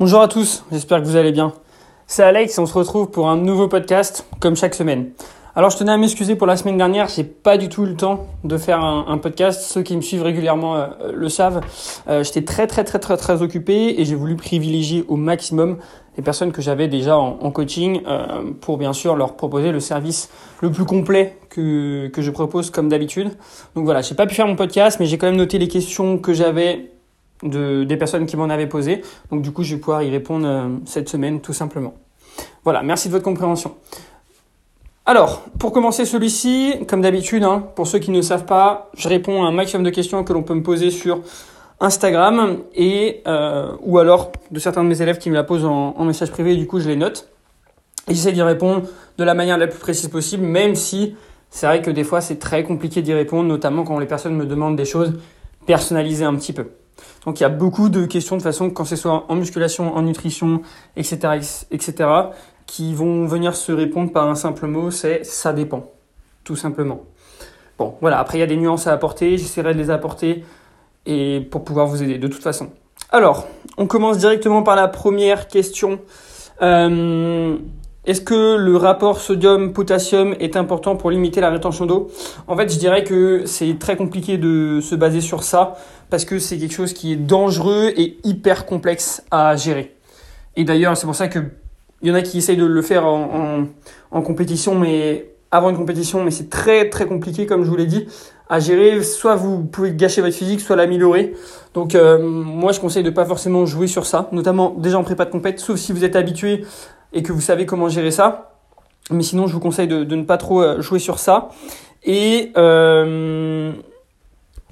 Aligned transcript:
Bonjour 0.00 0.20
à 0.20 0.28
tous, 0.28 0.64
j'espère 0.70 1.00
que 1.00 1.06
vous 1.06 1.16
allez 1.16 1.32
bien. 1.32 1.52
C'est 2.06 2.22
Alex 2.22 2.56
et 2.56 2.60
on 2.60 2.66
se 2.66 2.74
retrouve 2.74 3.10
pour 3.10 3.28
un 3.28 3.36
nouveau 3.36 3.66
podcast 3.66 4.28
comme 4.38 4.54
chaque 4.54 4.76
semaine. 4.76 5.10
Alors 5.56 5.70
je 5.70 5.76
tenais 5.76 5.90
à 5.90 5.96
m'excuser 5.96 6.36
pour 6.36 6.46
la 6.46 6.56
semaine 6.56 6.76
dernière, 6.76 7.08
j'ai 7.08 7.24
pas 7.24 7.58
du 7.58 7.68
tout 7.68 7.82
eu 7.82 7.88
le 7.88 7.96
temps 7.96 8.28
de 8.44 8.56
faire 8.58 8.80
un, 8.80 9.18
podcast. 9.18 9.60
Ceux 9.62 9.82
qui 9.82 9.96
me 9.96 10.00
suivent 10.00 10.22
régulièrement 10.22 10.76
euh, 10.76 10.86
le 11.12 11.28
savent. 11.28 11.62
Euh, 12.06 12.22
j'étais 12.22 12.44
très 12.44 12.68
très 12.68 12.84
très 12.84 13.00
très 13.00 13.16
très 13.16 13.42
occupé 13.42 14.00
et 14.00 14.04
j'ai 14.04 14.14
voulu 14.14 14.36
privilégier 14.36 15.04
au 15.08 15.16
maximum 15.16 15.78
les 16.16 16.22
personnes 16.22 16.52
que 16.52 16.62
j'avais 16.62 16.86
déjà 16.86 17.16
en, 17.16 17.50
coaching 17.50 18.02
euh, 18.06 18.52
pour 18.60 18.78
bien 18.78 18.92
sûr 18.92 19.16
leur 19.16 19.34
proposer 19.34 19.72
le 19.72 19.80
service 19.80 20.30
le 20.62 20.70
plus 20.70 20.84
complet 20.84 21.38
que, 21.50 22.06
que 22.06 22.22
je 22.22 22.30
propose 22.30 22.70
comme 22.70 22.88
d'habitude. 22.88 23.30
Donc 23.74 23.84
voilà, 23.84 24.02
j'ai 24.02 24.14
pas 24.14 24.26
pu 24.26 24.36
faire 24.36 24.46
mon 24.46 24.54
podcast 24.54 24.98
mais 25.00 25.06
j'ai 25.06 25.18
quand 25.18 25.26
même 25.26 25.34
noté 25.34 25.58
les 25.58 25.66
questions 25.66 26.18
que 26.18 26.34
j'avais 26.34 26.92
de, 27.42 27.84
des 27.84 27.96
personnes 27.96 28.26
qui 28.26 28.36
m'en 28.36 28.48
avaient 28.48 28.66
posé. 28.66 29.02
Donc 29.30 29.42
du 29.42 29.52
coup, 29.52 29.62
je 29.62 29.74
vais 29.74 29.80
pouvoir 29.80 30.02
y 30.02 30.10
répondre 30.10 30.46
euh, 30.46 30.68
cette 30.84 31.08
semaine 31.08 31.40
tout 31.40 31.52
simplement. 31.52 31.94
Voilà, 32.64 32.82
merci 32.82 33.08
de 33.08 33.12
votre 33.12 33.24
compréhension. 33.24 33.74
Alors, 35.06 35.42
pour 35.58 35.72
commencer 35.72 36.04
celui-ci, 36.04 36.74
comme 36.86 37.00
d'habitude, 37.00 37.42
hein, 37.42 37.64
pour 37.74 37.86
ceux 37.86 37.98
qui 37.98 38.10
ne 38.10 38.20
savent 38.20 38.44
pas, 38.44 38.90
je 38.94 39.08
réponds 39.08 39.42
à 39.42 39.48
un 39.48 39.52
maximum 39.52 39.84
de 39.84 39.90
questions 39.90 40.22
que 40.22 40.34
l'on 40.34 40.42
peut 40.42 40.54
me 40.54 40.62
poser 40.62 40.90
sur 40.90 41.20
Instagram 41.80 42.58
et 42.74 43.22
euh, 43.26 43.72
ou 43.82 43.98
alors 43.98 44.32
de 44.50 44.58
certains 44.58 44.82
de 44.82 44.88
mes 44.88 45.00
élèves 45.00 45.18
qui 45.18 45.30
me 45.30 45.34
la 45.34 45.44
posent 45.44 45.64
en, 45.64 45.94
en 45.96 46.04
message 46.04 46.30
privé 46.30 46.52
et 46.52 46.56
du 46.56 46.66
coup 46.66 46.80
je 46.80 46.88
les 46.88 46.96
note. 46.96 47.28
Et 48.08 48.14
j'essaie 48.14 48.32
d'y 48.32 48.42
répondre 48.42 48.82
de 49.16 49.24
la 49.24 49.34
manière 49.34 49.58
la 49.58 49.66
plus 49.66 49.78
précise 49.78 50.08
possible, 50.08 50.44
même 50.44 50.74
si 50.74 51.14
c'est 51.50 51.66
vrai 51.66 51.82
que 51.82 51.90
des 51.90 52.04
fois 52.04 52.20
c'est 52.20 52.38
très 52.38 52.62
compliqué 52.62 53.00
d'y 53.00 53.14
répondre, 53.14 53.48
notamment 53.48 53.84
quand 53.84 53.98
les 53.98 54.06
personnes 54.06 54.34
me 54.34 54.46
demandent 54.46 54.76
des 54.76 54.84
choses 54.84 55.14
personnalisées 55.66 56.24
un 56.24 56.34
petit 56.34 56.52
peu. 56.52 56.66
Donc 57.24 57.40
il 57.40 57.42
y 57.42 57.46
a 57.46 57.50
beaucoup 57.50 57.88
de 57.88 58.06
questions 58.06 58.36
de 58.36 58.42
façon 58.42 58.70
quand 58.70 58.84
ce 58.84 58.96
soit 58.96 59.24
en 59.28 59.34
musculation, 59.34 59.94
en 59.94 60.02
nutrition, 60.02 60.62
etc., 60.96 61.40
etc., 61.70 62.08
qui 62.66 62.94
vont 62.94 63.26
venir 63.26 63.56
se 63.56 63.72
répondre 63.72 64.12
par 64.12 64.28
un 64.28 64.34
simple 64.34 64.66
mot, 64.66 64.90
c'est 64.90 65.24
ça 65.24 65.52
dépend, 65.52 65.90
tout 66.44 66.56
simplement. 66.56 67.00
Bon, 67.78 67.94
voilà. 68.00 68.18
Après 68.18 68.38
il 68.38 68.40
y 68.40 68.44
a 68.44 68.46
des 68.46 68.56
nuances 68.56 68.86
à 68.86 68.92
apporter, 68.92 69.38
j'essaierai 69.38 69.72
de 69.74 69.78
les 69.78 69.90
apporter 69.90 70.44
et 71.06 71.40
pour 71.50 71.64
pouvoir 71.64 71.86
vous 71.86 72.02
aider 72.02 72.18
de 72.18 72.28
toute 72.28 72.42
façon. 72.42 72.70
Alors, 73.10 73.46
on 73.78 73.86
commence 73.86 74.18
directement 74.18 74.62
par 74.62 74.76
la 74.76 74.88
première 74.88 75.48
question. 75.48 76.00
Euh, 76.60 77.56
est-ce 78.08 78.22
que 78.22 78.56
le 78.56 78.74
rapport 78.78 79.20
sodium-potassium 79.20 80.34
est 80.40 80.56
important 80.56 80.96
pour 80.96 81.10
limiter 81.10 81.42
la 81.42 81.50
rétention 81.50 81.84
d'eau? 81.84 82.08
En 82.46 82.56
fait, 82.56 82.72
je 82.72 82.78
dirais 82.78 83.04
que 83.04 83.42
c'est 83.44 83.78
très 83.78 83.96
compliqué 83.96 84.38
de 84.38 84.80
se 84.80 84.94
baser 84.94 85.20
sur 85.20 85.42
ça 85.42 85.74
parce 86.08 86.24
que 86.24 86.38
c'est 86.38 86.56
quelque 86.56 86.72
chose 86.72 86.94
qui 86.94 87.12
est 87.12 87.16
dangereux 87.16 87.92
et 87.98 88.16
hyper 88.24 88.64
complexe 88.64 89.22
à 89.30 89.56
gérer. 89.56 89.94
Et 90.56 90.64
d'ailleurs, 90.64 90.96
c'est 90.96 91.04
pour 91.04 91.14
ça 91.14 91.28
que 91.28 91.38
il 92.00 92.08
y 92.08 92.10
en 92.10 92.14
a 92.14 92.22
qui 92.22 92.38
essayent 92.38 92.56
de 92.56 92.64
le 92.64 92.80
faire 92.80 93.04
en, 93.04 93.66
compétition, 94.22 94.74
mais 94.74 95.34
avant 95.50 95.68
une 95.68 95.76
compétition, 95.76 96.24
mais 96.24 96.30
c'est 96.30 96.48
très 96.48 96.88
très 96.88 97.04
compliqué, 97.04 97.44
comme 97.44 97.62
je 97.62 97.68
vous 97.68 97.76
l'ai 97.76 97.86
dit, 97.86 98.06
à 98.48 98.58
gérer. 98.58 99.02
Soit 99.02 99.34
vous 99.34 99.64
pouvez 99.64 99.92
gâcher 99.92 100.22
votre 100.22 100.34
physique, 100.34 100.60
soit 100.60 100.76
l'améliorer. 100.76 101.34
Donc 101.74 101.94
euh, 101.94 102.18
moi, 102.18 102.72
je 102.72 102.80
conseille 102.80 103.02
de 103.02 103.10
pas 103.10 103.26
forcément 103.26 103.66
jouer 103.66 103.86
sur 103.86 104.06
ça, 104.06 104.30
notamment 104.32 104.74
déjà 104.78 104.98
en 104.98 105.04
prépa 105.04 105.26
de 105.26 105.30
compète, 105.30 105.58
sauf 105.58 105.78
si 105.78 105.92
vous 105.92 106.04
êtes 106.04 106.16
habitué 106.16 106.64
et 107.12 107.22
que 107.22 107.32
vous 107.32 107.40
savez 107.40 107.66
comment 107.66 107.88
gérer 107.88 108.10
ça. 108.10 108.48
Mais 109.10 109.22
sinon, 109.22 109.46
je 109.46 109.54
vous 109.54 109.60
conseille 109.60 109.88
de, 109.88 110.04
ne 110.04 110.24
pas 110.24 110.36
trop 110.36 110.62
euh, 110.62 110.82
jouer 110.82 110.98
sur 110.98 111.18
ça. 111.18 111.48
Et 112.04 112.52
euh, 112.56 113.72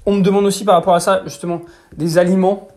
on 0.05 0.13
me 0.13 0.21
demande 0.21 0.45
aussi 0.45 0.63
par 0.63 0.75
rapport 0.75 0.93
à 0.93 0.99
ça, 0.99 1.21
justement, 1.25 1.61
des 1.95 2.17
aliments, 2.17 2.67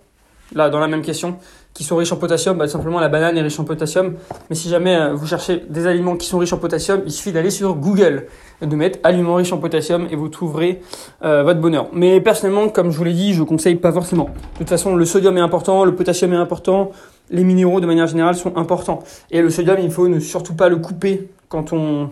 là, 0.54 0.70
dans 0.70 0.80
la 0.80 0.88
même 0.88 1.02
question, 1.02 1.36
qui 1.74 1.84
sont 1.84 1.96
riches 1.96 2.12
en 2.12 2.16
potassium. 2.16 2.56
Bah, 2.56 2.66
simplement, 2.66 2.98
la 2.98 3.10
banane 3.10 3.36
est 3.36 3.42
riche 3.42 3.60
en 3.60 3.64
potassium. 3.64 4.14
Mais 4.48 4.56
si 4.56 4.70
jamais 4.70 4.96
euh, 4.96 5.12
vous 5.12 5.26
cherchez 5.26 5.62
des 5.68 5.86
aliments 5.86 6.16
qui 6.16 6.26
sont 6.26 6.38
riches 6.38 6.54
en 6.54 6.58
potassium, 6.58 7.02
il 7.04 7.12
suffit 7.12 7.32
d'aller 7.32 7.50
sur 7.50 7.74
Google 7.74 8.26
de 8.62 8.76
mettre 8.76 8.98
aliments 9.02 9.34
riches 9.34 9.52
en 9.52 9.58
potassium 9.58 10.08
et 10.10 10.16
vous 10.16 10.28
trouverez 10.28 10.80
votre 11.22 11.60
bonheur. 11.60 11.88
Mais 11.92 12.20
personnellement, 12.20 12.68
comme 12.68 12.90
je 12.90 12.96
vous 12.96 13.04
l'ai 13.04 13.14
dit, 13.14 13.32
je 13.32 13.42
conseille 13.42 13.76
pas 13.76 13.92
forcément. 13.92 14.24
De 14.24 14.58
toute 14.58 14.68
façon, 14.68 14.96
le 14.96 15.04
sodium 15.06 15.36
est 15.38 15.40
important, 15.40 15.84
le 15.84 15.94
potassium 15.94 16.32
est 16.34 16.36
important, 16.36 16.90
les 17.30 17.44
minéraux 17.44 17.80
de 17.80 17.86
manière 17.86 18.06
générale 18.06 18.34
sont 18.34 18.56
importants. 18.56 19.00
Et 19.30 19.40
le 19.40 19.50
sodium, 19.50 19.78
il 19.80 19.90
faut 19.90 20.08
ne 20.08 20.20
surtout 20.20 20.54
pas 20.54 20.68
le 20.68 20.76
couper 20.76 21.30
quand 21.48 21.72
on, 21.72 22.10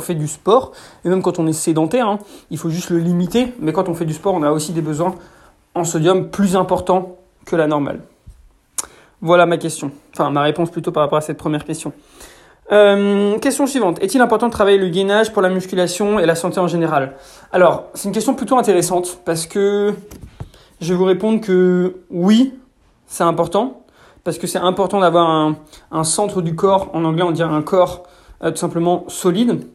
fait 0.00 0.14
du 0.14 0.28
sport, 0.28 0.72
et 1.04 1.08
même 1.08 1.22
quand 1.22 1.38
on 1.38 1.46
est 1.46 1.52
sédentaire, 1.52 2.06
hein. 2.06 2.18
il 2.50 2.58
faut 2.58 2.68
juste 2.68 2.90
le 2.90 2.98
limiter. 2.98 3.54
Mais 3.60 3.72
quand 3.72 3.88
on 3.88 3.94
fait 3.94 4.04
du 4.04 4.12
sport, 4.12 4.34
on 4.34 4.42
a 4.42 4.50
aussi 4.50 4.72
des 4.72 4.82
besoins 4.82 5.14
en 5.74 5.84
sodium 5.84 6.30
plus 6.30 6.56
importants 6.56 7.16
que 7.46 7.56
la 7.56 7.66
normale. 7.66 8.00
Voilà 9.22 9.46
ma 9.46 9.56
question. 9.56 9.92
Enfin, 10.12 10.30
ma 10.30 10.42
réponse 10.42 10.70
plutôt 10.70 10.92
par 10.92 11.02
rapport 11.02 11.18
à 11.18 11.22
cette 11.22 11.38
première 11.38 11.64
question. 11.64 11.92
Euh, 12.72 13.38
question 13.38 13.66
suivante. 13.66 14.00
Est-il 14.02 14.20
important 14.20 14.46
de 14.46 14.52
travailler 14.52 14.78
le 14.78 14.88
gainage 14.88 15.32
pour 15.32 15.42
la 15.42 15.48
musculation 15.48 16.20
et 16.20 16.26
la 16.26 16.34
santé 16.34 16.60
en 16.60 16.68
général? 16.68 17.16
Alors, 17.52 17.86
c'est 17.94 18.08
une 18.08 18.14
question 18.14 18.34
plutôt 18.34 18.56
intéressante 18.58 19.20
parce 19.24 19.46
que 19.46 19.92
je 20.80 20.92
vais 20.92 20.98
vous 20.98 21.04
répondre 21.04 21.40
que 21.40 21.96
oui, 22.10 22.54
c'est 23.10 23.24
important 23.24 23.82
parce 24.24 24.38
que 24.38 24.46
c'est 24.46 24.58
important 24.58 25.00
d'avoir 25.00 25.28
un, 25.28 25.56
un, 25.90 26.04
centre 26.04 26.40
du 26.42 26.54
corps, 26.54 26.90
en 26.94 27.04
anglais 27.04 27.24
on 27.24 27.32
dirait 27.32 27.52
un 27.52 27.62
corps 27.62 28.04
euh, 28.42 28.50
tout 28.50 28.56
simplement 28.56 29.04
solide. 29.08 29.66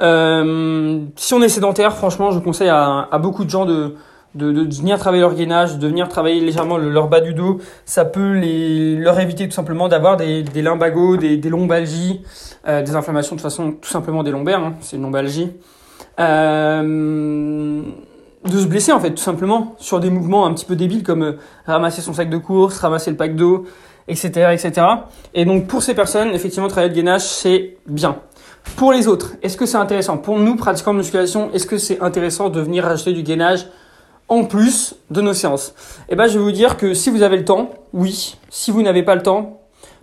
Euh, 0.00 1.00
si 1.16 1.34
on 1.34 1.42
est 1.42 1.50
sédentaire, 1.50 1.94
franchement, 1.94 2.30
je 2.30 2.38
conseille 2.38 2.70
à, 2.70 3.06
à 3.10 3.18
beaucoup 3.18 3.44
de 3.44 3.50
gens 3.50 3.66
de, 3.66 3.96
de, 4.34 4.50
de, 4.50 4.74
venir 4.74 4.98
travailler 4.98 5.20
leur 5.20 5.34
gainage, 5.34 5.78
de 5.78 5.86
venir 5.86 6.08
travailler 6.08 6.40
légèrement 6.40 6.78
leur 6.78 7.08
bas 7.08 7.20
du 7.20 7.34
dos. 7.34 7.58
Ça 7.84 8.06
peut 8.06 8.32
les, 8.32 8.96
leur 8.96 9.20
éviter 9.20 9.46
tout 9.46 9.54
simplement 9.54 9.88
d'avoir 9.88 10.16
des, 10.16 10.42
des 10.42 10.62
lumbagos, 10.62 11.18
des, 11.18 11.36
des 11.36 11.48
lombalgies, 11.50 12.22
euh, 12.66 12.80
des 12.80 12.96
inflammations 12.96 13.36
de 13.36 13.42
façon 13.42 13.72
tout 13.72 13.90
simplement 13.90 14.22
des 14.22 14.30
lombaires, 14.30 14.60
hein, 14.60 14.74
c'est 14.80 14.96
une 14.96 15.02
lombalgie. 15.02 15.50
Euh, 16.18 17.82
de 18.44 18.58
se 18.58 18.66
blesser 18.66 18.92
en 18.92 19.00
fait 19.00 19.10
tout 19.10 19.22
simplement 19.22 19.74
sur 19.78 20.00
des 20.00 20.10
mouvements 20.10 20.46
un 20.46 20.54
petit 20.54 20.64
peu 20.64 20.76
débiles 20.76 21.02
comme 21.02 21.22
euh, 21.22 21.32
ramasser 21.66 22.00
son 22.00 22.14
sac 22.14 22.30
de 22.30 22.38
course, 22.38 22.78
ramasser 22.78 23.10
le 23.10 23.16
pack 23.16 23.36
d'eau, 23.36 23.66
etc., 24.08 24.28
etc. 24.52 24.86
Et 25.34 25.44
donc 25.44 25.66
pour 25.66 25.82
ces 25.82 25.94
personnes, 25.94 26.30
effectivement, 26.30 26.68
travailler 26.68 26.88
le 26.90 26.96
gainage 26.96 27.22
c'est 27.22 27.76
bien. 27.86 28.16
Pour 28.76 28.92
les 28.92 29.08
autres, 29.08 29.34
est-ce 29.42 29.56
que 29.56 29.66
c'est 29.66 29.76
intéressant? 29.76 30.18
Pour 30.18 30.38
nous, 30.38 30.56
pratiquants 30.56 30.92
de 30.92 30.98
musculation, 30.98 31.50
est-ce 31.52 31.66
que 31.66 31.78
c'est 31.78 32.00
intéressant 32.00 32.50
de 32.50 32.60
venir 32.60 32.86
acheter 32.86 33.12
du 33.12 33.22
gainage 33.22 33.66
en 34.28 34.44
plus 34.44 34.94
de 35.10 35.20
nos 35.20 35.32
séances? 35.32 35.74
Eh 36.08 36.16
ben, 36.16 36.26
je 36.26 36.38
vais 36.38 36.44
vous 36.44 36.52
dire 36.52 36.76
que 36.76 36.94
si 36.94 37.10
vous 37.10 37.22
avez 37.22 37.36
le 37.36 37.44
temps, 37.44 37.70
oui. 37.92 38.36
Si 38.50 38.70
vous 38.70 38.82
n'avez 38.82 39.02
pas 39.02 39.14
le 39.14 39.22
temps, 39.22 39.60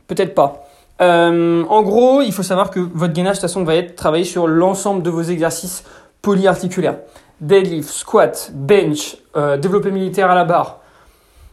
peut-être 0.08 0.34
pas. 0.34 0.68
Euh, 1.02 1.64
en 1.70 1.82
gros, 1.84 2.22
il 2.22 2.34
faut 2.34 2.44
savoir 2.44 2.72
que 2.72 2.80
votre 2.80 3.14
gainage, 3.14 3.38
de 3.38 3.42
toute 3.42 3.50
façon, 3.50 3.64
va 3.64 3.76
être 3.76 3.96
travaillé 3.96 4.24
sur 4.24 4.48
l'ensemble 4.48 5.04
de 5.04 5.10
vos 5.10 5.22
exercices 5.22 5.84
polyarticulaires 6.22 6.98
deadlift, 7.42 7.90
squat, 7.90 8.52
bench, 8.54 9.18
euh, 9.36 9.58
militaire 9.92 10.30
à 10.32 10.36
la 10.36 10.46
barre, 10.46 10.80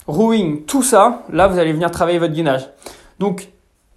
rowing, 0.07 0.65
tout 0.65 0.83
ça, 0.83 1.23
là 1.33 1.47
vous 1.47 1.59
allez 1.59 1.73
venir 1.73 1.91
travailler 1.91 2.19
votre 2.19 2.33
gainage. 2.33 2.69
Donc 3.19 3.49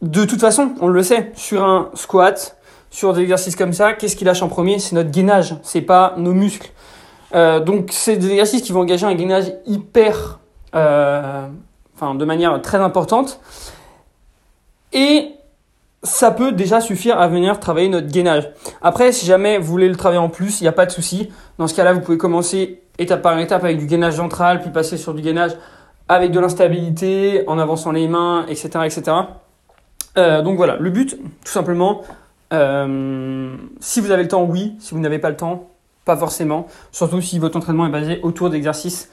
de 0.02 0.26
toute 0.26 0.40
façon, 0.40 0.76
on 0.80 0.88
le 0.88 1.04
sait, 1.04 1.32
sur 1.36 1.64
un 1.64 1.90
squat, 1.94 2.58
sur 2.90 3.14
des 3.14 3.22
exercices 3.22 3.56
comme 3.56 3.74
ça, 3.74 3.94
qu'est-ce 3.94 4.16
qui 4.16 4.26
lâche 4.26 4.42
en 4.42 4.48
premier? 4.48 4.80
C'est 4.80 4.96
notre 4.96 5.12
gainage, 5.12 5.56
c'est 5.64 5.82
pas 5.82 6.14
nos 6.18 6.34
muscles. 6.34 6.72
Euh, 7.36 7.60
donc 7.60 7.90
c'est 7.92 8.16
des 8.18 8.30
exercices 8.30 8.62
qui 8.62 8.72
vont 8.72 8.82
engager 8.82 9.06
un 9.06 9.16
gainage 9.16 9.52
hyper, 9.66 10.40
euh, 10.76 11.48
enfin 11.96 12.16
de 12.16 12.26
manière 12.26 12.62
très 12.62 12.78
importante. 12.78 13.40
Et 14.94 15.37
ça 16.04 16.32
peut 16.32 16.52
déjà 16.52 16.80
suffire 16.80 17.20
à 17.20 17.28
venir 17.28 17.60
travailler 17.60 17.90
notre 17.90 18.08
gainage. 18.08 18.50
Après, 18.82 19.12
si 19.12 19.26
jamais 19.26 19.58
vous 19.58 19.66
voulez 19.66 19.90
le 19.90 19.96
travailler 19.96 20.22
en 20.22 20.30
plus, 20.30 20.62
il 20.62 20.64
n'y 20.64 20.68
a 20.68 20.74
pas 20.74 20.86
de 20.86 20.92
souci. 20.92 21.30
Dans 21.58 21.68
ce 21.68 21.76
cas-là, 21.76 21.94
vous 21.94 22.02
pouvez 22.02 22.18
commencer 22.18 22.82
étape 23.00 23.22
par 23.22 23.38
étape 23.40 23.64
avec 23.64 23.78
du 23.78 23.86
gainage 23.86 24.18
ventral, 24.18 24.62
puis 24.62 24.70
passer 24.70 24.98
sur 24.98 25.14
du 25.14 25.22
gainage 25.22 25.52
avec 26.10 26.32
de 26.32 26.40
l'instabilité, 26.40 27.44
en 27.48 27.60
avançant 27.60 27.92
les 27.92 28.08
mains, 28.08 28.46
etc. 28.48 28.70
etc. 28.86 29.18
Euh, 30.18 30.42
donc 30.42 30.58
voilà, 30.58 30.78
le 30.78 30.90
but, 30.90 31.18
tout 31.44 31.52
simplement, 31.52 32.02
euh, 32.54 33.56
si 33.80 34.00
vous 34.00 34.12
avez 34.12 34.24
le 34.24 34.30
temps, 34.30 34.44
oui. 34.44 34.76
Si 34.80 34.94
vous 34.94 35.00
n'avez 35.00 35.20
pas 35.20 35.30
le 35.30 35.36
temps, 35.36 35.70
pas 36.06 36.16
forcément. 36.16 36.68
Surtout 36.92 37.22
si 37.22 37.40
votre 37.40 37.58
entraînement 37.58 37.86
est 37.86 37.92
basé 37.92 38.20
autour 38.24 38.50
d'exercices 38.50 39.10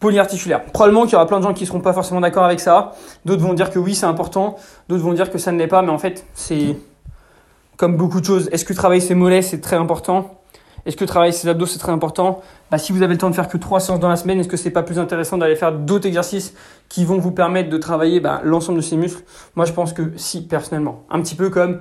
polyarticulaire. 0.00 0.64
Probablement 0.64 1.04
qu'il 1.04 1.12
y 1.12 1.16
aura 1.16 1.26
plein 1.26 1.38
de 1.38 1.44
gens 1.44 1.54
qui 1.54 1.66
seront 1.66 1.80
pas 1.80 1.92
forcément 1.92 2.20
d'accord 2.20 2.44
avec 2.44 2.60
ça. 2.60 2.92
D'autres 3.24 3.42
vont 3.42 3.54
dire 3.54 3.70
que 3.70 3.78
oui, 3.78 3.94
c'est 3.94 4.06
important. 4.06 4.56
D'autres 4.88 5.02
vont 5.02 5.12
dire 5.12 5.30
que 5.30 5.38
ça 5.38 5.52
ne 5.52 5.58
l'est 5.58 5.66
pas. 5.66 5.82
Mais 5.82 5.90
en 5.90 5.98
fait, 5.98 6.24
c'est 6.34 6.76
comme 7.76 7.96
beaucoup 7.96 8.20
de 8.20 8.24
choses. 8.24 8.48
Est-ce 8.52 8.64
que 8.64 8.72
travailler 8.72 9.00
ses 9.00 9.14
mollets, 9.14 9.42
c'est 9.42 9.60
très 9.60 9.76
important? 9.76 10.34
Est-ce 10.86 10.96
que 10.96 11.04
travailler 11.04 11.32
ses 11.32 11.48
abdos, 11.48 11.66
c'est 11.66 11.78
très 11.78 11.92
important? 11.92 12.40
Bah, 12.70 12.78
Si 12.78 12.92
vous 12.92 13.02
avez 13.02 13.14
le 13.14 13.18
temps 13.18 13.28
de 13.28 13.34
faire 13.34 13.48
que 13.48 13.58
trois 13.58 13.80
séances 13.80 14.00
dans 14.00 14.08
la 14.08 14.16
semaine, 14.16 14.40
est-ce 14.40 14.48
que 14.48 14.56
c'est 14.56 14.70
pas 14.70 14.82
plus 14.82 14.98
intéressant 14.98 15.36
d'aller 15.36 15.56
faire 15.56 15.72
d'autres 15.72 16.06
exercices 16.06 16.54
qui 16.88 17.04
vont 17.04 17.18
vous 17.18 17.32
permettre 17.32 17.68
de 17.68 17.76
travailler 17.76 18.20
bah, 18.20 18.40
l'ensemble 18.44 18.78
de 18.78 18.82
ces 18.82 18.96
muscles? 18.96 19.22
Moi, 19.54 19.66
je 19.66 19.72
pense 19.72 19.92
que 19.92 20.12
si, 20.16 20.46
personnellement. 20.46 21.04
Un 21.10 21.20
petit 21.20 21.34
peu 21.34 21.50
comme 21.50 21.80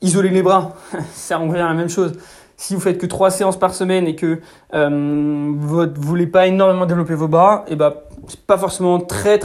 isoler 0.00 0.30
les 0.30 0.42
bras. 0.42 0.74
ça 1.12 1.38
revient 1.38 1.60
à 1.60 1.68
la 1.68 1.74
même 1.74 1.88
chose 1.88 2.12
si 2.56 2.74
vous 2.74 2.80
faites 2.80 2.98
que 2.98 3.06
trois 3.06 3.30
séances 3.30 3.58
par 3.58 3.74
semaine 3.74 4.06
et 4.06 4.16
que 4.16 4.40
euh, 4.74 5.52
vous 5.56 5.86
voulez 5.96 6.26
pas 6.26 6.46
énormément 6.46 6.86
développer 6.86 7.14
vos 7.14 7.28
bras, 7.28 7.64
et 7.68 7.72
eh 7.72 7.76
ben 7.76 7.94
c'est 8.28 8.40
pas 8.40 8.58
forcément 8.58 8.98
très 8.98 9.38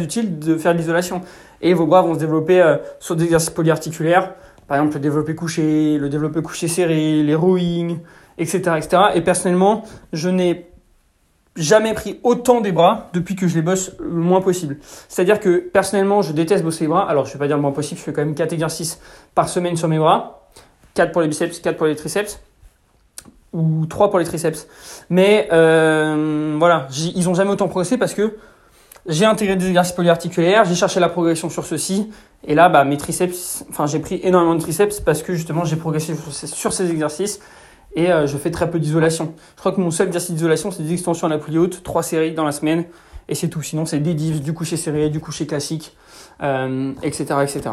utile 0.00 0.38
de 0.38 0.56
faire 0.56 0.72
de 0.72 0.78
l'isolation. 0.78 1.20
Et 1.60 1.74
vos 1.74 1.86
bras 1.86 2.02
vont 2.02 2.14
se 2.14 2.20
développer 2.20 2.60
euh, 2.62 2.76
sur 3.00 3.16
des 3.16 3.24
exercices 3.24 3.50
polyarticulaires, 3.50 4.34
par 4.68 4.76
exemple 4.76 4.94
le 4.94 5.00
développé 5.00 5.34
couché, 5.34 5.98
le 5.98 6.08
développé 6.08 6.40
couché 6.40 6.68
serré, 6.68 7.22
les 7.22 7.34
rowing, 7.34 7.98
etc., 8.38 8.58
etc. 8.76 9.02
Et 9.14 9.20
personnellement, 9.20 9.82
je 10.12 10.28
n'ai 10.28 10.68
jamais 11.56 11.92
pris 11.92 12.20
autant 12.22 12.60
des 12.60 12.70
bras 12.72 13.08
depuis 13.12 13.34
que 13.34 13.48
je 13.48 13.56
les 13.56 13.62
bosse 13.62 13.92
le 13.98 14.08
moins 14.20 14.40
possible. 14.40 14.78
C'est-à-dire 15.08 15.40
que 15.40 15.58
personnellement, 15.58 16.22
je 16.22 16.32
déteste 16.32 16.62
bosser 16.62 16.84
les 16.84 16.88
bras. 16.88 17.08
Alors, 17.10 17.24
je 17.24 17.30
ne 17.30 17.32
vais 17.34 17.38
pas 17.40 17.46
dire 17.48 17.56
le 17.56 17.62
moins 17.62 17.72
possible, 17.72 17.98
je 17.98 18.04
fais 18.04 18.12
quand 18.12 18.24
même 18.24 18.34
4 18.34 18.52
exercices 18.52 19.00
par 19.34 19.48
semaine 19.48 19.76
sur 19.76 19.88
mes 19.88 19.98
bras. 19.98 20.47
4 20.98 21.12
pour 21.12 21.22
les 21.22 21.28
biceps, 21.28 21.60
4 21.60 21.76
pour 21.76 21.86
les 21.86 21.94
triceps 21.94 22.40
ou 23.52 23.86
3 23.86 24.10
pour 24.10 24.18
les 24.18 24.24
triceps. 24.24 24.66
Mais 25.10 25.48
euh, 25.52 26.56
voilà, 26.58 26.88
ils 27.14 27.24
n'ont 27.24 27.34
jamais 27.34 27.52
autant 27.52 27.68
progressé 27.68 27.96
parce 27.96 28.14
que 28.14 28.36
j'ai 29.06 29.24
intégré 29.24 29.54
des 29.54 29.68
exercices 29.68 29.94
polyarticulaires, 29.94 30.64
j'ai 30.64 30.74
cherché 30.74 30.98
la 30.98 31.08
progression 31.08 31.50
sur 31.50 31.64
ceux-ci, 31.64 32.10
et 32.46 32.56
là, 32.56 32.68
bah, 32.68 32.84
mes 32.84 32.96
triceps, 32.96 33.64
enfin, 33.70 33.86
j'ai 33.86 34.00
pris 34.00 34.20
énormément 34.24 34.56
de 34.56 34.60
triceps 34.60 35.00
parce 35.00 35.22
que 35.22 35.34
justement, 35.34 35.64
j'ai 35.64 35.76
progressé 35.76 36.14
sur 36.46 36.72
ces, 36.72 36.90
exercices 36.90 37.38
et 37.94 38.10
euh, 38.10 38.26
je 38.26 38.36
fais 38.36 38.50
très 38.50 38.68
peu 38.68 38.80
d'isolation. 38.80 39.34
Je 39.54 39.60
crois 39.60 39.70
que 39.70 39.80
mon 39.80 39.92
seul 39.92 40.08
exercice 40.08 40.32
d'isolation, 40.32 40.72
c'est 40.72 40.82
des 40.82 40.92
extensions 40.92 41.28
à 41.28 41.30
la 41.30 41.38
poulie 41.38 41.58
haute, 41.58 41.84
trois 41.84 42.02
séries 42.02 42.32
dans 42.32 42.44
la 42.44 42.52
semaine, 42.52 42.84
et 43.28 43.36
c'est 43.36 43.48
tout. 43.48 43.62
Sinon, 43.62 43.86
c'est 43.86 44.00
des 44.00 44.14
divs, 44.14 44.42
du 44.42 44.52
coucher 44.52 44.76
serré, 44.76 45.10
du 45.10 45.20
coucher 45.20 45.46
classique, 45.46 45.96
euh, 46.42 46.92
etc., 47.04 47.24
etc. 47.44 47.70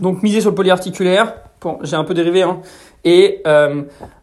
Donc, 0.00 0.22
miser 0.22 0.40
sur 0.40 0.50
le 0.50 0.56
polyarticulaire, 0.56 1.34
bon, 1.60 1.78
j'ai 1.82 1.96
un 1.96 2.04
peu 2.04 2.14
dérivé, 2.14 2.42
hein, 2.42 2.60
et 3.04 3.40
euh, 3.46 3.82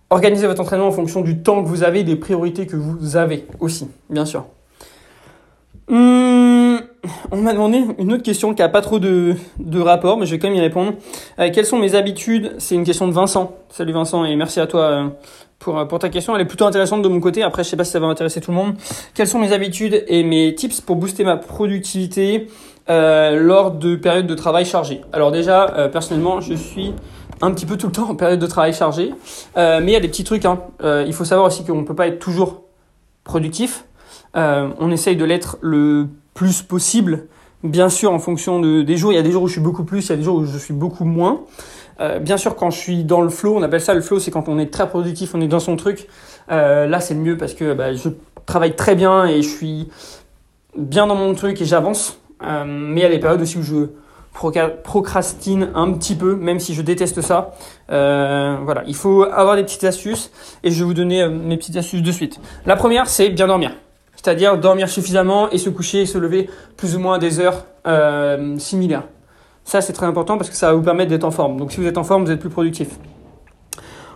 organisez 0.09 0.47
votre 0.47 0.61
entraînement 0.61 0.87
en 0.87 0.91
fonction 0.91 1.21
du 1.21 1.39
temps 1.39 1.63
que 1.63 1.67
vous 1.67 1.83
avez, 1.83 2.03
des 2.03 2.15
priorités 2.15 2.67
que 2.67 2.75
vous 2.75 3.17
avez 3.17 3.45
aussi, 3.59 3.87
bien 4.09 4.25
sûr. 4.25 4.45
Hum, 5.89 6.81
on 7.31 7.37
m'a 7.37 7.53
demandé 7.53 7.81
une 7.97 8.11
autre 8.11 8.23
question 8.23 8.53
qui 8.53 8.61
a 8.61 8.67
pas 8.67 8.81
trop 8.81 8.99
de, 8.99 9.35
de 9.59 9.79
rapport, 9.79 10.17
mais 10.17 10.25
je 10.25 10.31
vais 10.31 10.39
quand 10.39 10.49
même 10.49 10.57
y 10.57 10.61
répondre. 10.61 10.93
Euh, 11.39 11.49
quelles 11.53 11.65
sont 11.65 11.77
mes 11.77 11.95
habitudes? 11.95 12.55
C'est 12.57 12.75
une 12.75 12.83
question 12.83 13.07
de 13.07 13.13
Vincent. 13.13 13.55
Salut 13.69 13.93
Vincent 13.93 14.25
et 14.25 14.35
merci 14.35 14.59
à 14.59 14.67
toi 14.67 14.81
euh, 14.81 15.07
pour, 15.59 15.79
euh, 15.79 15.85
pour 15.85 15.99
ta 15.99 16.09
question. 16.09 16.35
Elle 16.35 16.41
est 16.41 16.45
plutôt 16.45 16.65
intéressante 16.65 17.01
de 17.01 17.07
mon 17.07 17.21
côté. 17.21 17.41
Après, 17.43 17.63
je 17.63 17.69
sais 17.69 17.77
pas 17.77 17.85
si 17.85 17.91
ça 17.91 17.99
va 17.99 18.07
intéresser 18.07 18.41
tout 18.41 18.51
le 18.51 18.57
monde. 18.57 18.75
Quelles 19.13 19.27
sont 19.27 19.39
mes 19.39 19.53
habitudes 19.53 20.03
et 20.07 20.23
mes 20.23 20.53
tips 20.55 20.81
pour 20.81 20.97
booster 20.97 21.23
ma 21.23 21.37
productivité 21.37 22.47
euh, 22.89 23.39
lors 23.39 23.71
de 23.71 23.95
périodes 23.95 24.27
de 24.27 24.35
travail 24.35 24.65
chargées? 24.65 25.01
Alors 25.13 25.31
déjà, 25.31 25.73
euh, 25.77 25.87
personnellement, 25.87 26.41
je 26.41 26.53
suis 26.53 26.93
un 27.41 27.51
petit 27.51 27.65
peu 27.65 27.77
tout 27.77 27.87
le 27.87 27.91
temps 27.93 28.09
en 28.09 28.15
période 28.15 28.39
de 28.39 28.47
travail 28.47 28.73
chargée, 28.73 29.13
mais 29.55 29.83
il 29.85 29.91
y 29.91 29.95
a 29.95 29.99
des 29.99 30.07
petits 30.07 30.23
trucs. 30.23 30.45
Hein. 30.45 30.59
il 30.81 31.13
faut 31.13 31.25
savoir 31.25 31.47
aussi 31.47 31.65
qu'on 31.65 31.83
peut 31.83 31.95
pas 31.95 32.07
être 32.07 32.19
toujours 32.19 32.63
productif. 33.23 33.85
Euh, 34.35 34.69
on 34.79 34.91
essaye 34.91 35.15
de 35.15 35.25
l'être 35.25 35.57
le 35.61 36.07
plus 36.33 36.61
possible, 36.61 37.27
bien 37.63 37.89
sûr 37.89 38.11
en 38.11 38.19
fonction 38.19 38.59
de, 38.59 38.81
des 38.81 38.97
jours. 38.97 39.11
Il 39.11 39.15
y 39.15 39.19
a 39.19 39.23
des 39.23 39.31
jours 39.31 39.43
où 39.43 39.47
je 39.47 39.53
suis 39.53 39.61
beaucoup 39.61 39.83
plus, 39.83 40.05
il 40.05 40.09
y 40.09 40.13
a 40.13 40.15
des 40.15 40.23
jours 40.23 40.37
où 40.37 40.45
je 40.45 40.57
suis 40.57 40.73
beaucoup 40.73 41.05
moins. 41.05 41.41
Euh, 41.99 42.19
bien 42.19 42.37
sûr, 42.37 42.55
quand 42.55 42.69
je 42.69 42.77
suis 42.77 43.03
dans 43.03 43.21
le 43.21 43.29
flow, 43.29 43.55
on 43.55 43.63
appelle 43.63 43.81
ça 43.81 43.93
le 43.93 44.01
flow, 44.01 44.19
c'est 44.19 44.31
quand 44.31 44.47
on 44.49 44.59
est 44.59 44.71
très 44.71 44.87
productif, 44.87 45.33
on 45.33 45.41
est 45.41 45.47
dans 45.47 45.59
son 45.59 45.75
truc. 45.75 46.07
Euh, 46.51 46.87
là, 46.87 46.99
c'est 46.99 47.15
le 47.15 47.21
mieux 47.21 47.37
parce 47.37 47.53
que 47.53 47.73
bah, 47.73 47.93
je 47.93 48.09
travaille 48.45 48.75
très 48.75 48.95
bien 48.95 49.25
et 49.25 49.41
je 49.41 49.49
suis 49.49 49.89
bien 50.77 51.07
dans 51.07 51.15
mon 51.15 51.33
truc 51.33 51.59
et 51.61 51.65
j'avance. 51.65 52.19
mais 52.41 53.01
il 53.01 53.03
y 53.03 53.05
a 53.05 53.09
des 53.09 53.19
périodes 53.19 53.41
aussi 53.41 53.57
où 53.57 53.63
je 53.63 53.87
procrastine 54.83 55.69
un 55.73 55.91
petit 55.93 56.15
peu, 56.15 56.35
même 56.35 56.59
si 56.59 56.73
je 56.73 56.81
déteste 56.81 57.21
ça. 57.21 57.51
voilà, 57.89 58.83
il 58.87 58.95
faut 58.95 59.23
avoir 59.23 59.55
des 59.55 59.63
petites 59.63 59.83
astuces 59.83 60.31
et 60.63 60.71
je 60.71 60.79
vais 60.79 60.85
vous 60.85 60.93
donner 60.93 61.27
mes 61.27 61.57
petites 61.57 61.77
astuces 61.77 62.01
de 62.01 62.11
suite. 62.11 62.39
La 62.65 62.75
première, 62.75 63.07
c'est 63.07 63.29
bien 63.29 63.47
dormir 63.47 63.71
c'est-à-dire 64.17 64.57
dormir 64.57 64.89
suffisamment 64.89 65.49
et 65.51 65.57
se 65.57 65.69
coucher 65.69 66.01
et 66.01 66.05
se 66.05 66.17
lever 66.17 66.49
plus 66.75 66.95
ou 66.95 66.99
moins 66.99 67.15
à 67.15 67.19
des 67.19 67.39
heures 67.39 67.65
euh, 67.85 68.57
similaires. 68.57 69.03
Ça, 69.63 69.79
c'est 69.79 69.93
très 69.93 70.05
important 70.05 70.37
parce 70.37 70.49
que 70.49 70.55
ça 70.55 70.67
va 70.67 70.73
vous 70.73 70.81
permettre 70.81 71.09
d'être 71.09 71.23
en 71.23 71.31
forme. 71.31 71.57
Donc, 71.57 71.71
si 71.71 71.79
vous 71.79 71.87
êtes 71.87 71.97
en 71.97 72.03
forme, 72.03 72.25
vous 72.25 72.31
êtes 72.31 72.39
plus 72.39 72.49
productif. 72.49 72.89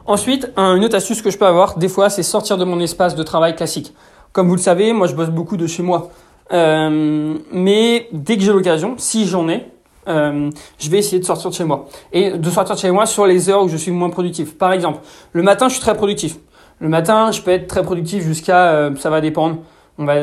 Ensuite, 0.06 0.52
une 0.58 0.84
autre 0.84 0.96
astuce 0.96 1.22
que 1.22 1.30
je 1.30 1.38
peux 1.38 1.46
avoir, 1.46 1.78
des 1.78 1.88
fois, 1.88 2.10
c'est 2.10 2.24
sortir 2.24 2.58
de 2.58 2.66
mon 2.66 2.80
espace 2.80 3.16
de 3.16 3.24
travail 3.24 3.56
classique. 3.56 3.94
Comme 4.34 4.48
vous 4.48 4.56
le 4.56 4.62
savez, 4.62 4.92
moi, 4.92 5.08
je 5.08 5.16
bosse 5.16 5.30
beaucoup 5.30 5.58
de 5.58 5.68
chez 5.68 5.84
moi. 5.84 6.10
Euh, 6.52 7.38
mais 7.52 8.08
dès 8.12 8.38
que 8.38 8.44
j'ai 8.44 8.52
l'occasion, 8.52 8.96
si 8.98 9.28
j'en 9.28 9.48
ai, 9.48 9.68
euh, 10.08 10.50
je 10.80 10.90
vais 10.90 10.98
essayer 10.98 11.20
de 11.20 11.26
sortir 11.26 11.50
de 11.50 11.56
chez 11.56 11.64
moi. 11.64 11.88
Et 12.12 12.32
de 12.32 12.50
sortir 12.50 12.76
de 12.76 12.80
chez 12.80 12.92
moi 12.92 13.06
sur 13.06 13.26
les 13.26 13.50
heures 13.50 13.64
où 13.64 13.70
je 13.70 13.78
suis 13.78 13.92
moins 13.92 14.10
productif. 14.10 14.58
Par 14.58 14.74
exemple, 14.74 15.00
le 15.34 15.44
matin, 15.44 15.68
je 15.68 15.74
suis 15.74 15.82
très 15.82 15.96
productif. 15.96 16.38
Le 16.80 16.90
matin, 16.90 17.32
je 17.32 17.42
peux 17.42 17.52
être 17.52 17.68
très 17.68 17.84
productif 17.84 18.24
jusqu'à, 18.24 18.90
ça 18.98 19.10
va 19.12 19.22
dépendre, 19.22 19.58
on 20.00 20.06
va 20.06 20.16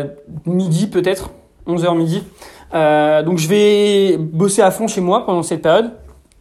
midi 0.44 0.88
peut-être, 0.88 1.30
11h 1.69 1.96
midi. 1.96 2.25
Euh, 2.75 3.22
donc 3.22 3.38
je 3.38 3.48
vais 3.48 4.16
bosser 4.19 4.62
à 4.62 4.70
fond 4.70 4.88
chez 4.88 5.00
moi 5.00 5.25
pendant 5.25 5.42
cette 5.42 5.62
période. 5.62 5.92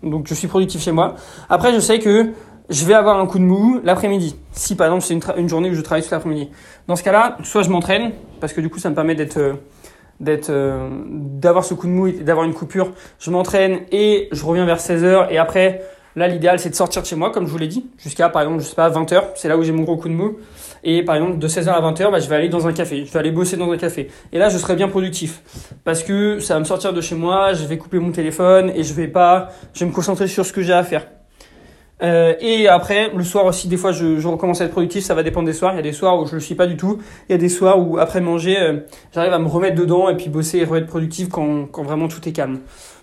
Donc 0.03 0.27
je 0.27 0.33
suis 0.33 0.47
productif 0.47 0.81
chez 0.81 0.91
moi. 0.91 1.15
Après 1.49 1.73
je 1.73 1.79
sais 1.79 1.99
que 1.99 2.31
je 2.69 2.85
vais 2.85 2.93
avoir 2.93 3.19
un 3.19 3.25
coup 3.25 3.39
de 3.39 3.43
mou 3.43 3.79
l'après-midi. 3.83 4.35
Si 4.51 4.75
par 4.75 4.87
exemple 4.87 5.03
c'est 5.03 5.13
une, 5.13 5.21
une, 5.37 5.49
journée 5.49 5.69
où 5.69 5.73
je 5.73 5.81
travaille 5.81 6.01
toute 6.01 6.11
l'après-midi. 6.11 6.49
Dans 6.87 6.95
ce 6.95 7.03
cas-là, 7.03 7.37
soit 7.43 7.63
je 7.63 7.69
m'entraîne 7.69 8.11
parce 8.39 8.53
que 8.53 8.61
du 8.61 8.69
coup 8.69 8.79
ça 8.79 8.89
me 8.89 8.95
permet 8.95 9.15
d'être 9.15 9.37
euh, 9.37 9.53
d'être 10.19 10.49
euh, 10.49 10.89
d'avoir 11.09 11.65
ce 11.65 11.73
coup 11.73 11.87
de 11.87 11.91
mou 11.91 12.09
d'avoir 12.09 12.45
une 12.45 12.53
coupure. 12.53 12.91
Je 13.19 13.31
m'entraîne 13.31 13.81
et 13.91 14.29
je 14.31 14.43
reviens 14.45 14.65
vers 14.65 14.79
16h 14.79 15.27
et 15.29 15.37
après 15.37 15.81
là 16.15 16.27
l'idéal 16.27 16.59
c'est 16.59 16.69
de 16.69 16.75
sortir 16.75 17.01
de 17.01 17.07
chez 17.07 17.15
moi 17.15 17.31
comme 17.31 17.45
je 17.45 17.51
vous 17.51 17.57
l'ai 17.57 17.67
dit 17.67 17.85
jusqu'à 17.97 18.29
par 18.29 18.41
exemple 18.41 18.61
je 18.61 18.67
sais 18.67 18.75
pas 18.75 18.89
20h, 18.89 19.21
c'est 19.35 19.47
là 19.47 19.57
où 19.57 19.63
j'ai 19.63 19.71
mon 19.71 19.83
gros 19.83 19.97
coup 19.97 20.09
de 20.09 20.13
mou. 20.13 20.37
Et 20.83 21.03
par 21.03 21.15
exemple, 21.15 21.37
de 21.37 21.47
16h 21.47 21.69
à 21.69 21.81
20h, 21.81 22.11
bah, 22.11 22.19
je 22.19 22.29
vais 22.29 22.35
aller 22.35 22.49
dans 22.49 22.67
un 22.67 22.73
café. 22.73 23.03
Je 23.05 23.11
vais 23.11 23.19
aller 23.19 23.31
bosser 23.31 23.57
dans 23.57 23.69
un 23.71 23.77
café. 23.77 24.09
Et 24.31 24.39
là, 24.39 24.49
je 24.49 24.57
serai 24.57 24.75
bien 24.75 24.87
productif. 24.87 25.41
Parce 25.83 26.03
que 26.03 26.39
ça 26.39 26.53
va 26.53 26.59
me 26.61 26.65
sortir 26.65 26.93
de 26.93 27.01
chez 27.01 27.15
moi, 27.15 27.53
je 27.53 27.65
vais 27.65 27.77
couper 27.77 27.99
mon 27.99 28.11
téléphone 28.11 28.71
et 28.75 28.83
je 28.83 28.93
vais 28.93 29.07
pas, 29.07 29.49
je 29.73 29.81
vais 29.81 29.87
me 29.87 29.91
concentrer 29.91 30.27
sur 30.27 30.45
ce 30.45 30.53
que 30.53 30.61
j'ai 30.61 30.73
à 30.73 30.83
faire. 30.83 31.07
Euh, 32.03 32.35
et 32.39 32.67
après, 32.67 33.09
le 33.15 33.23
soir 33.23 33.45
aussi, 33.45 33.67
des 33.67 33.77
fois, 33.77 33.91
je, 33.91 34.19
je, 34.19 34.27
recommence 34.27 34.61
à 34.61 34.65
être 34.65 34.71
productif. 34.71 35.03
Ça 35.03 35.15
va 35.15 35.23
dépendre 35.23 35.47
des 35.47 35.53
soirs. 35.53 35.73
Il 35.73 35.77
y 35.77 35.79
a 35.79 35.83
des 35.83 35.93
soirs 35.93 36.19
où 36.19 36.27
je 36.27 36.35
le 36.35 36.39
suis 36.39 36.55
pas 36.55 36.67
du 36.67 36.77
tout. 36.77 36.99
Il 37.27 37.31
y 37.31 37.35
a 37.35 37.37
des 37.37 37.49
soirs 37.49 37.79
où, 37.79 37.97
après 37.97 38.21
manger, 38.21 38.57
euh, 38.59 38.79
j'arrive 39.13 39.33
à 39.33 39.39
me 39.39 39.47
remettre 39.47 39.75
dedans 39.75 40.09
et 40.09 40.15
puis 40.15 40.29
bosser 40.29 40.59
et 40.59 40.61
être 40.61 40.85
productif 40.85 41.29
quand, 41.29 41.65
quand 41.65 41.83
vraiment 41.83 42.07
tout 42.07 42.27
est 42.27 42.33
calme. 42.33 42.59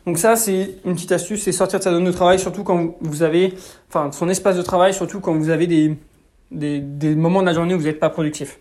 Donc 0.06 0.18
ça, 0.18 0.36
c'est 0.36 0.76
une 0.84 0.94
petite 0.94 1.12
astuce, 1.12 1.42
c'est 1.42 1.52
sortir 1.52 1.78
de 1.78 1.84
sa 1.84 1.90
zone 1.90 2.04
de 2.04 2.12
travail, 2.12 2.38
surtout 2.38 2.62
quand 2.62 2.94
vous 3.00 3.22
avez, 3.22 3.54
enfin, 3.88 4.12
son 4.12 4.28
espace 4.28 4.56
de 4.56 4.62
travail, 4.62 4.92
surtout 4.92 5.20
quand 5.20 5.34
vous 5.34 5.48
avez 5.48 5.66
des, 5.66 5.96
des, 6.50 6.78
des 6.78 7.14
moments 7.14 7.40
de 7.40 7.46
la 7.46 7.54
journée 7.54 7.74
où 7.74 7.78
vous 7.78 7.86
n'êtes 7.86 8.00
pas 8.00 8.10
productif. 8.10 8.58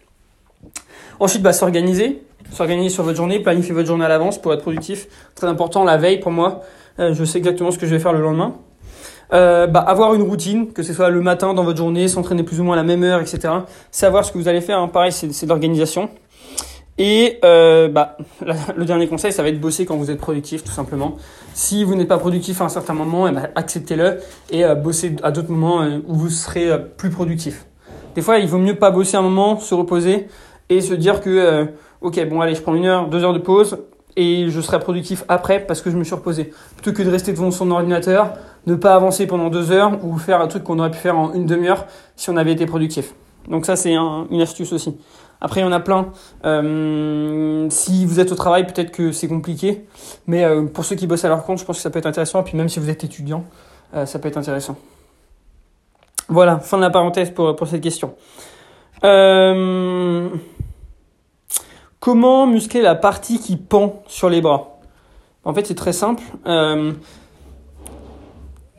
Ensuite, 1.19 1.41
bah, 1.41 1.51
s'organiser, 1.51 2.23
s'organiser 2.51 2.89
sur 2.89 3.03
votre 3.03 3.17
journée, 3.17 3.39
planifier 3.39 3.73
votre 3.73 3.87
journée 3.87 4.05
à 4.05 4.09
l'avance 4.09 4.41
pour 4.41 4.53
être 4.53 4.61
productif. 4.61 5.07
Très 5.35 5.47
important, 5.47 5.83
la 5.83 5.97
veille 5.97 6.19
pour 6.19 6.31
moi, 6.31 6.61
euh, 6.99 7.13
je 7.13 7.23
sais 7.25 7.39
exactement 7.39 7.71
ce 7.71 7.77
que 7.77 7.85
je 7.85 7.91
vais 7.93 7.99
faire 7.99 8.13
le 8.13 8.21
lendemain. 8.21 8.55
Euh, 9.33 9.65
bah, 9.65 9.79
avoir 9.79 10.13
une 10.13 10.21
routine, 10.21 10.71
que 10.73 10.83
ce 10.83 10.93
soit 10.93 11.09
le 11.09 11.21
matin 11.21 11.53
dans 11.53 11.63
votre 11.63 11.77
journée, 11.77 12.07
s'entraîner 12.07 12.43
plus 12.43 12.59
ou 12.59 12.63
moins 12.63 12.73
à 12.73 12.77
la 12.77 12.83
même 12.83 13.03
heure, 13.03 13.19
etc. 13.19 13.53
Savoir 13.89 14.23
ce 14.25 14.31
que 14.31 14.37
vous 14.37 14.47
allez 14.47 14.61
faire, 14.61 14.77
hein. 14.77 14.87
pareil, 14.87 15.11
c'est 15.11 15.27
de 15.27 15.49
l'organisation. 15.49 16.09
Et 16.99 17.39
euh, 17.43 17.87
bah, 17.87 18.17
le 18.75 18.85
dernier 18.85 19.07
conseil, 19.07 19.31
ça 19.31 19.41
va 19.41 19.49
être 19.49 19.59
bosser 19.59 19.85
quand 19.85 19.97
vous 19.97 20.11
êtes 20.11 20.19
productif, 20.19 20.63
tout 20.63 20.71
simplement. 20.71 21.17
Si 21.53 21.83
vous 21.83 21.95
n'êtes 21.95 22.07
pas 22.07 22.19
productif 22.19 22.61
à 22.61 22.65
un 22.65 22.69
certain 22.69 22.93
moment, 22.93 23.27
eh 23.27 23.31
ben, 23.31 23.49
acceptez-le 23.55 24.19
et 24.51 24.63
euh, 24.63 24.75
bossez 24.75 25.15
à 25.23 25.31
d'autres 25.31 25.51
moments 25.51 25.81
euh, 25.81 25.99
où 26.07 26.13
vous 26.13 26.29
serez 26.29 26.69
plus 26.97 27.09
productif. 27.09 27.65
Des 28.13 28.21
fois, 28.21 28.37
il 28.37 28.47
vaut 28.47 28.59
mieux 28.59 28.75
pas 28.75 28.91
bosser 28.91 29.17
un 29.17 29.23
moment, 29.23 29.57
se 29.57 29.73
reposer 29.73 30.27
et 30.69 30.81
se 30.81 30.93
dire 30.93 31.19
que, 31.19 31.67
ok, 32.01 32.23
bon, 32.29 32.41
allez, 32.41 32.53
je 32.53 32.61
prends 32.61 32.75
une 32.75 32.85
heure, 32.85 33.09
deux 33.09 33.23
heures 33.23 33.33
de 33.33 33.39
pause 33.39 33.79
et 34.15 34.49
je 34.49 34.61
serai 34.61 34.79
productif 34.79 35.23
après 35.27 35.59
parce 35.59 35.81
que 35.81 35.89
je 35.89 35.97
me 35.97 36.03
suis 36.03 36.13
reposé. 36.13 36.53
Plutôt 36.75 36.93
que 36.95 37.01
de 37.01 37.09
rester 37.09 37.33
devant 37.33 37.49
son 37.49 37.71
ordinateur, 37.71 38.33
ne 38.65 38.75
pas 38.75 38.95
avancer 38.95 39.27
pendant 39.27 39.49
deux 39.49 39.71
heures 39.71 40.03
ou 40.03 40.17
faire 40.17 40.41
un 40.41 40.47
truc 40.47 40.63
qu'on 40.63 40.79
aurait 40.79 40.91
pu 40.91 40.97
faire 40.97 41.17
en 41.17 41.33
une 41.33 41.45
demi-heure 41.45 41.85
si 42.15 42.29
on 42.29 42.37
avait 42.37 42.53
été 42.53 42.65
productif. 42.65 43.13
Donc 43.49 43.65
ça, 43.65 43.75
c'est 43.75 43.93
un, 43.93 44.27
une 44.31 44.41
astuce 44.41 44.71
aussi. 44.73 44.97
Après, 45.43 45.59
il 45.59 45.63
y 45.63 45.67
en 45.67 45.73
a 45.73 45.81
plein. 45.81 46.07
Euh, 46.45 47.67
si 47.69 48.05
vous 48.05 48.21
êtes 48.21 48.31
au 48.31 48.35
travail, 48.35 48.65
peut-être 48.65 48.91
que 48.91 49.11
c'est 49.11 49.27
compliqué. 49.27 49.85
Mais 50.25 50.45
euh, 50.45 50.65
pour 50.65 50.85
ceux 50.85 50.95
qui 50.95 51.05
bossent 51.05 51.25
à 51.25 51.27
leur 51.27 51.43
compte, 51.43 51.59
je 51.59 51.65
pense 51.65 51.75
que 51.75 51.81
ça 51.81 51.89
peut 51.89 51.99
être 51.99 52.05
intéressant. 52.05 52.39
Et 52.39 52.43
puis 52.43 52.55
même 52.55 52.69
si 52.69 52.79
vous 52.79 52.89
êtes 52.89 53.03
étudiant, 53.03 53.43
euh, 53.93 54.05
ça 54.05 54.19
peut 54.19 54.29
être 54.29 54.37
intéressant. 54.37 54.77
Voilà, 56.29 56.59
fin 56.59 56.77
de 56.77 56.81
la 56.81 56.89
parenthèse 56.89 57.31
pour, 57.31 57.67
cette 57.67 57.81
question. 57.81 58.15
Comment 61.99 62.47
muscler 62.47 62.81
la 62.81 62.95
partie 62.95 63.39
qui 63.39 63.57
pend 63.57 64.01
sur 64.07 64.29
les 64.29 64.39
bras? 64.39 64.79
En 65.43 65.53
fait, 65.53 65.67
c'est 65.67 65.75
très 65.75 65.91
simple. 65.91 66.23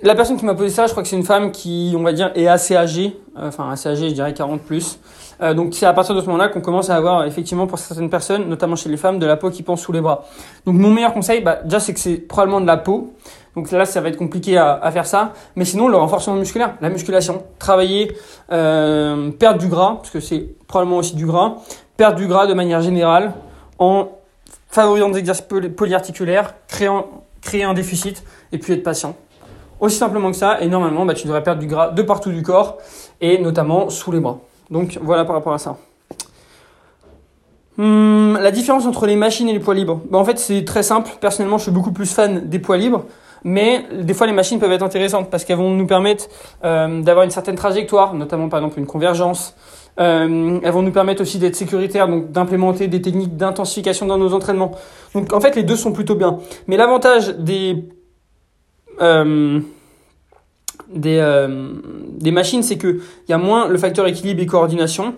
La 0.05 0.15
personne 0.15 0.37
qui 0.37 0.45
m'a 0.45 0.53
posé 0.55 0.69
ça, 0.69 0.87
je 0.87 0.91
crois 0.91 1.03
que 1.03 1.09
c'est 1.09 1.17
une 1.17 1.25
femme 1.25 1.51
qui, 1.51 1.95
on 1.97 2.03
va 2.03 2.13
dire, 2.13 2.31
est 2.35 2.47
assez 2.47 2.77
âgée, 2.77 3.17
euh, 3.39 3.49
enfin 3.49 3.71
assez 3.71 3.89
âgée, 3.89 4.11
je 4.11 4.15
dirais 4.15 4.35
40 4.35 4.61
plus. 4.61 4.99
Euh, 5.41 5.55
donc 5.55 5.73
c'est 5.73 5.87
à 5.87 5.95
partir 5.95 6.15
de 6.15 6.21
ce 6.21 6.27
moment-là 6.27 6.49
qu'on 6.49 6.61
commence 6.61 6.91
à 6.91 6.97
avoir 6.97 7.25
effectivement 7.25 7.67
pour 7.67 7.79
certaines 7.79 8.11
personnes, 8.11 8.47
notamment 8.47 8.77
chez 8.77 8.91
les 8.91 8.99
femmes, 8.99 9.19
de 9.19 9.25
la 9.25 9.39
peau 9.39 9.49
qui 9.49 9.63
pend 9.63 9.77
sous 9.77 9.93
les 9.93 10.03
bras. 10.03 10.27
Donc 10.67 10.75
mon 10.75 10.91
meilleur 10.91 11.15
conseil, 11.15 11.41
bah, 11.41 11.61
déjà 11.65 11.81
c'est 11.81 11.95
que 11.95 12.01
c'est 12.01 12.17
probablement 12.17 12.61
de 12.61 12.67
la 12.67 12.77
peau. 12.77 13.15
Donc 13.57 13.71
là, 13.71 13.87
ça 13.87 14.03
va 14.03 14.11
être 14.11 14.19
compliqué 14.19 14.59
à, 14.59 14.91
faire 14.93 15.07
ça. 15.07 15.33
Mais 15.57 15.65
sinon, 15.65 15.89
le 15.89 15.97
renforcement 15.97 16.35
musculaire, 16.35 16.75
la 16.83 16.91
musculation, 16.91 17.43
travailler, 17.59 18.15
euh, 18.53 19.31
perdre 19.31 19.59
du 19.59 19.69
gras, 19.69 19.95
parce 20.03 20.11
que 20.11 20.21
c'est 20.21 20.51
probablement 20.67 20.99
aussi 20.99 21.17
du 21.17 21.25
gras, 21.25 21.55
perdre 21.97 22.17
du 22.17 22.27
gras 22.27 22.47
de 22.47 22.53
manière 22.53 22.83
générale, 22.83 23.33
en 23.79 24.09
favorisant 24.69 25.09
des 25.09 25.21
exercices 25.21 25.47
polyarticulaires, 25.75 26.53
créer 26.69 27.65
un 27.65 27.73
déficit 27.73 28.23
et 28.53 28.59
puis 28.59 28.75
être 28.75 28.83
patient. 28.83 29.15
Aussi 29.81 29.97
simplement 29.97 30.31
que 30.31 30.37
ça, 30.37 30.61
et 30.61 30.69
normalement, 30.69 31.05
bah, 31.05 31.15
tu 31.15 31.27
devrais 31.27 31.43
perdre 31.43 31.61
du 31.61 31.67
gras 31.67 31.91
de 31.91 32.03
partout 32.03 32.31
du 32.31 32.43
corps, 32.43 32.79
et 33.21 33.39
notamment 33.39 33.91
sous 33.91 34.13
les 34.13 34.21
bras. 34.21 34.39
Donc 34.71 34.99
voilà 35.03 35.25
par 35.25 35.35
rapport 35.35 35.53
à 35.53 35.59
ça. 35.59 35.77
Hum, 37.77 38.39
la 38.41 38.53
différence 38.53 38.87
entre 38.87 39.07
les 39.07 39.17
machines 39.17 39.49
et 39.49 39.53
les 39.53 39.59
poids 39.59 39.75
libres 39.75 40.01
bah, 40.11 40.19
En 40.19 40.25
fait, 40.25 40.39
c'est 40.39 40.65
très 40.65 40.83
simple. 40.83 41.11
Personnellement, 41.21 41.59
je 41.59 41.65
suis 41.65 41.73
beaucoup 41.73 41.93
plus 41.93 42.13
fan 42.13 42.49
des 42.49 42.59
poids 42.59 42.77
libres. 42.77 43.05
Mais 43.43 43.85
des 43.93 44.15
fois, 44.15 44.27
les 44.27 44.33
machines 44.33 44.59
peuvent 44.59 44.73
être 44.73 44.83
intéressantes 44.83 45.29
parce 45.31 45.45
qu'elles 45.45 45.59
vont 45.59 45.71
nous 45.71 45.87
permettre 45.87 46.29
euh, 46.65 47.03
d'avoir 47.03 47.25
une 47.25 47.31
certaine 47.31 47.57
trajectoire, 47.57 48.15
notamment 48.15 48.49
par 48.49 48.61
exemple 48.61 48.79
une 48.79 48.87
convergence. 48.87 49.55
Euh, 50.01 50.59
elles 50.63 50.73
vont 50.73 50.83
nous 50.83 50.93
permettre 50.93 51.21
aussi 51.21 51.39
d'être 51.39 51.55
sécuritaires, 51.55 52.09
donc 52.09 52.33
d'implémenter 52.33 52.89
des 52.89 53.03
techniques 53.03 53.37
d'intensification 53.37 54.07
dans 54.07 54.17
nos 54.17 54.33
entraînements. 54.33 54.73
Donc 55.15 55.33
en 55.33 55.41
fait, 55.41 55.55
les 55.57 55.63
deux 55.63 55.77
sont 55.77 55.93
plutôt 55.93 56.15
bien. 56.15 56.39
Mais 56.69 56.79
l'avantage 56.79 57.37
des 57.37 57.85
euh, 59.01 59.61
des, 60.89 61.19
euh, 61.19 61.73
des 62.19 62.31
machines, 62.31 62.63
c'est 62.63 62.79
qu'il 62.79 63.01
y 63.29 63.33
a 63.33 63.39
moins 63.39 63.69
le 63.69 63.79
facteur 63.79 64.07
équilibre 64.07 64.41
et 64.43 64.47
coordination 64.47 65.15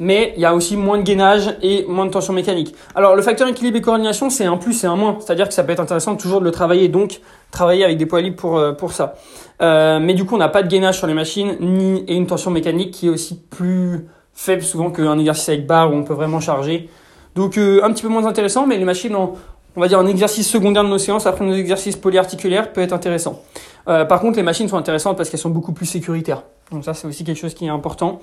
mais 0.00 0.32
il 0.36 0.42
y 0.42 0.44
a 0.44 0.54
aussi 0.54 0.76
moins 0.76 0.96
de 0.96 1.02
gainage 1.02 1.56
et 1.60 1.84
moins 1.88 2.06
de 2.06 2.12
tension 2.12 2.32
mécanique. 2.32 2.72
Alors 2.94 3.16
le 3.16 3.22
facteur 3.22 3.48
équilibre 3.48 3.78
et 3.78 3.80
coordination, 3.80 4.30
c'est 4.30 4.44
un 4.44 4.56
plus 4.56 4.84
et 4.84 4.86
un 4.86 4.94
moins, 4.94 5.16
c'est-à-dire 5.18 5.48
que 5.48 5.54
ça 5.54 5.64
peut 5.64 5.72
être 5.72 5.80
intéressant 5.80 6.14
toujours 6.14 6.38
de 6.38 6.44
le 6.44 6.52
travailler, 6.52 6.86
donc 6.86 7.20
travailler 7.50 7.82
avec 7.82 7.98
des 7.98 8.06
poids 8.06 8.20
libres 8.20 8.36
pour, 8.36 8.58
euh, 8.58 8.72
pour 8.72 8.92
ça. 8.92 9.16
Mais 9.60 10.14
du 10.14 10.24
coup, 10.24 10.36
on 10.36 10.38
n'a 10.38 10.48
pas 10.48 10.62
de 10.62 10.68
gainage 10.68 10.98
sur 10.98 11.08
les 11.08 11.14
machines, 11.14 11.56
ni 11.58 12.04
et 12.06 12.14
une 12.14 12.28
tension 12.28 12.52
mécanique 12.52 12.92
qui 12.92 13.08
est 13.08 13.10
aussi 13.10 13.40
plus 13.50 14.06
faible 14.34 14.62
souvent 14.62 14.92
qu'un 14.92 15.18
exercice 15.18 15.48
avec 15.48 15.66
barre 15.66 15.92
où 15.92 15.96
on 15.96 16.04
peut 16.04 16.14
vraiment 16.14 16.38
charger. 16.38 16.88
Donc 17.34 17.58
un 17.58 17.90
petit 17.92 18.02
peu 18.02 18.08
moins 18.08 18.24
intéressant, 18.26 18.68
mais 18.68 18.76
les 18.76 18.84
machines, 18.84 19.16
en, 19.16 19.34
on 19.76 19.80
va 19.80 19.88
dire 19.88 19.98
un 19.98 20.06
exercice 20.06 20.48
secondaire 20.48 20.84
de 20.84 20.88
nos 20.88 20.98
séances 20.98 21.26
après 21.26 21.44
nos 21.44 21.54
exercices 21.54 21.96
polyarticulaires 21.96 22.72
peut 22.72 22.80
être 22.80 22.92
intéressant. 22.92 23.42
par 23.86 24.20
contre, 24.20 24.36
les 24.36 24.42
machines 24.42 24.68
sont 24.68 24.76
intéressantes 24.76 25.16
parce 25.16 25.30
qu'elles 25.30 25.40
sont 25.40 25.50
beaucoup 25.50 25.72
plus 25.72 25.86
sécuritaires. 25.86 26.42
Donc 26.70 26.84
ça, 26.84 26.94
c'est 26.94 27.06
aussi 27.06 27.24
quelque 27.24 27.38
chose 27.38 27.54
qui 27.54 27.66
est 27.66 27.70
important. 27.70 28.20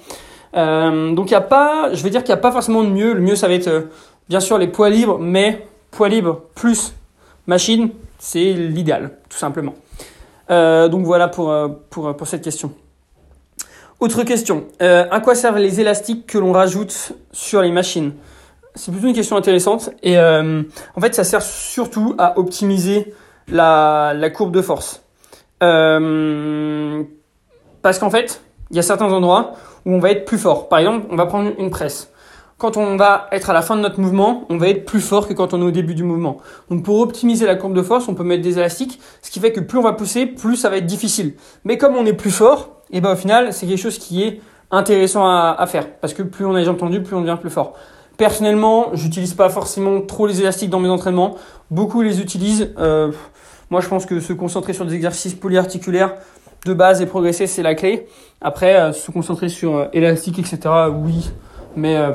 Euh, 0.55 1.13
donc 1.13 1.29
il 1.29 1.33
y 1.33 1.37
a 1.37 1.41
pas, 1.41 1.93
je 1.93 2.01
vais 2.03 2.09
dire 2.09 2.23
qu'il 2.23 2.33
n'y 2.33 2.39
a 2.39 2.41
pas 2.41 2.51
forcément 2.51 2.83
de 2.83 2.89
mieux. 2.89 3.13
Le 3.13 3.21
mieux, 3.21 3.35
ça 3.35 3.47
va 3.47 3.53
être 3.53 3.67
euh, 3.67 3.81
bien 4.29 4.39
sûr 4.39 4.57
les 4.57 4.67
poids 4.67 4.89
libres, 4.89 5.17
mais 5.19 5.67
poids 5.91 6.09
libres 6.09 6.41
plus 6.55 6.93
machine, 7.47 7.89
c'est 8.19 8.53
l'idéal, 8.53 9.11
tout 9.29 9.37
simplement. 9.37 9.73
Euh, 10.51 10.87
donc 10.87 11.05
voilà 11.05 11.27
pour 11.27 12.27
cette 12.27 12.43
question. 12.43 12.71
Autre 13.99 14.23
question. 14.23 14.65
à 14.79 15.19
quoi 15.21 15.35
servent 15.35 15.57
les 15.57 15.79
élastiques 15.79 16.27
que 16.27 16.37
l'on 16.37 16.51
rajoute 16.51 17.13
sur 17.31 17.61
les 17.61 17.71
machines? 17.71 18.13
C'est 18.75 18.91
plutôt 18.91 19.07
une 19.07 19.13
question 19.13 19.37
intéressante. 19.37 19.91
Et 20.03 20.19
en 20.19 21.01
fait, 21.01 21.15
ça 21.15 21.23
sert 21.23 21.41
surtout 21.41 22.13
à 22.17 22.37
optimiser 22.37 23.13
la, 23.47 24.29
courbe 24.33 24.53
de 24.53 24.61
force. 24.61 25.01
parce 25.59 25.69
qu'en 27.99 28.09
fait, 28.09 28.41
il 28.71 28.75
y 28.75 28.79
a 28.79 28.83
certains 28.83 29.11
endroits 29.11 29.53
où 29.85 29.93
on 29.93 29.99
va 29.99 30.11
être 30.11 30.25
plus 30.25 30.37
fort. 30.37 30.69
Par 30.69 30.79
exemple, 30.79 31.07
on 31.09 31.15
va 31.15 31.25
prendre 31.25 31.51
une 31.57 31.69
presse. 31.69 32.11
Quand 32.57 32.77
on 32.77 32.95
va 32.95 33.27
être 33.31 33.49
à 33.49 33.53
la 33.53 33.61
fin 33.61 33.75
de 33.75 33.81
notre 33.81 33.99
mouvement, 33.99 34.45
on 34.49 34.57
va 34.57 34.69
être 34.69 34.85
plus 34.85 35.01
fort 35.01 35.27
que 35.27 35.33
quand 35.33 35.53
on 35.53 35.61
est 35.61 35.65
au 35.65 35.71
début 35.71 35.93
du 35.93 36.03
mouvement. 36.03 36.37
Donc 36.69 36.83
pour 36.83 37.01
optimiser 37.01 37.45
la 37.45 37.55
courbe 37.55 37.73
de 37.73 37.81
force, 37.81 38.07
on 38.07 38.15
peut 38.15 38.23
mettre 38.23 38.41
des 38.41 38.57
élastiques, 38.57 38.99
ce 39.21 39.29
qui 39.29 39.41
fait 39.41 39.51
que 39.51 39.59
plus 39.59 39.77
on 39.77 39.81
va 39.81 39.91
pousser, 39.91 40.25
plus 40.25 40.55
ça 40.55 40.69
va 40.69 40.77
être 40.77 40.85
difficile. 40.85 41.33
Mais 41.65 41.77
comme 41.77 41.97
on 41.97 42.05
est 42.05 42.13
plus 42.13 42.31
fort, 42.31 42.81
et 42.91 42.97
eh 42.97 43.01
ben 43.01 43.11
au 43.11 43.15
final, 43.15 43.51
c'est 43.51 43.67
quelque 43.67 43.81
chose 43.81 43.97
qui 43.97 44.23
est 44.23 44.39
intéressant 44.71 45.27
à, 45.27 45.65
faire 45.67 45.99
parce 45.99 46.13
que 46.13 46.23
plus 46.23 46.45
on 46.45 46.55
a 46.55 46.59
les 46.59 46.65
jambes 46.65 46.77
tendues, 46.77 47.03
plus 47.03 47.15
on 47.15 47.21
devient 47.21 47.37
plus 47.39 47.49
fort. 47.49 47.73
Personnellement, 48.17 48.91
j'utilise 48.93 49.33
pas 49.33 49.49
forcément 49.49 50.01
trop 50.01 50.27
les 50.27 50.41
élastiques 50.41 50.69
dans 50.69 50.79
mes 50.79 50.89
entraînements. 50.89 51.35
Beaucoup 51.71 52.01
les 52.01 52.21
utilisent. 52.21 52.73
Euh, 52.77 53.11
moi, 53.69 53.81
je 53.81 53.87
pense 53.87 54.05
que 54.05 54.19
se 54.19 54.33
concentrer 54.33 54.73
sur 54.73 54.85
des 54.85 54.93
exercices 54.93 55.33
polyarticulaires, 55.33 56.13
de 56.65 56.73
base 56.73 57.01
et 57.01 57.05
progresser, 57.05 57.47
c'est 57.47 57.63
la 57.63 57.75
clé. 57.75 58.07
Après, 58.41 58.75
euh, 58.75 58.91
se 58.91 59.11
concentrer 59.11 59.49
sur 59.49 59.75
euh, 59.75 59.85
élastique, 59.93 60.39
etc., 60.39 60.59
oui. 60.93 61.31
Mais 61.75 61.95
euh, 61.95 62.11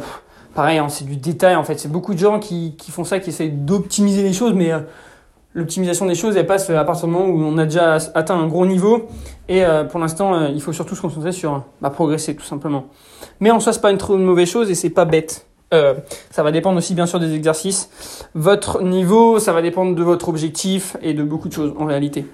pareil, 0.54 0.78
hein, 0.78 0.88
c'est 0.88 1.04
du 1.04 1.16
détail 1.16 1.56
en 1.56 1.64
fait. 1.64 1.78
C'est 1.78 1.90
beaucoup 1.90 2.14
de 2.14 2.18
gens 2.18 2.38
qui, 2.38 2.74
font 2.90 3.04
ça, 3.04 3.20
qui 3.20 3.30
essayent 3.30 3.50
d'optimiser 3.50 4.22
les 4.22 4.32
choses, 4.32 4.54
mais 4.54 4.72
l'optimisation 5.54 6.06
des 6.06 6.14
choses, 6.14 6.36
elle 6.36 6.46
passe 6.46 6.70
à 6.70 6.84
partir 6.84 7.06
du 7.06 7.12
moment 7.12 7.26
où 7.26 7.42
on 7.42 7.58
a 7.58 7.64
déjà 7.64 7.98
atteint 8.14 8.38
un 8.38 8.46
gros 8.46 8.66
niveau. 8.66 9.08
Et 9.48 9.62
pour 9.90 10.00
l'instant, 10.00 10.46
il 10.46 10.62
faut 10.62 10.72
surtout 10.72 10.94
se 10.94 11.02
concentrer 11.02 11.32
sur 11.32 11.64
bah, 11.82 11.90
progresser, 11.90 12.34
tout 12.34 12.44
simplement. 12.44 12.86
Mais 13.40 13.50
en 13.50 13.60
soi, 13.60 13.72
c'est 13.72 13.80
pas 13.82 13.90
une 13.90 13.98
trop 13.98 14.16
mauvaise 14.16 14.48
chose 14.48 14.70
et 14.70 14.74
c'est 14.74 14.90
pas 14.90 15.04
bête. 15.04 15.46
Ça 15.70 16.42
va 16.42 16.50
dépendre 16.52 16.78
aussi 16.78 16.94
bien 16.94 17.06
sûr 17.06 17.20
des 17.20 17.34
exercices. 17.34 17.90
Votre 18.34 18.82
niveau, 18.82 19.38
ça 19.38 19.52
va 19.52 19.62
dépendre 19.62 19.94
de 19.94 20.02
votre 20.02 20.28
objectif 20.28 20.96
et 21.02 21.14
de 21.14 21.22
beaucoup 21.22 21.48
de 21.48 21.54
choses 21.54 21.74
en 21.78 21.84
réalité. 21.84 22.26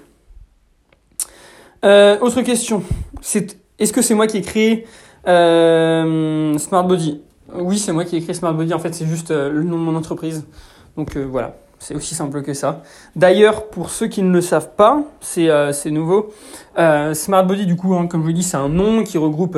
Euh, 1.85 2.17
autre 2.19 2.41
question. 2.41 2.83
C'est, 3.21 3.57
est-ce 3.79 3.93
que 3.93 4.01
c'est 4.01 4.15
moi 4.15 4.27
qui 4.27 4.37
ai 4.37 4.41
créé 4.41 4.87
euh, 5.27 6.57
Smart 6.57 6.83
Body? 6.83 7.21
Oui, 7.53 7.77
c'est 7.77 7.93
moi 7.93 8.03
qui 8.03 8.17
ai 8.17 8.21
créé 8.21 8.33
Smart 8.33 8.53
Body. 8.53 8.73
En 8.73 8.79
fait, 8.79 8.93
c'est 8.93 9.05
juste 9.05 9.31
euh, 9.31 9.49
le 9.49 9.63
nom 9.63 9.77
de 9.77 9.83
mon 9.83 9.95
entreprise. 9.95 10.45
Donc 10.97 11.15
euh, 11.15 11.23
voilà, 11.23 11.55
c'est 11.79 11.95
aussi 11.95 12.15
simple 12.15 12.41
que 12.41 12.53
ça. 12.53 12.81
D'ailleurs, 13.15 13.67
pour 13.67 13.91
ceux 13.91 14.07
qui 14.07 14.23
ne 14.23 14.31
le 14.31 14.41
savent 14.41 14.71
pas, 14.75 15.03
c'est, 15.21 15.49
c'est 15.73 15.91
nouveau. 15.91 16.33
Smart 17.13 17.45
Body, 17.45 17.65
du 17.65 17.75
coup, 17.75 17.95
hein, 17.95 18.07
comme 18.07 18.21
je 18.21 18.27
vous 18.27 18.33
dis, 18.33 18.43
c'est 18.43 18.57
un 18.57 18.69
nom 18.69 19.03
qui 19.03 19.17
regroupe, 19.17 19.57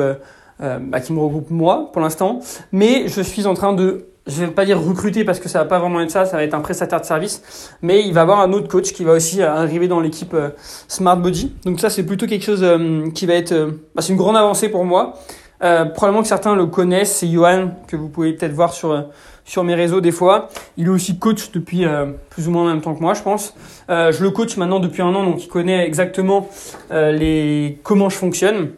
bah, 0.60 1.00
qui 1.00 1.12
me 1.12 1.20
regroupe 1.20 1.50
moi 1.50 1.90
pour 1.92 2.02
l'instant. 2.02 2.40
Mais 2.70 3.08
je 3.08 3.22
suis 3.22 3.46
en 3.46 3.54
train 3.54 3.72
de 3.72 4.10
je 4.26 4.44
vais 4.44 4.50
pas 4.50 4.64
dire 4.64 4.80
recruter 4.80 5.24
parce 5.24 5.40
que 5.40 5.48
ça 5.48 5.60
va 5.60 5.64
pas 5.64 5.78
vraiment 5.78 6.00
être 6.00 6.10
ça, 6.10 6.24
ça 6.24 6.36
va 6.36 6.44
être 6.44 6.54
un 6.54 6.60
prestataire 6.60 7.00
de 7.00 7.06
service, 7.06 7.76
mais 7.82 8.06
il 8.06 8.12
va 8.12 8.22
avoir 8.22 8.40
un 8.40 8.52
autre 8.52 8.68
coach 8.68 8.92
qui 8.92 9.04
va 9.04 9.12
aussi 9.12 9.42
euh, 9.42 9.52
arriver 9.52 9.88
dans 9.88 10.00
l'équipe 10.00 10.34
euh, 10.34 10.50
Smart 10.88 11.16
Body. 11.16 11.52
Donc 11.64 11.80
ça 11.80 11.90
c'est 11.90 12.04
plutôt 12.04 12.26
quelque 12.26 12.44
chose 12.44 12.62
euh, 12.62 13.10
qui 13.10 13.26
va 13.26 13.34
être, 13.34 13.54
bah, 13.94 14.02
c'est 14.02 14.12
une 14.12 14.18
grande 14.18 14.36
avancée 14.36 14.68
pour 14.68 14.84
moi. 14.84 15.14
probablement 15.60 16.22
que 16.22 16.28
certains 16.28 16.54
le 16.54 16.66
connaissent, 16.66 17.16
c'est 17.16 17.28
Johan 17.28 17.72
que 17.86 17.96
vous 17.96 18.08
pouvez 18.08 18.32
peut-être 18.32 18.52
voir 18.52 18.72
sur 18.72 19.06
sur 19.44 19.64
mes 19.64 19.74
réseaux 19.74 20.00
des 20.00 20.12
fois. 20.12 20.48
Il 20.76 20.86
est 20.86 20.90
aussi 20.90 21.18
coach 21.18 21.50
depuis 21.50 21.84
plus 22.30 22.46
ou 22.46 22.52
moins 22.52 22.62
en 22.62 22.66
même 22.66 22.80
temps 22.80 22.94
que 22.94 23.00
moi, 23.00 23.14
je 23.14 23.22
pense. 23.22 23.54
je 23.88 24.22
le 24.22 24.30
coach 24.30 24.56
maintenant 24.56 24.78
depuis 24.78 25.02
un 25.02 25.12
an, 25.14 25.24
donc 25.24 25.44
il 25.44 25.48
connaît 25.48 25.84
exactement 25.86 26.48
les 26.90 27.80
comment 27.82 28.08
je 28.08 28.16
fonctionne. 28.16 28.70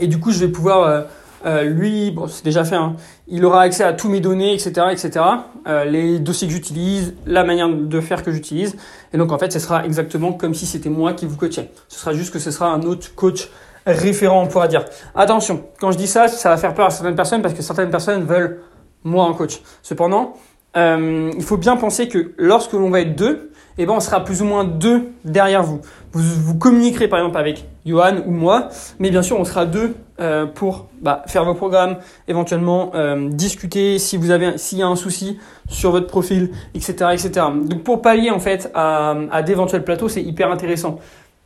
Et 0.00 0.06
du 0.06 0.18
coup, 0.18 0.32
je 0.32 0.38
vais 0.38 0.48
pouvoir 0.48 1.06
euh, 1.46 1.62
lui, 1.64 2.10
bon, 2.10 2.26
c'est 2.26 2.44
déjà 2.44 2.64
fait, 2.64 2.76
hein, 2.76 2.96
il 3.28 3.44
aura 3.44 3.62
accès 3.62 3.84
à 3.84 3.92
tous 3.92 4.08
mes 4.08 4.20
données, 4.20 4.54
etc., 4.54 4.86
etc., 4.90 5.24
euh, 5.66 5.84
les 5.84 6.18
dossiers 6.18 6.48
que 6.48 6.54
j'utilise, 6.54 7.14
la 7.26 7.44
manière 7.44 7.68
de 7.68 8.00
faire 8.00 8.22
que 8.22 8.32
j'utilise. 8.32 8.76
Et 9.12 9.18
donc, 9.18 9.30
en 9.30 9.38
fait, 9.38 9.52
ce 9.52 9.58
sera 9.58 9.84
exactement 9.84 10.32
comme 10.32 10.54
si 10.54 10.64
c'était 10.64 10.88
moi 10.88 11.12
qui 11.12 11.26
vous 11.26 11.36
coachais. 11.36 11.70
Ce 11.88 11.98
sera 11.98 12.14
juste 12.14 12.32
que 12.32 12.38
ce 12.38 12.50
sera 12.50 12.68
un 12.68 12.82
autre 12.82 13.14
coach 13.14 13.50
référent, 13.86 14.42
on 14.42 14.46
pourra 14.46 14.68
dire. 14.68 14.86
Attention, 15.14 15.64
quand 15.78 15.92
je 15.92 15.98
dis 15.98 16.06
ça, 16.06 16.28
ça 16.28 16.48
va 16.48 16.56
faire 16.56 16.72
peur 16.72 16.86
à 16.86 16.90
certaines 16.90 17.16
personnes 17.16 17.42
parce 17.42 17.54
que 17.54 17.62
certaines 17.62 17.90
personnes 17.90 18.24
veulent 18.24 18.62
moi 19.02 19.24
en 19.24 19.34
coach. 19.34 19.60
Cependant, 19.82 20.34
euh, 20.78 21.30
il 21.36 21.42
faut 21.42 21.58
bien 21.58 21.76
penser 21.76 22.08
que 22.08 22.32
lorsque 22.38 22.72
l'on 22.72 22.88
va 22.88 23.02
être 23.02 23.14
deux, 23.14 23.52
eh 23.78 23.86
ben, 23.86 23.94
on 23.94 24.00
sera 24.00 24.24
plus 24.24 24.42
ou 24.42 24.44
moins 24.44 24.64
deux 24.64 25.12
derrière 25.24 25.62
vous. 25.62 25.80
Vous, 26.12 26.22
vous 26.22 26.58
communiquerez 26.58 27.08
par 27.08 27.18
exemple 27.18 27.38
avec 27.38 27.64
Johan 27.84 28.18
ou 28.26 28.30
moi, 28.30 28.68
mais 28.98 29.10
bien 29.10 29.22
sûr 29.22 29.38
on 29.38 29.44
sera 29.44 29.66
deux 29.66 29.94
euh, 30.20 30.46
pour 30.46 30.86
bah, 31.02 31.22
faire 31.26 31.44
vos 31.44 31.54
programmes, 31.54 31.96
éventuellement 32.28 32.92
euh, 32.94 33.28
discuter 33.30 33.98
si 33.98 34.16
vous 34.16 34.30
avez 34.30 34.58
s'il 34.58 34.78
y 34.78 34.82
a 34.82 34.86
un 34.86 34.94
souci 34.94 35.38
sur 35.68 35.90
votre 35.90 36.06
profil, 36.06 36.52
etc., 36.74 36.92
etc. 37.12 37.46
Donc 37.64 37.82
pour 37.82 38.00
pallier 38.00 38.30
en 38.30 38.38
fait 38.38 38.70
à, 38.74 39.42
d'éventuels 39.44 39.82
plateaux, 39.82 40.08
c'est 40.08 40.22
hyper 40.22 40.50
intéressant 40.52 41.00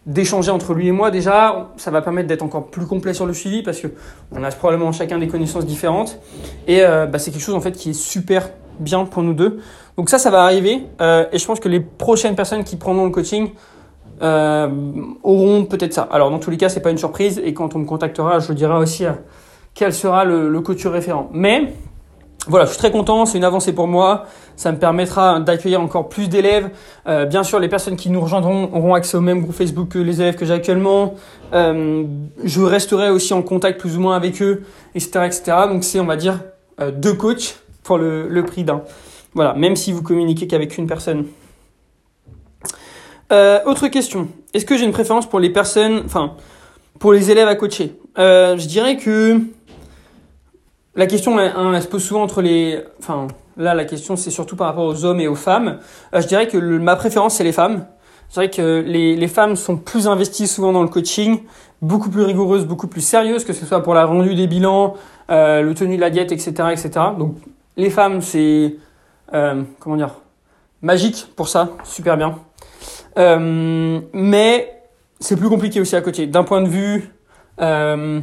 d'échanger 0.05 0.51
entre 0.51 0.75
lui 0.75 0.89
et 0.89 0.93
moi 0.93 1.11
déjà, 1.11 1.71
ça 1.77 1.91
va 1.91 2.03
permettre 2.03 2.29
d'être 2.29 2.43
encore 2.43 2.67
plus 2.67 2.87
complet 2.87 3.15
sur 3.15 3.27
le 3.27 3.35
suivi 3.35 3.63
parce 3.63 3.81
que 3.81 3.89
on 4.33 4.43
a 4.43 4.51
probablement 4.51 4.93
chacun 4.93 5.19
des 5.19 5.29
connaissances 5.29 5.67
différentes 5.67 6.19
et 6.67 6.83
euh, 6.83 7.07
bah, 7.07 7.19
c'est 7.19 7.31
quelque 7.31 7.43
chose 7.43 7.55
en 7.55 7.61
fait 7.61 7.73
qui 7.73 7.91
est 7.91 8.01
super 8.01 8.51
bien 8.79 9.05
pour 9.07 9.23
nous 9.23 9.35
deux. 9.35 9.61
Donc 9.99 10.11
ça, 10.11 10.19
ça 10.19 10.31
va 10.31 10.45
arriver 10.45 10.85
euh, 11.01 11.25
et 11.33 11.39
je 11.39 11.45
pense 11.45 11.59
que 11.59 11.69
les 11.69 11.81
prochaines 11.81 12.37
personnes 12.37 12.63
qui 12.63 12.77
prendront 12.77 13.05
le 13.05 13.11
coaching 13.11 13.51
euh, 14.23 14.69
auront 15.25 15.65
peut-être 15.65 15.93
ça. 15.93 16.09
Alors 16.13 16.31
dans 16.31 16.39
tous 16.39 16.51
les 16.51 16.57
cas, 16.57 16.69
c'est 16.69 16.81
pas 16.81 16.93
une 16.93 16.99
surprise 16.99 17.43
et 17.45 17.53
quand 17.53 17.75
on 17.75 17.81
me 17.81 17.85
contactera, 17.85 18.39
je 18.39 18.53
dirai 18.53 18.77
aussi 18.77 19.05
euh, 19.05 19.13
quel 19.75 19.93
sera 19.93 20.25
le, 20.25 20.49
le 20.49 20.61
coach 20.61 20.87
référent. 20.87 21.29
Mais 21.33 21.73
voilà, 22.47 22.65
je 22.67 22.71
suis 22.71 22.79
très 22.79 22.93
content, 22.93 23.27
c'est 23.27 23.39
une 23.39 23.45
avancée 23.45 23.73
pour 23.73 23.89
moi. 23.89 24.27
Ça 24.55 24.71
me 24.71 24.79
permettra 24.79 25.41
d'accueillir 25.41 25.81
encore 25.81 26.09
plus 26.09 26.29
d'élèves. 26.29 26.71
Bien 27.07 27.43
sûr, 27.43 27.61
les 27.61 27.69
personnes 27.69 27.97
qui 27.97 28.11
nous 28.11 28.21
rejoindront 28.21 28.71
auront 28.73 28.95
accès 28.95 29.17
au 29.17 29.21
même 29.21 29.43
groupe 29.43 29.55
Facebook 29.55 29.89
que 29.89 29.99
les 29.99 30.21
élèves 30.21 30.37
que 30.37 30.47
j'ai 30.47 30.55
actuellement. 30.55 31.15
Je 31.53 32.61
resterai 32.63 33.11
aussi 33.11 33.35
en 33.35 33.43
contact 33.43 33.79
plus 33.79 33.99
ou 33.99 34.01
moins 34.01 34.17
avec 34.17 34.41
eux, 34.41 34.63
etc., 34.95 35.27
etc. 35.27 35.43
Donc 35.69 35.85
c'est, 35.85 36.01
on 36.01 36.07
va 36.07 36.17
dire, 36.17 36.41
deux 36.93 37.13
coachs 37.13 37.61
pour 37.85 37.99
le 37.99 38.43
prix 38.43 38.65
d'un. 38.65 38.83
Voilà, 39.35 39.55
même 39.55 39.77
si 39.77 39.93
vous 39.93 40.03
communiquez 40.03 40.47
qu'avec 40.47 40.77
une 40.79 40.87
personne. 40.87 41.27
Euh, 43.31 43.61
autre 43.67 43.89
question. 43.89 44.29
Est-ce 44.55 44.65
que 44.65 44.77
j'ai 44.77 44.85
une 44.85 44.93
préférence 44.93 45.29
pour 45.29 45.39
les 45.39 45.51
personnes, 45.51 46.03
enfin, 46.05 46.33
pour 46.99 47.13
les 47.13 47.31
élèves 47.31 47.49
à 47.49 47.55
coacher? 47.55 47.95
Euh, 48.19 48.57
Je 48.57 48.67
dirais 48.67 48.97
que 48.97 49.41
la 50.95 51.07
question, 51.07 51.39
hein, 51.39 51.73
elle, 51.75 51.83
se 51.83 51.89
pose 51.89 52.03
souvent 52.03 52.23
entre 52.23 52.41
les. 52.41 52.83
Enfin, 52.99 53.29
là, 53.57 53.75
la 53.75 53.85
question, 53.85 54.17
c'est 54.17 54.31
surtout 54.31 54.57
par 54.57 54.69
rapport 54.69 54.87
aux 54.87 55.05
hommes 55.05 55.21
et 55.21 55.29
aux 55.29 55.35
femmes. 55.35 55.79
Euh, 56.15 56.21
je 56.23 56.27
dirais 56.27 56.49
que 56.49 56.57
ma 56.57 56.97
préférence, 56.97 57.35
c'est 57.35 57.45
les 57.45 57.53
femmes. 57.53 57.85
C'est 58.31 58.41
vrai 58.41 58.51
que 58.51 58.83
les, 58.87 59.15
les 59.17 59.29
femmes 59.29 59.57
sont 59.57 59.77
plus 59.77 60.09
investies 60.09 60.47
souvent 60.47 60.73
dans 60.73 60.83
le 60.83 60.89
coaching, 60.89 61.41
beaucoup 61.81 62.11
plus 62.11 62.23
rigoureuses, 62.23 62.67
beaucoup 62.67 62.87
plus 62.87 63.01
sérieuses, 63.01 63.45
que 63.45 63.55
ce 63.55 63.65
soit 63.65 63.83
pour 63.83 63.95
la 63.95 64.05
rendu 64.05 64.35
des 64.35 64.47
bilans, 64.47 64.95
le 65.31 65.73
tenu 65.73 65.97
de 65.97 66.01
la 66.03 66.11
diète, 66.11 66.31
etc., 66.31 66.53
etc. 66.73 66.91
Donc, 67.19 67.37
les 67.79 67.89
femmes, 67.89 68.21
c'est 68.21 68.77
euh, 69.35 69.63
comment 69.81 69.97
dire, 69.97 70.15
magique 70.83 71.27
pour 71.37 71.49
ça, 71.49 71.71
super 71.85 72.17
bien. 72.17 72.39
Euh, 73.19 74.01
mais 74.13 74.83
c'est 75.21 75.37
plus 75.37 75.49
compliqué 75.49 75.81
aussi 75.81 75.97
à 75.97 76.01
côté. 76.01 76.27
D'un 76.27 76.45
point 76.45 76.63
de 76.63 76.69
vue 76.69 77.13
euh, 77.61 78.21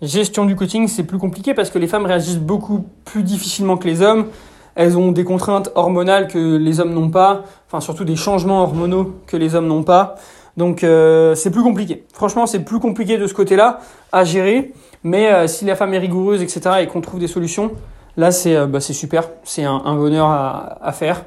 gestion 0.00 0.46
du 0.46 0.56
coaching, 0.56 0.88
c'est 0.88 1.04
plus 1.04 1.18
compliqué 1.18 1.54
parce 1.54 1.70
que 1.70 1.78
les 1.78 1.86
femmes 1.86 2.06
réagissent 2.06 2.38
beaucoup 2.38 2.86
plus 3.04 3.22
difficilement 3.22 3.76
que 3.76 3.86
les 3.86 4.02
hommes. 4.02 4.26
Elles 4.74 4.96
ont 4.96 5.10
des 5.10 5.24
contraintes 5.24 5.70
hormonales 5.74 6.28
que 6.28 6.56
les 6.56 6.78
hommes 6.80 6.94
n'ont 6.94 7.10
pas, 7.10 7.44
enfin 7.66 7.80
surtout 7.80 8.04
des 8.04 8.14
changements 8.14 8.62
hormonaux 8.62 9.16
que 9.26 9.36
les 9.36 9.54
hommes 9.56 9.66
n'ont 9.66 9.82
pas. 9.82 10.14
Donc 10.56 10.84
euh, 10.84 11.34
c'est 11.34 11.50
plus 11.50 11.62
compliqué. 11.62 12.04
Franchement, 12.12 12.46
c'est 12.46 12.60
plus 12.60 12.78
compliqué 12.78 13.18
de 13.18 13.26
ce 13.26 13.34
côté-là 13.34 13.80
à 14.12 14.24
gérer. 14.24 14.72
Mais 15.04 15.46
si 15.46 15.64
la 15.64 15.76
femme 15.76 15.94
est 15.94 15.98
rigoureuse, 15.98 16.42
etc., 16.42 16.60
et 16.80 16.86
qu'on 16.88 17.00
trouve 17.00 17.20
des 17.20 17.28
solutions, 17.28 17.70
là 18.18 18.30
c'est 18.30 18.54
euh, 18.54 18.66
bah, 18.66 18.80
super. 18.80 19.30
C'est 19.44 19.64
un, 19.64 19.96
bonheur 19.96 20.28
à, 20.28 20.92
faire. 20.92 21.24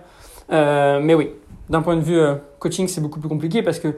mais 0.49 1.15
oui, 1.15 1.31
d'un 1.69 1.81
point 1.81 1.95
de 1.95 2.01
vue 2.01 2.21
coaching, 2.59 2.87
c'est 2.87 3.01
beaucoup 3.01 3.19
plus 3.19 3.29
compliqué 3.29 3.63
parce 3.63 3.79
que 3.79 3.95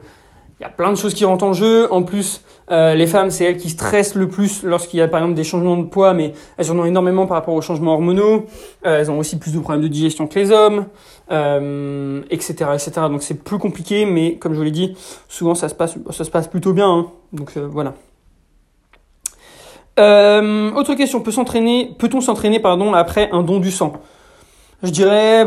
il 0.60 0.62
y 0.62 0.66
a 0.66 0.68
plein 0.68 0.90
de 0.90 0.96
choses 0.96 1.14
qui 1.14 1.24
rentrent 1.24 1.44
en 1.44 1.52
jeu. 1.52 1.92
En 1.92 2.02
plus, 2.02 2.42
euh, 2.70 2.94
les 2.94 3.06
femmes, 3.06 3.30
c'est 3.30 3.44
elles 3.44 3.56
qui 3.56 3.70
stressent 3.70 4.14
le 4.14 4.28
plus 4.28 4.62
lorsqu'il 4.62 4.98
y 4.98 5.02
a 5.02 5.08
par 5.08 5.20
exemple 5.20 5.34
des 5.34 5.44
changements 5.44 5.76
de 5.76 5.84
poids, 5.84 6.14
mais 6.14 6.32
elles 6.56 6.70
en 6.70 6.78
ont 6.78 6.84
énormément 6.84 7.26
par 7.26 7.36
rapport 7.36 7.54
aux 7.54 7.60
changements 7.60 7.94
hormonaux. 7.94 8.46
Euh, 8.86 9.00
elles 9.00 9.10
ont 9.10 9.18
aussi 9.18 9.38
plus 9.38 9.52
de 9.52 9.58
problèmes 9.58 9.82
de 9.82 9.88
digestion 9.88 10.28
que 10.28 10.38
les 10.38 10.52
hommes, 10.52 10.86
euh, 11.32 12.22
etc., 12.30 12.70
etc. 12.72 12.92
Donc 13.10 13.22
c'est 13.22 13.42
plus 13.42 13.58
compliqué, 13.58 14.06
mais 14.06 14.36
comme 14.36 14.52
je 14.52 14.58
vous 14.58 14.64
l'ai 14.64 14.70
dit, 14.70 14.96
souvent 15.28 15.54
ça 15.54 15.68
se 15.68 15.74
passe, 15.74 16.48
plutôt 16.48 16.72
bien. 16.72 16.88
Hein. 16.88 17.06
Donc 17.32 17.56
euh, 17.56 17.66
voilà. 17.68 17.94
Euh, 19.98 20.72
autre 20.72 20.94
question, 20.94 21.20
peut 21.20 21.30
s'entraîner, 21.30 21.94
peut-on 21.98 22.20
s'entraîner 22.20 22.60
pardon 22.60 22.94
après 22.94 23.30
un 23.30 23.42
don 23.42 23.60
du 23.60 23.70
sang? 23.70 23.92
Je 24.82 24.90
dirais 24.90 25.46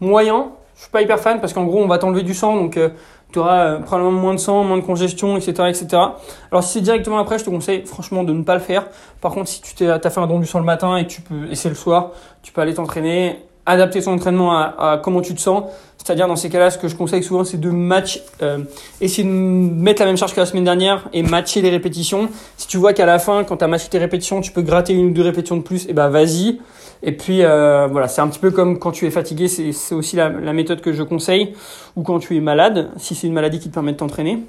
moyen. 0.00 0.50
Je 0.76 0.82
suis 0.82 0.90
pas 0.92 1.02
hyper 1.02 1.18
fan 1.18 1.40
parce 1.40 1.52
qu'en 1.52 1.64
gros 1.64 1.82
on 1.82 1.88
va 1.88 1.98
t'enlever 1.98 2.22
du 2.22 2.34
sang, 2.34 2.54
donc 2.54 2.78
tu 3.32 3.38
auras 3.38 3.64
euh, 3.64 3.78
probablement 3.80 4.18
moins 4.18 4.34
de 4.34 4.38
sang, 4.38 4.64
moins 4.64 4.78
de 4.78 4.82
congestion, 4.82 5.36
etc. 5.36 5.68
etc. 5.68 5.86
Alors 6.50 6.62
si 6.62 6.74
c'est 6.74 6.80
directement 6.80 7.18
après, 7.18 7.38
je 7.38 7.44
te 7.44 7.50
conseille 7.50 7.84
franchement 7.84 8.24
de 8.24 8.32
ne 8.32 8.42
pas 8.42 8.54
le 8.54 8.60
faire. 8.60 8.86
Par 9.20 9.32
contre, 9.32 9.48
si 9.48 9.60
tu 9.60 9.84
as 9.84 9.98
fait 9.98 10.20
un 10.20 10.26
don 10.26 10.38
du 10.38 10.46
sang 10.46 10.60
le 10.60 10.64
matin 10.64 10.96
et 10.96 11.04
que 11.04 11.10
tu 11.10 11.20
peux, 11.20 11.50
et 11.50 11.54
c'est 11.54 11.68
le 11.68 11.74
soir, 11.74 12.12
tu 12.42 12.52
peux 12.52 12.60
aller 12.60 12.74
t'entraîner, 12.74 13.38
adapter 13.68 14.02
ton 14.02 14.12
entraînement 14.12 14.52
à, 14.52 14.74
à, 14.78 14.98
comment 14.98 15.20
tu 15.20 15.34
te 15.34 15.40
sens. 15.40 15.64
C'est-à-dire 15.98 16.28
dans 16.28 16.36
ces 16.36 16.48
cas-là, 16.48 16.70
ce 16.70 16.78
que 16.78 16.88
je 16.88 16.96
conseille 16.96 17.22
souvent, 17.22 17.44
c'est 17.44 17.60
de 17.60 17.70
match, 17.70 18.22
euh, 18.40 18.58
essayer 19.00 19.24
de 19.24 19.32
mettre 19.32 20.00
la 20.00 20.06
même 20.06 20.16
charge 20.16 20.32
que 20.32 20.40
la 20.40 20.46
semaine 20.46 20.64
dernière 20.64 21.08
et 21.12 21.22
matcher 21.22 21.60
les 21.60 21.70
répétitions. 21.70 22.30
Si 22.56 22.66
tu 22.66 22.78
vois 22.78 22.92
qu'à 22.92 23.04
la 23.04 23.18
fin, 23.18 23.44
quand 23.44 23.58
tu 23.58 23.64
as 23.64 23.68
matché 23.68 23.88
tes 23.88 23.98
répétitions, 23.98 24.40
tu 24.40 24.52
peux 24.52 24.62
gratter 24.62 24.94
une 24.94 25.08
ou 25.08 25.10
deux 25.10 25.22
répétitions 25.22 25.56
de 25.56 25.62
plus, 25.62 25.84
et 25.84 25.90
eh 25.90 25.92
ben 25.92 26.08
vas-y. 26.08 26.60
Et 27.02 27.12
puis 27.12 27.44
euh, 27.44 27.88
voilà, 27.90 28.08
c'est 28.08 28.20
un 28.20 28.28
petit 28.28 28.38
peu 28.38 28.50
comme 28.50 28.78
quand 28.78 28.92
tu 28.92 29.06
es 29.06 29.10
fatigué, 29.10 29.48
c'est 29.48 29.94
aussi 29.94 30.16
la, 30.16 30.30
méthode 30.30 30.80
que 30.80 30.92
je 30.92 31.02
conseille, 31.02 31.54
ou 31.96 32.02
quand 32.02 32.20
tu 32.20 32.36
es 32.36 32.40
malade, 32.40 32.90
si 32.96 33.14
c'est 33.14 33.26
une 33.26 33.34
maladie 33.34 33.58
qui 33.58 33.68
te 33.68 33.74
permet 33.74 33.92
de 33.92 33.98
t'entraîner. 33.98 34.44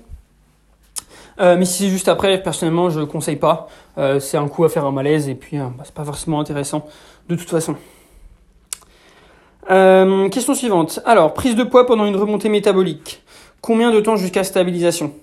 Euh, 1.40 1.56
mais 1.58 1.66
si 1.66 1.84
c'est 1.84 1.90
juste 1.90 2.10
après, 2.10 2.42
personnellement, 2.42 2.90
je 2.90 3.00
ne 3.00 3.06
conseille 3.06 3.38
pas. 3.38 3.68
Euh, 3.98 4.20
c'est 4.20 4.38
un 4.38 4.48
coup 4.48 4.66
à 4.66 4.70
faire 4.70 4.86
un 4.86 4.92
malaise 4.92 5.30
et 5.30 5.36
puis 5.36 5.58
bah, 5.58 5.72
c'est 5.84 5.94
pas 5.94 6.04
forcément 6.04 6.40
intéressant 6.40 6.86
de 7.28 7.36
toute 7.36 7.50
façon. 7.50 7.76
Euh, 9.70 10.30
question 10.30 10.56
suivante. 10.56 11.00
Alors, 11.06 11.34
prise 11.34 11.56
de 11.56 11.64
poids 11.64 11.86
pendant 11.86 12.06
une 12.06 12.16
remontée 12.16 12.50
métabolique. 12.50 13.22
Combien 13.62 13.92
de 13.92 14.00
temps 14.00 14.16
jusqu'à 14.16 14.44
stabilisation 14.44 15.14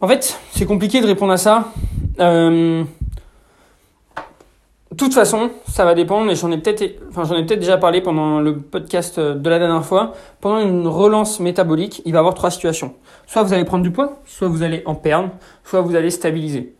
En 0.00 0.08
fait, 0.08 0.38
c'est 0.52 0.66
compliqué 0.66 1.00
de 1.00 1.06
répondre 1.06 1.32
à 1.32 1.38
ça. 1.38 1.72
Euh, 2.18 2.84
toute 5.00 5.14
façon, 5.14 5.50
ça 5.66 5.86
va 5.86 5.94
dépendre, 5.94 6.30
et 6.30 6.34
j'en 6.34 6.50
ai 6.50 6.58
peut-être, 6.58 7.00
enfin, 7.08 7.24
j'en 7.24 7.36
ai 7.36 7.46
peut-être 7.46 7.60
déjà 7.60 7.78
parlé 7.78 8.02
pendant 8.02 8.38
le 8.38 8.58
podcast 8.58 9.18
de 9.18 9.48
la 9.48 9.58
dernière 9.58 9.84
fois. 9.84 10.12
Pendant 10.42 10.58
une 10.60 10.86
relance 10.86 11.40
métabolique, 11.40 12.02
il 12.04 12.12
va 12.12 12.18
y 12.18 12.20
avoir 12.20 12.34
trois 12.34 12.50
situations. 12.50 12.94
Soit 13.26 13.42
vous 13.42 13.54
allez 13.54 13.64
prendre 13.64 13.82
du 13.82 13.90
poids, 13.90 14.20
soit 14.26 14.48
vous 14.48 14.62
allez 14.62 14.82
en 14.84 14.94
perdre, 14.94 15.30
soit 15.64 15.80
vous 15.80 15.96
allez 15.96 16.10
stabiliser. 16.10 16.74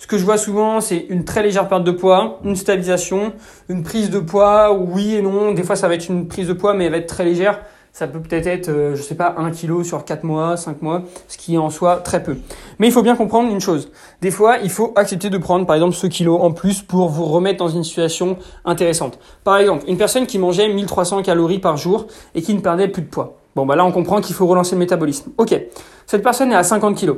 Ce 0.00 0.06
que 0.06 0.16
je 0.16 0.24
vois 0.24 0.38
souvent, 0.38 0.80
c'est 0.80 0.96
une 1.10 1.26
très 1.26 1.42
légère 1.42 1.68
perte 1.68 1.84
de 1.84 1.90
poids, 1.90 2.40
une 2.42 2.56
stabilisation, 2.56 3.34
une 3.68 3.82
prise 3.82 4.08
de 4.08 4.18
poids, 4.18 4.72
oui 4.72 5.16
et 5.16 5.20
non. 5.20 5.52
Des 5.52 5.62
fois, 5.62 5.76
ça 5.76 5.88
va 5.88 5.94
être 5.94 6.08
une 6.08 6.26
prise 6.26 6.48
de 6.48 6.54
poids, 6.54 6.72
mais 6.72 6.86
elle 6.86 6.92
va 6.92 6.96
être 6.96 7.06
très 7.06 7.22
légère. 7.22 7.60
Ça 7.92 8.06
peut 8.06 8.18
peut-être 8.18 8.46
être, 8.46 8.70
euh, 8.70 8.96
je 8.96 9.02
sais 9.02 9.14
pas, 9.14 9.34
1 9.36 9.50
kg 9.50 9.82
sur 9.82 10.06
4 10.06 10.24
mois, 10.24 10.56
5 10.56 10.80
mois, 10.80 11.02
ce 11.28 11.36
qui 11.36 11.54
est 11.54 11.58
en 11.58 11.68
soi 11.68 11.96
très 11.96 12.22
peu. 12.22 12.38
Mais 12.78 12.86
il 12.86 12.92
faut 12.92 13.02
bien 13.02 13.14
comprendre 13.14 13.50
une 13.50 13.60
chose. 13.60 13.92
Des 14.22 14.30
fois, 14.30 14.56
il 14.62 14.70
faut 14.70 14.94
accepter 14.96 15.28
de 15.28 15.36
prendre, 15.36 15.66
par 15.66 15.76
exemple, 15.76 15.94
ce 15.94 16.06
kilo 16.06 16.38
en 16.38 16.52
plus 16.52 16.80
pour 16.80 17.10
vous 17.10 17.26
remettre 17.26 17.58
dans 17.58 17.68
une 17.68 17.84
situation 17.84 18.38
intéressante. 18.64 19.18
Par 19.44 19.58
exemple, 19.58 19.84
une 19.86 19.98
personne 19.98 20.26
qui 20.26 20.38
mangeait 20.38 20.72
1300 20.72 21.22
calories 21.24 21.58
par 21.58 21.76
jour 21.76 22.06
et 22.34 22.40
qui 22.40 22.54
ne 22.54 22.60
perdait 22.60 22.88
plus 22.88 23.02
de 23.02 23.08
poids. 23.08 23.36
Bon, 23.54 23.66
bah 23.66 23.76
là, 23.76 23.84
on 23.84 23.92
comprend 23.92 24.22
qu'il 24.22 24.34
faut 24.34 24.46
relancer 24.46 24.76
le 24.76 24.78
métabolisme. 24.78 25.32
Ok. 25.36 25.60
Cette 26.06 26.22
personne 26.22 26.52
est 26.52 26.56
à 26.56 26.62
50 26.62 26.98
kg. 26.98 27.16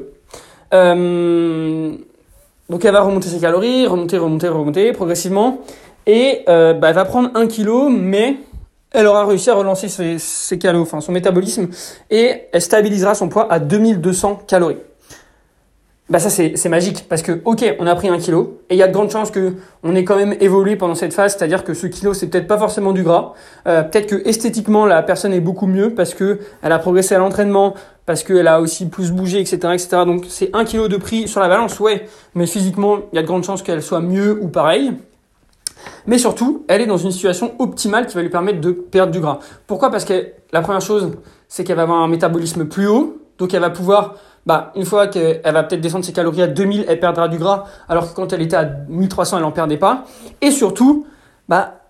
Euh, 0.75 1.97
donc 2.73 2.87
elle 2.87 2.93
va 2.93 3.03
remonter 3.03 3.29
ses 3.29 3.39
calories, 3.39 3.87
remonter, 3.87 4.17
remonter, 4.17 4.49
remonter 4.49 4.93
progressivement. 4.93 5.59
Et 6.07 6.41
euh, 6.49 6.73
bah, 6.73 6.89
elle 6.89 6.95
va 6.95 7.05
prendre 7.05 7.29
1 7.35 7.47
kg, 7.47 7.91
mais 7.91 8.37
elle 8.93 9.07
aura 9.07 9.27
réussi 9.27 9.51
à 9.51 9.55
relancer 9.55 9.89
ses, 9.89 10.59
calories, 10.59 10.83
enfin 10.83 11.03
son 11.03 11.13
métabolisme, 11.13 11.69
et 12.11 12.45
elle 12.51 12.63
stabilisera 12.63 13.15
son 13.15 13.29
poids 13.29 13.53
à 13.53 13.59
2200 13.59 14.45
calories. 14.47 14.79
Bah 16.09 16.19
ça 16.19 16.29
c'est 16.29 16.69
magique 16.69 17.07
parce 17.09 17.23
que 17.23 17.41
ok 17.45 17.77
on 17.79 17.87
a 17.87 17.95
pris 17.95 18.09
un 18.09 18.19
kilo 18.19 18.61
et 18.69 18.75
il 18.75 18.77
y 18.77 18.83
a 18.83 18.89
de 18.89 18.93
grandes 18.93 19.11
chances 19.11 19.31
que 19.31 19.55
on 19.83 19.95
ait 19.95 20.05
quand 20.05 20.17
même 20.17 20.35
évolué 20.41 20.77
pendant 20.77 20.97
cette 20.97 21.15
phase, 21.15 21.37
c'est-à-dire 21.39 21.65
que 21.65 21.73
ce 21.73 21.87
kilo 21.87 22.13
c'est 22.13 22.27
peut-être 22.27 22.49
pas 22.49 22.59
forcément 22.59 22.93
du 22.93 23.03
gras, 23.03 23.33
euh, 23.67 23.83
peut-être 23.83 24.09
que 24.09 24.29
esthétiquement 24.29 24.85
la 24.85 25.03
personne 25.03 25.33
est 25.33 25.41
beaucoup 25.41 25.67
mieux 25.67 25.95
parce 25.95 26.13
que 26.13 26.41
elle 26.61 26.73
a 26.73 26.79
progressé 26.79 27.15
à 27.15 27.19
l'entraînement, 27.19 27.75
parce 28.07 28.25
qu'elle 28.25 28.49
a 28.49 28.61
aussi 28.61 28.89
plus 28.89 29.13
bougé, 29.13 29.41
etc., 29.41 29.57
etc. 29.73 29.89
Donc 30.07 30.25
c'est 30.29 30.51
un 30.55 30.65
kilo 30.65 30.89
de 30.89 30.97
prix 30.97 31.29
sur 31.29 31.41
la 31.41 31.49
balance, 31.49 31.79
ouais, 31.81 32.09
mais 32.35 32.47
physiquement 32.47 32.99
il 33.13 33.17
y 33.17 33.19
a 33.19 33.23
de 33.23 33.27
grandes 33.27 33.45
chances 33.45 33.63
qu'elle 33.63 33.83
soit 33.83 34.01
mieux 34.01 34.39
ou 34.43 34.49
pareil. 34.49 34.93
Mais 36.07 36.19
surtout, 36.19 36.65
elle 36.69 36.81
est 36.81 36.87
dans 36.87 36.97
une 36.97 37.11
situation 37.11 37.55
optimale 37.59 38.07
qui 38.07 38.15
va 38.15 38.23
lui 38.23 38.29
permettre 38.29 38.61
de 38.61 38.73
perdre 38.73 39.13
du 39.13 39.21
gras. 39.21 39.39
Pourquoi? 39.67 39.91
Parce 39.91 40.05
que 40.05 40.29
la 40.53 40.61
première 40.61 40.81
chose, 40.81 41.13
c'est 41.49 41.65
qu'elle 41.65 41.77
va 41.77 41.83
avoir 41.83 42.01
un 42.01 42.09
métabolisme 42.09 42.67
plus 42.67 42.87
haut, 42.87 43.19
donc 43.39 43.55
elle 43.55 43.61
va 43.61 43.71
pouvoir, 43.71 44.17
bah, 44.47 44.73
une 44.77 44.85
fois 44.85 45.07
qu'elle 45.07 45.41
va 45.45 45.63
peut-être 45.63 45.81
descendre 45.81 46.05
ses 46.05 46.13
calories 46.13 46.43
à 46.43 46.47
2000, 46.47 46.85
elle 46.89 47.01
perdra 47.01 47.29
du 47.29 47.39
gras, 47.39 47.65
alors 47.89 48.11
que 48.11 48.15
quand 48.15 48.33
elle 48.33 48.43
était 48.43 48.57
à 48.57 48.65
1300, 48.89 49.39
elle 49.39 49.45
en 49.45 49.53
perdait 49.53 49.77
pas. 49.77 50.05
Et 50.41 50.51
surtout, 50.51 51.07
bah, 51.49 51.81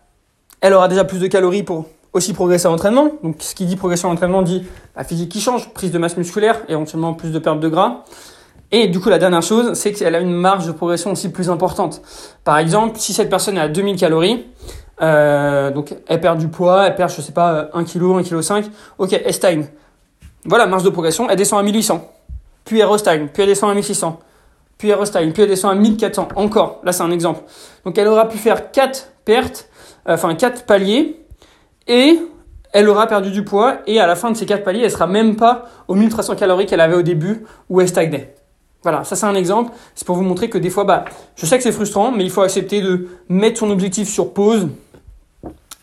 elle 0.61 0.75
aura 0.75 0.89
déjà 0.89 1.05
plus 1.05 1.19
de 1.19 1.27
calories 1.27 1.63
pour 1.63 1.87
aussi 2.13 2.33
progresser 2.33 2.67
à 2.67 2.71
l'entraînement. 2.71 3.11
Donc, 3.23 3.37
ce 3.39 3.55
qui 3.55 3.65
dit 3.65 3.77
progression 3.77 4.09
à 4.09 4.13
l'entraînement 4.13 4.43
dit 4.43 4.65
la 4.97 5.05
physique 5.05 5.31
qui 5.31 5.41
change, 5.41 5.73
prise 5.73 5.91
de 5.91 5.99
masse 5.99 6.17
musculaire, 6.17 6.61
éventuellement 6.69 7.15
plus 7.15 7.31
de 7.31 7.39
perte 7.39 7.61
de 7.61 7.69
gras. 7.69 8.05
Et 8.71 8.89
du 8.89 9.01
coup, 9.01 9.11
la 9.11 9.19
dernière 9.19 9.43
chose, 9.43 9.75
c'est 9.75 9.93
qu'elle 9.93 10.15
a 10.15 10.21
une 10.21 10.33
marge 10.33 10.67
de 10.67 10.73
progression 10.73 11.13
aussi 11.13 11.31
plus 11.31 11.51
importante. 11.51 12.01
Par 12.43 12.59
exemple, 12.59 12.99
si 12.99 13.13
cette 13.13 13.29
personne 13.29 13.59
est 13.59 13.61
à 13.61 13.69
2000 13.69 13.97
calories, 13.97 14.47
euh, 15.03 15.71
donc 15.71 15.95
elle 16.07 16.21
perd 16.21 16.39
du 16.39 16.49
poids, 16.49 16.87
elle 16.87 16.95
perd, 16.95 17.11
je 17.11 17.21
sais 17.21 17.33
pas, 17.33 17.69
1 17.75 17.85
kg, 17.85 18.19
1 18.19 18.23
kg 18.23 18.41
5, 18.41 18.65
ok, 18.99 19.13
elle 19.13 19.35
stagne. 19.35 19.67
Voilà, 20.45 20.67
marge 20.67 20.85
de 20.85 20.91
progression, 20.91 21.29
elle 21.29 21.37
descend 21.37 21.61
à 21.61 21.63
1800. 21.63 22.11
Puis 22.65 22.81
elle 22.81 22.87
restagne, 22.87 23.29
puis 23.33 23.43
elle 23.43 23.49
descend 23.49 23.71
à 23.71 23.75
1600. 23.75 24.19
Puis 24.79 24.89
elle 24.89 24.99
restagne, 24.99 25.33
puis 25.33 25.43
elle 25.43 25.49
descend 25.49 25.73
à 25.73 25.75
1400. 25.75 26.29
Encore, 26.37 26.81
là 26.83 26.93
c'est 26.93 27.03
un 27.03 27.11
exemple. 27.11 27.43
Donc 27.85 27.99
elle 27.99 28.09
aura 28.09 28.27
pu 28.27 28.39
faire 28.39 28.71
4 28.71 29.09
pertes, 29.25 29.69
euh, 30.09 30.15
enfin 30.15 30.35
4 30.35 30.65
paliers, 30.65 31.22
et 31.87 32.19
elle 32.73 32.89
aura 32.89 33.07
perdu 33.07 33.31
du 33.31 33.45
poids, 33.45 33.79
et 33.87 34.01
à 34.01 34.07
la 34.07 34.17
fin 34.17 34.31
de 34.31 34.37
ces 34.37 34.47
4 34.47 34.65
paliers, 34.65 34.83
elle 34.85 34.91
sera 34.91 35.07
même 35.07 35.37
pas 35.37 35.67
aux 35.89 35.95
1300 35.95 36.37
calories 36.37 36.67
qu'elle 36.67 36.81
avait 36.81 36.95
au 36.95 37.03
début, 37.03 37.45
où 37.69 37.81
elle 37.81 37.89
stagnait. 37.89 38.35
Voilà, 38.83 39.05
ça 39.05 39.15
c'est 39.15 39.27
un 39.27 39.35
exemple. 39.35 39.73
C'est 39.95 40.07
pour 40.07 40.17
vous 40.17 40.23
montrer 40.23 40.49
que 40.49 40.59
des 40.59 40.71
fois, 40.71 40.85
bah, 40.85 41.05
je 41.37 41.47
sais 41.47 41.57
que 41.57 41.63
c'est 41.63 41.73
frustrant, 41.73 42.11
mais 42.11 42.25
il 42.25 42.31
faut 42.31 42.41
accepter 42.41 42.81
de 42.81 43.09
mettre 43.29 43.61
son 43.61 43.71
objectif 43.71 44.09
sur 44.09 44.33
pause. 44.33 44.69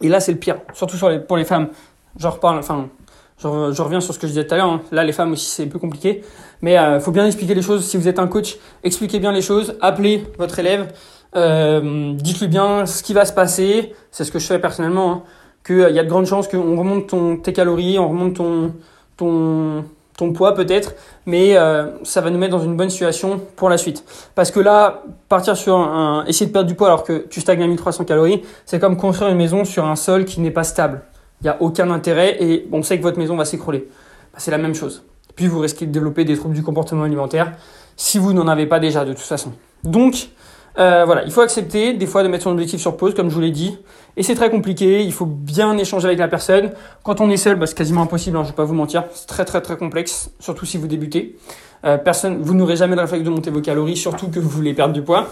Et 0.02 0.10
là, 0.10 0.20
c'est 0.20 0.32
le 0.32 0.38
pire, 0.38 0.58
surtout 0.74 0.98
pour 1.28 1.38
les 1.38 1.46
femmes. 1.46 1.70
Je 2.18 2.28
reparle, 2.28 2.58
enfin, 2.58 2.90
je, 3.38 3.48
reviens 3.82 4.02
sur 4.02 4.14
ce 4.14 4.20
que 4.20 4.28
je 4.28 4.34
disais 4.34 4.46
tout 4.46 4.54
à 4.54 4.58
l'heure. 4.58 4.70
Hein. 4.70 4.82
Là, 4.92 5.04
les 5.04 5.14
femmes 5.14 5.32
aussi, 5.32 5.46
c'est 5.46 5.66
plus 5.66 5.80
compliqué. 5.80 6.24
Mais 6.62 6.78
euh, 6.78 7.00
faut 7.00 7.12
bien 7.12 7.26
expliquer 7.26 7.56
les 7.56 7.62
choses. 7.62 7.86
Si 7.86 7.98
vous 7.98 8.08
êtes 8.08 8.20
un 8.20 8.28
coach, 8.28 8.58
expliquez 8.84 9.20
bien 9.20 9.32
les 9.32 9.42
choses. 9.42 9.78
Appelez 9.80 10.26
votre 10.38 10.60
élève. 10.60 10.92
Euh, 11.36 12.14
dites-lui 12.16 12.48
bien 12.48 12.86
ce 12.86 13.04
qui 13.04 13.14
va 13.14 13.26
se 13.26 13.32
passer. 13.32 13.94
C'est 14.12 14.26
ce 14.26 14.32
que 14.32 14.40
je 14.40 14.48
fais 14.48 14.60
personnellement. 14.60 15.12
Hein. 15.12 15.24
Qu'il 15.70 15.82
euh, 15.82 15.92
y 15.92 16.00
a 16.00 16.04
de 16.04 16.10
grandes 16.10 16.26
chances 16.26 16.48
qu'on 16.48 16.76
remonte 16.76 17.06
ton, 17.06 17.38
tes 17.38 17.54
calories, 17.54 18.00
on 18.00 18.10
remonte 18.10 18.34
ton, 18.34 18.74
ton, 19.18 19.86
ton 20.18 20.34
poids 20.34 20.56
peut-être, 20.56 20.96
mais 21.28 21.56
euh, 21.58 21.92
ça 22.02 22.22
va 22.22 22.32
nous 22.32 22.40
mettre 22.40 22.58
dans 22.58 22.64
une 22.64 22.76
bonne 22.76 22.90
situation 22.90 23.40
pour 23.56 23.70
la 23.70 23.78
suite. 23.78 24.04
Parce 24.34 24.50
que 24.50 24.60
là, 24.60 25.04
partir 25.28 25.56
sur 25.56 25.78
un, 25.78 26.26
essayer 26.26 26.48
de 26.48 26.52
perdre 26.52 26.68
du 26.68 26.74
poids 26.74 26.88
alors 26.88 27.04
que 27.04 27.28
tu 27.30 27.40
stagnes 27.40 27.62
à 27.62 27.68
1300 27.68 28.06
calories, 28.06 28.42
c'est 28.66 28.80
comme 28.80 28.98
construire 28.98 29.30
une 29.30 29.38
maison 29.38 29.64
sur 29.64 29.86
un 29.86 29.96
sol 29.96 30.26
qui 30.26 30.42
n'est 30.42 30.50
pas 30.50 30.64
stable. 30.64 31.04
Il 31.42 31.44
n'y 31.44 31.52
a 31.52 31.58
aucun 31.60 31.92
intérêt 31.92 32.42
et 32.42 32.68
on 32.72 32.82
sait 32.82 32.98
que 32.98 33.04
votre 33.04 33.20
maison 33.20 33.36
va 33.36 33.46
s'écrouler. 33.46 33.88
Bah, 34.34 34.40
c'est 34.40 34.50
la 34.50 34.58
même 34.58 34.74
chose. 34.74 35.04
Puis 35.36 35.46
vous 35.46 35.60
risquez 35.60 35.86
de 35.86 35.92
développer 35.92 36.26
des 36.26 36.36
troubles 36.36 36.56
du 36.56 36.64
comportement 36.64 37.04
alimentaire 37.04 37.52
si 37.96 38.18
vous 38.18 38.34
n'en 38.34 38.48
avez 38.48 38.66
pas 38.66 38.80
déjà 38.80 39.06
de 39.06 39.14
toute 39.14 39.22
façon. 39.22 39.52
Donc, 39.84 40.30
euh, 40.78 41.04
voilà, 41.06 41.24
il 41.24 41.32
faut 41.32 41.42
accepter 41.42 41.94
des 41.94 42.06
fois 42.06 42.24
de 42.24 42.28
mettre 42.28 42.44
son 42.44 42.52
objectif 42.52 42.80
sur 42.80 42.96
pause, 42.96 43.14
comme 43.14 43.30
je 43.30 43.36
vous 43.36 43.42
l'ai 43.42 43.52
dit. 43.52 43.78
Et 44.18 44.24
c'est 44.24 44.36
très 44.36 44.50
compliqué, 44.50 45.04
il 45.04 45.14
faut 45.14 45.26
bien 45.26 45.78
échanger 45.78 46.08
avec 46.08 46.20
la 46.20 46.28
personne. 46.28 46.72
Quand 47.04 47.22
on 47.22 47.30
est 47.30 47.38
seul, 47.38 47.56
bah, 47.58 47.66
c'est 47.66 47.76
quasiment 47.76 48.02
impossible, 48.02 48.38
hein, 48.38 48.44
je 48.44 48.48
ne 48.48 48.52
vais 48.52 48.56
pas 48.56 48.64
vous 48.64 48.74
mentir. 48.74 49.06
C'est 49.14 49.28
très 49.28 49.46
très 49.46 49.62
très 49.62 49.78
complexe, 49.78 50.32
surtout 50.40 50.66
si 50.66 50.78
vous 50.78 50.88
débutez. 50.88 51.38
Euh, 51.86 51.98
personne, 51.98 52.42
vous 52.42 52.54
n'aurez 52.54 52.76
jamais 52.76 52.96
le 52.96 53.02
réflexe 53.02 53.24
de 53.24 53.30
monter 53.30 53.52
vos 53.52 53.62
calories, 53.62 53.96
surtout 53.96 54.30
que 54.30 54.40
vous 54.40 54.50
voulez 54.50 54.74
perdre 54.74 54.94
du 54.94 55.02
poids. 55.02 55.28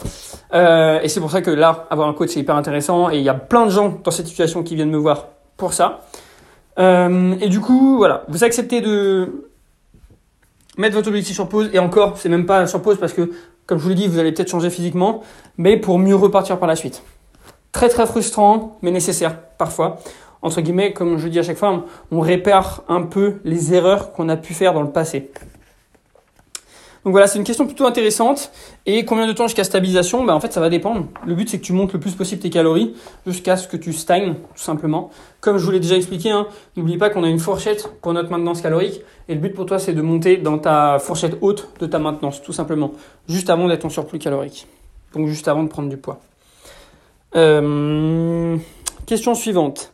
Euh, 0.53 1.01
et 1.01 1.09
c'est 1.09 1.19
pour 1.19 1.31
ça 1.31 1.41
que 1.41 1.51
là, 1.51 1.87
avoir 1.89 2.07
un 2.07 2.13
coach, 2.13 2.29
c'est 2.29 2.39
hyper 2.39 2.55
intéressant. 2.55 3.09
Et 3.09 3.17
il 3.17 3.23
y 3.23 3.29
a 3.29 3.33
plein 3.33 3.65
de 3.65 3.71
gens 3.71 3.99
dans 4.03 4.11
cette 4.11 4.27
situation 4.27 4.63
qui 4.63 4.75
viennent 4.75 4.91
me 4.91 4.97
voir 4.97 5.27
pour 5.57 5.73
ça. 5.73 6.01
Et 6.79 7.49
du 7.49 7.59
coup, 7.59 7.97
voilà, 7.97 8.23
vous 8.27 8.43
acceptez 8.43 8.81
de 8.81 9.49
mettre 10.77 10.95
votre 10.95 11.07
objectif 11.07 11.35
sur 11.35 11.49
pause. 11.49 11.69
Et 11.73 11.79
encore, 11.79 12.17
c'est 12.17 12.29
même 12.29 12.45
pas 12.45 12.67
sur 12.67 12.81
pause 12.81 12.97
parce 12.99 13.13
que, 13.13 13.31
comme 13.67 13.77
je 13.77 13.83
vous 13.83 13.89
l'ai 13.89 13.95
dit, 13.95 14.07
vous 14.07 14.17
allez 14.17 14.31
peut-être 14.31 14.49
changer 14.49 14.69
physiquement, 14.69 15.21
mais 15.57 15.77
pour 15.77 15.99
mieux 15.99 16.15
repartir 16.15 16.57
par 16.57 16.67
la 16.67 16.75
suite. 16.75 17.03
Très 17.73 17.89
très 17.89 18.07
frustrant, 18.07 18.77
mais 18.81 18.91
nécessaire 18.91 19.37
parfois. 19.57 19.99
Entre 20.41 20.61
guillemets, 20.61 20.93
comme 20.93 21.17
je 21.17 21.27
dis 21.27 21.37
à 21.37 21.43
chaque 21.43 21.57
fois, 21.57 21.83
on 22.11 22.21
répare 22.21 22.83
un 22.87 23.01
peu 23.01 23.35
les 23.43 23.73
erreurs 23.73 24.13
qu'on 24.13 24.29
a 24.29 24.37
pu 24.37 24.53
faire 24.53 24.73
dans 24.73 24.81
le 24.81 24.91
passé. 24.91 25.31
Donc 27.07 27.13
voilà, 27.13 27.27
c'est 27.27 27.39
une 27.39 27.45
question 27.45 27.65
plutôt 27.65 27.85
intéressante. 27.85 28.51
Et 28.85 29.05
combien 29.05 29.27
de 29.27 29.31
temps 29.31 29.47
jusqu'à 29.47 29.63
stabilisation? 29.63 30.25
Ben, 30.25 30.33
En 30.33 30.41
fait, 30.41 30.51
ça 30.51 30.59
va 30.59 30.67
dépendre. 30.67 31.05
Le 31.25 31.35
but, 31.35 31.47
c'est 31.47 31.57
que 31.57 31.63
tu 31.63 31.71
montes 31.71 31.93
le 31.93 32.01
plus 32.01 32.15
possible 32.15 32.41
tes 32.41 32.49
calories 32.49 32.95
jusqu'à 33.25 33.55
ce 33.55 33.65
que 33.65 33.77
tu 33.77 33.93
stagnes, 33.93 34.33
tout 34.33 34.61
simplement. 34.61 35.09
Comme 35.39 35.57
je 35.57 35.63
vous 35.63 35.71
l'ai 35.71 35.79
déjà 35.79 35.95
expliqué, 35.95 36.31
hein, 36.31 36.47
n'oublie 36.75 36.97
pas 36.97 37.09
qu'on 37.09 37.23
a 37.23 37.29
une 37.29 37.39
fourchette 37.39 37.89
pour 38.01 38.11
notre 38.11 38.29
maintenance 38.29 38.59
calorique. 38.59 38.99
Et 39.29 39.35
le 39.35 39.39
but 39.39 39.53
pour 39.53 39.65
toi, 39.65 39.79
c'est 39.79 39.93
de 39.93 40.01
monter 40.01 40.35
dans 40.35 40.57
ta 40.57 40.99
fourchette 40.99 41.37
haute 41.39 41.69
de 41.79 41.85
ta 41.85 41.97
maintenance, 41.97 42.41
tout 42.41 42.51
simplement. 42.51 42.91
Juste 43.29 43.49
avant 43.49 43.69
d'être 43.69 43.85
en 43.85 43.89
surplus 43.89 44.19
calorique. 44.19 44.67
Donc 45.13 45.27
juste 45.27 45.47
avant 45.47 45.63
de 45.63 45.69
prendre 45.69 45.87
du 45.87 45.95
poids. 45.95 46.19
Euh, 47.37 48.57
question 49.05 49.33
suivante. 49.33 49.93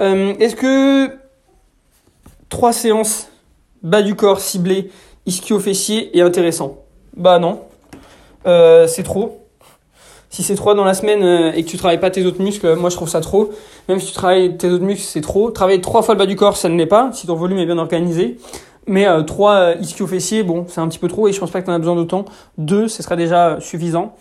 Euh, 0.00 0.32
est-ce 0.40 0.56
que 0.56 1.18
trois 2.48 2.72
séances 2.72 3.28
bas 3.82 4.00
du 4.00 4.14
corps 4.14 4.40
ciblées 4.40 4.90
ischio-fessier 5.26 6.16
est 6.16 6.22
intéressant. 6.22 6.78
Bah 7.16 7.38
non, 7.38 7.60
euh, 8.46 8.86
c'est 8.86 9.02
trop. 9.02 9.42
Si 10.28 10.42
c'est 10.42 10.54
trop 10.54 10.74
dans 10.74 10.84
la 10.84 10.94
semaine 10.94 11.22
euh, 11.22 11.52
et 11.52 11.64
que 11.64 11.68
tu 11.68 11.76
travailles 11.76 12.00
pas 12.00 12.10
tes 12.10 12.26
autres 12.26 12.42
muscles, 12.42 12.74
moi 12.74 12.90
je 12.90 12.96
trouve 12.96 13.08
ça 13.08 13.20
trop. 13.20 13.50
Même 13.88 14.00
si 14.00 14.08
tu 14.08 14.12
travailles 14.12 14.56
tes 14.56 14.68
autres 14.68 14.84
muscles, 14.84 15.04
c'est 15.04 15.20
trop. 15.20 15.50
Travailler 15.50 15.80
trois 15.80 16.02
fois 16.02 16.14
le 16.14 16.18
bas 16.18 16.26
du 16.26 16.36
corps, 16.36 16.56
ça 16.56 16.68
ne 16.68 16.76
l'est 16.76 16.86
pas, 16.86 17.10
si 17.12 17.26
ton 17.26 17.34
volume 17.34 17.58
est 17.58 17.66
bien 17.66 17.78
organisé. 17.78 18.38
Mais 18.86 19.06
euh, 19.06 19.22
trois 19.22 19.54
euh, 19.54 19.74
ischio-fessiers, 19.80 20.42
bon, 20.42 20.64
c'est 20.68 20.80
un 20.80 20.88
petit 20.88 20.98
peu 20.98 21.08
trop 21.08 21.26
et 21.26 21.32
je 21.32 21.40
pense 21.40 21.50
pas 21.50 21.60
que 21.60 21.66
tu 21.66 21.70
en 21.70 21.74
as 21.74 21.78
besoin 21.78 21.96
d'autant. 21.96 22.24
Deux, 22.56 22.88
ce 22.88 23.02
serait 23.02 23.16
déjà 23.16 23.58
suffisant. 23.60 24.14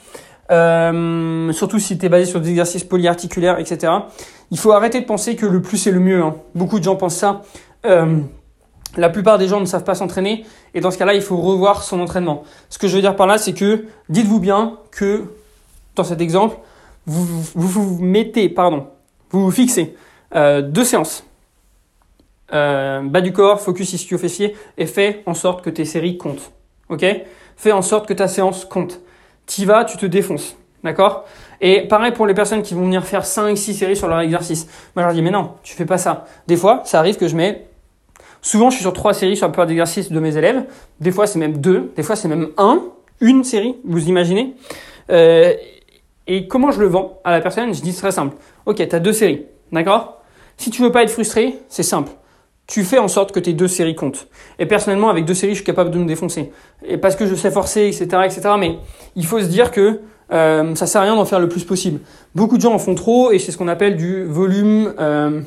Euh, 0.51 1.51
surtout 1.53 1.79
si 1.79 1.97
tu 1.97 2.09
basé 2.09 2.25
sur 2.25 2.39
des 2.39 2.49
exercices 2.49 2.83
polyarticulaires, 2.83 3.59
etc. 3.59 3.91
Il 4.51 4.59
faut 4.59 4.71
arrêter 4.71 5.01
de 5.01 5.05
penser 5.05 5.35
que 5.35 5.45
le 5.45 5.61
plus 5.61 5.85
est 5.87 5.91
le 5.91 5.99
mieux. 5.99 6.21
Hein. 6.21 6.35
Beaucoup 6.53 6.79
de 6.79 6.83
gens 6.83 6.95
pensent 6.95 7.15
ça. 7.15 7.41
Euh, 7.85 8.17
la 8.97 9.10
plupart 9.10 9.38
des 9.38 9.47
gens 9.47 9.60
ne 9.60 9.65
savent 9.65 9.84
pas 9.84 9.95
s'entraîner 9.95 10.45
et 10.73 10.81
dans 10.81 10.91
ce 10.91 10.97
cas-là, 10.97 11.13
il 11.13 11.21
faut 11.21 11.38
revoir 11.38 11.84
son 11.84 11.99
entraînement. 11.99 12.43
Ce 12.69 12.77
que 12.77 12.88
je 12.88 12.95
veux 12.95 13.01
dire 13.01 13.15
par 13.15 13.27
là, 13.27 13.38
c'est 13.38 13.53
que 13.53 13.86
dites-vous 14.10 14.39
bien 14.39 14.77
que 14.91 15.25
dans 15.95 16.03
cet 16.03 16.21
exemple, 16.21 16.58
vous 17.05 17.25
vous, 17.53 17.97
mettez, 17.99 18.49
pardon, 18.49 18.88
vous 19.29 19.51
fixez 19.51 19.95
euh, 20.36 20.62
deux 20.62 20.84
séances. 20.84 21.25
Euh, 22.53 23.01
bas 23.01 23.21
du 23.21 23.34
corps, 23.34 23.60
focus 23.60 23.93
ischio-fessier 23.93 24.55
et 24.77 24.86
fais 24.86 25.23
en 25.25 25.34
sorte 25.34 25.63
que 25.63 25.69
tes 25.69 25.86
séries 25.86 26.17
comptent. 26.17 26.51
Ok? 26.89 27.05
Fais 27.55 27.71
en 27.71 27.81
sorte 27.81 28.08
que 28.08 28.13
ta 28.13 28.27
séance 28.27 28.65
compte. 28.65 29.01
T'y 29.45 29.65
vas, 29.65 29.86
tu 29.86 29.97
te 29.97 30.05
défonces. 30.05 30.55
D'accord? 30.84 31.25
Et 31.62 31.88
pareil 31.88 32.12
pour 32.12 32.27
les 32.27 32.36
personnes 32.36 32.62
qui 32.62 32.75
vont 32.75 32.84
venir 32.84 33.03
faire 33.05 33.23
5-6 33.23 33.73
séries 33.73 33.95
sur 33.95 34.08
leur 34.08 34.19
exercice. 34.19 34.67
Moi, 34.95 35.01
je 35.03 35.08
leur 35.08 35.13
dis, 35.13 35.21
mais 35.23 35.31
non, 35.31 35.55
tu 35.63 35.73
fais 35.73 35.86
pas 35.86 35.97
ça. 35.97 36.25
Des 36.47 36.58
fois, 36.58 36.81
ça 36.86 36.99
arrive 36.99 37.17
que 37.17 37.27
je 37.27 37.36
mets 37.36 37.65
Souvent, 38.45 38.69
je 38.69 38.75
suis 38.75 38.84
sur 38.84 38.93
trois 38.93 39.15
séries 39.15 39.36
sur 39.36 39.47
la 39.47 39.51
plupart 39.51 39.65
d'exercices 39.65 40.12
de 40.12 40.19
mes 40.19 40.38
élèves. 40.38 40.65
Des 40.99 41.12
fois, 41.12 41.25
c'est 41.25 41.39
même 41.39 41.58
deux. 41.58 41.91
Des 41.95 42.03
fois, 42.03 42.15
c'est 42.15 42.27
même 42.27 42.49
un, 42.60 42.79
une 43.19 43.43
série. 43.43 43.75
Vous 43.84 44.08
imaginez 44.08 44.53
euh, 45.10 45.51
Et 46.27 46.47
comment 46.47 46.69
je 46.69 46.79
le 46.79 46.86
vends 46.86 47.19
à 47.23 47.31
la 47.31 47.41
personne? 47.41 47.73
Je 47.73 47.81
dis 47.81 47.95
très 47.95 48.12
simple. 48.12 48.36
Ok, 48.67 48.88
tu 48.88 48.95
as 48.95 48.99
deux 48.99 49.13
séries. 49.13 49.47
D'accord? 49.71 50.21
Si 50.58 50.69
tu 50.69 50.84
veux 50.84 50.91
pas 50.91 51.01
être 51.01 51.10
frustré, 51.10 51.58
c'est 51.69 51.81
simple. 51.81 52.12
Tu 52.67 52.84
fais 52.84 52.99
en 52.99 53.08
sorte 53.08 53.31
que 53.31 53.39
tes 53.39 53.53
deux 53.53 53.67
séries 53.67 53.95
comptent. 53.95 54.27
Et 54.60 54.67
personnellement, 54.67 55.10
avec 55.10 55.25
deux 55.25 55.34
séries, 55.34 55.53
je 55.53 55.58
suis 55.58 55.65
capable 55.65 55.89
de 55.89 55.97
me 55.97 56.05
défoncer. 56.05 56.51
Et 56.88 56.97
parce 56.97 57.15
que 57.15 57.25
je 57.25 57.34
sais 57.34 57.49
forcer, 57.49 57.88
etc., 57.88 58.05
etc. 58.25 58.41
Mais 58.60 58.77
il 59.15 59.25
faut 59.25 59.39
se 59.39 59.47
dire 59.47 59.71
que 59.71 60.01
euh, 60.31 60.75
ça 60.75 60.86
sert 60.86 61.01
à 61.01 61.05
rien 61.05 61.15
d'en 61.15 61.25
faire 61.25 61.39
le 61.39 61.49
plus 61.49 61.63
possible. 61.63 61.99
Beaucoup 62.36 62.58
de 62.58 62.62
gens 62.62 62.75
en 62.75 62.79
font 62.79 62.93
trop 62.93 63.31
et 63.31 63.39
c'est 63.39 63.51
ce 63.51 63.58
qu'on 63.58 63.67
appelle 63.67 63.95
du 63.95 64.23
volume. 64.23 64.93
Euh, 64.99 65.41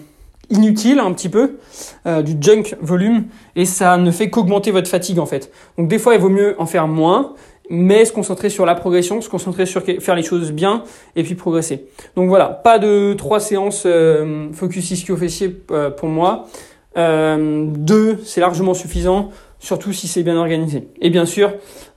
inutile 0.51 0.99
un 0.99 1.13
petit 1.13 1.29
peu, 1.29 1.59
euh, 2.07 2.23
du 2.23 2.37
junk 2.41 2.77
volume, 2.81 3.25
et 3.57 3.65
ça 3.65 3.97
ne 3.97 4.11
fait 4.11 4.31
qu'augmenter 4.31 4.71
votre 4.71 4.89
fatigue 4.89 5.19
en 5.19 5.27
fait. 5.27 5.51
Donc 5.77 5.89
des 5.89 5.99
fois, 5.99 6.15
il 6.15 6.21
vaut 6.21 6.29
mieux 6.29 6.55
en 6.59 6.67
faire 6.67 6.89
moins, 6.89 7.35
mais 7.71 8.05
se 8.05 8.13
concentrer 8.13 8.49
sur 8.49 8.65
la 8.65 8.75
progression, 8.75 9.21
se 9.21 9.29
concentrer 9.29 9.67
sur 9.67 9.83
faire 9.83 10.15
les 10.15 10.23
choses 10.23 10.53
bien, 10.53 10.85
et 11.17 11.23
puis 11.23 11.35
progresser. 11.35 11.87
Donc 12.17 12.29
voilà, 12.29 12.47
pas 12.49 12.79
de 12.79 13.15
trois 13.15 13.41
séances 13.41 13.83
euh, 13.87 14.51
focus 14.53 14.91
ischio-fessier 14.91 15.63
euh, 15.71 15.91
pour 15.91 16.09
moi. 16.09 16.47
deux, 16.97 18.19
c'est 18.25 18.41
largement 18.41 18.75
suffisant, 18.75 19.31
surtout 19.59 19.93
si 19.93 20.09
c'est 20.09 20.23
bien 20.23 20.37
organisé. 20.37 20.89
Et 21.01 21.11
bien 21.11 21.27
sûr, 21.27 21.53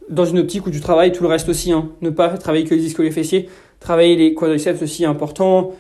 dans 0.09 0.25
une 0.25 0.39
optique 0.39 0.67
où 0.67 0.71
tu 0.71 0.81
travailles 0.81 1.13
tout 1.13 1.23
le 1.23 1.29
reste 1.29 1.47
aussi, 1.47 1.71
hein. 1.71 1.89
ne 2.01 2.09
pas 2.09 2.29
travailler 2.29 2.65
que 2.65 2.75
les 2.75 2.85
ischio 2.85 3.09
fessiers, 3.09 3.49
travailler 3.79 4.15
les 4.15 4.33
quadriceps 4.33 4.81
aussi 4.81 5.05
important, 5.05 5.71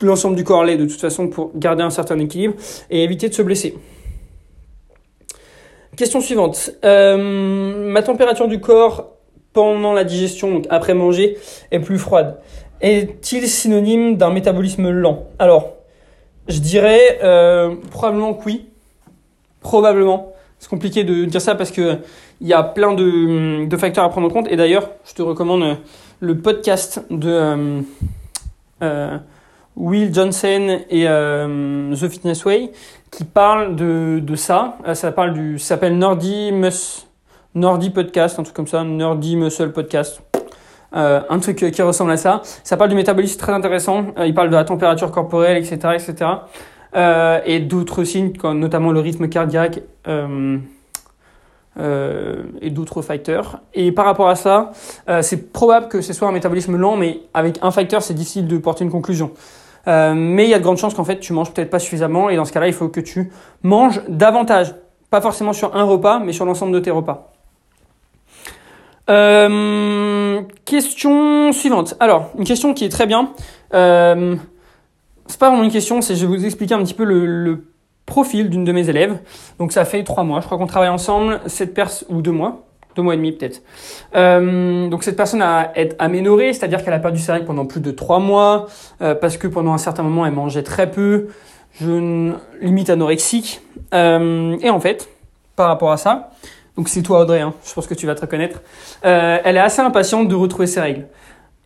l'ensemble 0.00 0.36
du 0.36 0.44
corps 0.44 0.64
l'est 0.64 0.76
de 0.76 0.86
toute 0.86 1.00
façon 1.00 1.28
pour 1.28 1.50
garder 1.54 1.82
un 1.82 1.90
certain 1.90 2.18
équilibre 2.18 2.54
et 2.90 3.02
éviter 3.02 3.28
de 3.28 3.34
se 3.34 3.42
blesser. 3.42 3.76
Question 5.96 6.20
suivante. 6.20 6.70
Euh, 6.84 7.90
ma 7.90 8.02
température 8.02 8.46
du 8.46 8.60
corps 8.60 9.12
pendant 9.52 9.92
la 9.92 10.04
digestion, 10.04 10.52
donc 10.52 10.66
après 10.70 10.94
manger, 10.94 11.36
est 11.72 11.80
plus 11.80 11.98
froide. 11.98 12.38
Est-il 12.80 13.48
synonyme 13.48 14.16
d'un 14.16 14.30
métabolisme 14.30 14.90
lent? 14.90 15.26
Alors, 15.40 15.70
je 16.46 16.60
dirais 16.60 17.18
euh, 17.24 17.74
probablement 17.90 18.34
que 18.34 18.44
oui. 18.44 18.66
Probablement. 19.60 20.32
C'est 20.60 20.70
compliqué 20.70 21.02
de 21.02 21.24
dire 21.24 21.40
ça 21.40 21.56
parce 21.56 21.72
que 21.72 21.98
il 22.40 22.46
y 22.46 22.52
a 22.52 22.62
plein 22.62 22.94
de, 22.94 23.66
de, 23.66 23.76
facteurs 23.76 24.04
à 24.04 24.08
prendre 24.08 24.28
en 24.28 24.30
compte. 24.30 24.46
Et 24.48 24.56
d'ailleurs, 24.56 24.90
je 25.04 25.14
te 25.14 25.22
recommande 25.22 25.78
le 26.20 26.38
podcast 26.38 27.04
de 27.10 27.82
euh, 28.82 29.18
Will 29.78 30.12
Johnson 30.12 30.80
et 30.90 31.04
euh, 31.06 31.94
The 31.94 32.08
Fitness 32.08 32.44
Way 32.44 32.72
qui 33.12 33.24
parlent 33.24 33.76
de, 33.76 34.18
de 34.18 34.34
ça. 34.34 34.76
Euh, 34.86 34.94
ça 34.94 35.12
parle 35.12 35.32
du, 35.32 35.58
s'appelle 35.58 35.96
Nordy 35.96 36.50
Mus, 36.52 37.06
Nordy 37.54 37.90
Podcast, 37.90 38.38
un 38.40 38.42
truc 38.42 38.56
comme 38.56 38.66
ça, 38.66 38.82
Nordy 38.82 39.36
Muscle 39.36 39.70
Podcast. 39.70 40.20
Euh, 40.96 41.20
un 41.28 41.38
truc 41.38 41.70
qui 41.70 41.82
ressemble 41.82 42.10
à 42.10 42.16
ça. 42.16 42.42
Ça 42.64 42.76
parle 42.76 42.90
du 42.90 42.96
métabolisme 42.96 43.38
très 43.38 43.52
intéressant. 43.52 44.06
Il 44.24 44.34
parle 44.34 44.50
de 44.50 44.56
la 44.56 44.64
température 44.64 45.12
corporelle, 45.12 45.58
etc., 45.58 45.76
etc. 45.94 46.30
Et 47.44 47.60
d'autres 47.60 48.04
signes, 48.04 48.32
notamment 48.54 48.90
le 48.90 49.00
rythme 49.00 49.28
cardiaque 49.28 49.82
et 51.78 52.70
d'autres 52.70 53.02
facteurs. 53.02 53.60
Et 53.74 53.92
par 53.92 54.06
rapport 54.06 54.30
à 54.30 54.34
ça, 54.34 54.72
c'est 55.20 55.52
probable 55.52 55.88
que 55.88 56.00
ce 56.00 56.14
soit 56.14 56.26
un 56.26 56.32
métabolisme 56.32 56.74
lent, 56.78 56.96
mais 56.96 57.20
avec 57.34 57.58
un 57.60 57.70
facteur, 57.70 58.00
c'est 58.02 58.14
difficile 58.14 58.48
de 58.48 58.56
porter 58.56 58.84
une 58.84 58.90
conclusion. 58.90 59.32
Euh, 59.86 60.12
mais 60.14 60.44
il 60.44 60.50
y 60.50 60.54
a 60.54 60.58
de 60.58 60.64
grandes 60.64 60.78
chances 60.78 60.94
qu'en 60.94 61.04
fait 61.04 61.20
tu 61.20 61.32
manges 61.32 61.52
peut-être 61.52 61.70
pas 61.70 61.78
suffisamment 61.78 62.28
et 62.28 62.36
dans 62.36 62.44
ce 62.44 62.52
cas-là 62.52 62.66
il 62.66 62.74
faut 62.74 62.88
que 62.88 63.00
tu 63.00 63.30
manges 63.62 64.02
davantage, 64.08 64.74
pas 65.10 65.20
forcément 65.20 65.52
sur 65.52 65.74
un 65.76 65.84
repas, 65.84 66.18
mais 66.18 66.32
sur 66.32 66.44
l'ensemble 66.44 66.72
de 66.72 66.80
tes 66.80 66.90
repas. 66.90 67.32
Euh, 69.08 70.42
question 70.66 71.52
suivante. 71.52 71.94
Alors, 71.98 72.30
une 72.36 72.44
question 72.44 72.74
qui 72.74 72.84
est 72.84 72.90
très 72.90 73.06
bien. 73.06 73.32
Euh, 73.72 74.36
c'est 75.26 75.38
pas 75.38 75.48
vraiment 75.48 75.64
une 75.64 75.70
question, 75.70 76.00
c'est 76.00 76.14
je 76.14 76.26
vais 76.26 76.36
vous 76.36 76.44
expliquer 76.44 76.74
un 76.74 76.82
petit 76.82 76.94
peu 76.94 77.04
le, 77.04 77.64
profil 78.04 78.48
d'une 78.48 78.64
de 78.64 78.72
mes 78.72 78.88
élèves. 78.88 79.18
Donc 79.58 79.70
ça 79.70 79.84
fait 79.84 80.02
trois 80.02 80.24
mois, 80.24 80.40
je 80.40 80.46
crois 80.46 80.56
qu'on 80.56 80.66
travaille 80.66 80.88
ensemble, 80.88 81.42
cette 81.44 81.74
pers 81.74 81.90
ou 82.08 82.22
deux 82.22 82.32
mois, 82.32 82.67
deux 82.96 83.02
mois 83.02 83.14
et 83.14 83.16
demi 83.16 83.32
peut-être. 83.32 83.62
Euh, 84.14 84.88
donc 84.88 85.04
cette 85.04 85.16
personne 85.16 85.42
a 85.42 85.72
été 85.76 85.94
aménorée, 85.98 86.52
c'est-à-dire 86.52 86.84
qu'elle 86.84 86.94
a 86.94 86.98
perdu 86.98 87.20
sa 87.20 87.34
règle 87.34 87.46
pendant 87.46 87.66
plus 87.66 87.80
de 87.80 87.90
trois 87.90 88.18
mois, 88.18 88.66
euh, 89.02 89.14
parce 89.14 89.36
que 89.36 89.46
pendant 89.46 89.72
un 89.72 89.78
certain 89.78 90.02
moment 90.02 90.26
elle 90.26 90.32
mangeait 90.32 90.62
très 90.62 90.90
peu, 90.90 91.28
je 91.80 92.32
limite 92.60 92.90
anorexique. 92.90 93.60
Euh, 93.94 94.56
et 94.60 94.70
en 94.70 94.80
fait, 94.80 95.08
par 95.56 95.68
rapport 95.68 95.92
à 95.92 95.96
ça. 95.96 96.30
Donc 96.76 96.88
c'est 96.88 97.02
toi 97.02 97.20
Audrey, 97.20 97.40
hein, 97.40 97.54
je 97.66 97.74
pense 97.74 97.88
que 97.88 97.94
tu 97.94 98.06
vas 98.06 98.14
te 98.14 98.20
reconnaître. 98.20 98.62
Euh, 99.04 99.38
elle 99.44 99.56
est 99.56 99.60
assez 99.60 99.80
impatiente 99.80 100.28
de 100.28 100.34
retrouver 100.34 100.66
ses 100.66 100.80
règles. 100.80 101.06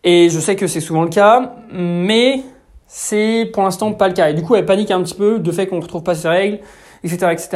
Et 0.03 0.29
je 0.29 0.39
sais 0.39 0.55
que 0.55 0.67
c'est 0.67 0.81
souvent 0.81 1.03
le 1.03 1.09
cas, 1.09 1.53
mais 1.71 2.41
c'est 2.87 3.49
pour 3.53 3.63
l'instant 3.63 3.93
pas 3.93 4.07
le 4.07 4.13
cas. 4.13 4.29
Et 4.29 4.33
du 4.33 4.41
coup, 4.41 4.55
elle 4.55 4.65
panique 4.65 4.91
un 4.91 5.01
petit 5.01 5.13
peu 5.13 5.39
de 5.39 5.51
fait 5.51 5.67
qu'on 5.67 5.77
ne 5.77 5.81
retrouve 5.81 6.03
pas 6.03 6.15
ses 6.15 6.27
règles, 6.27 6.59
etc., 7.03 7.31
etc. 7.31 7.49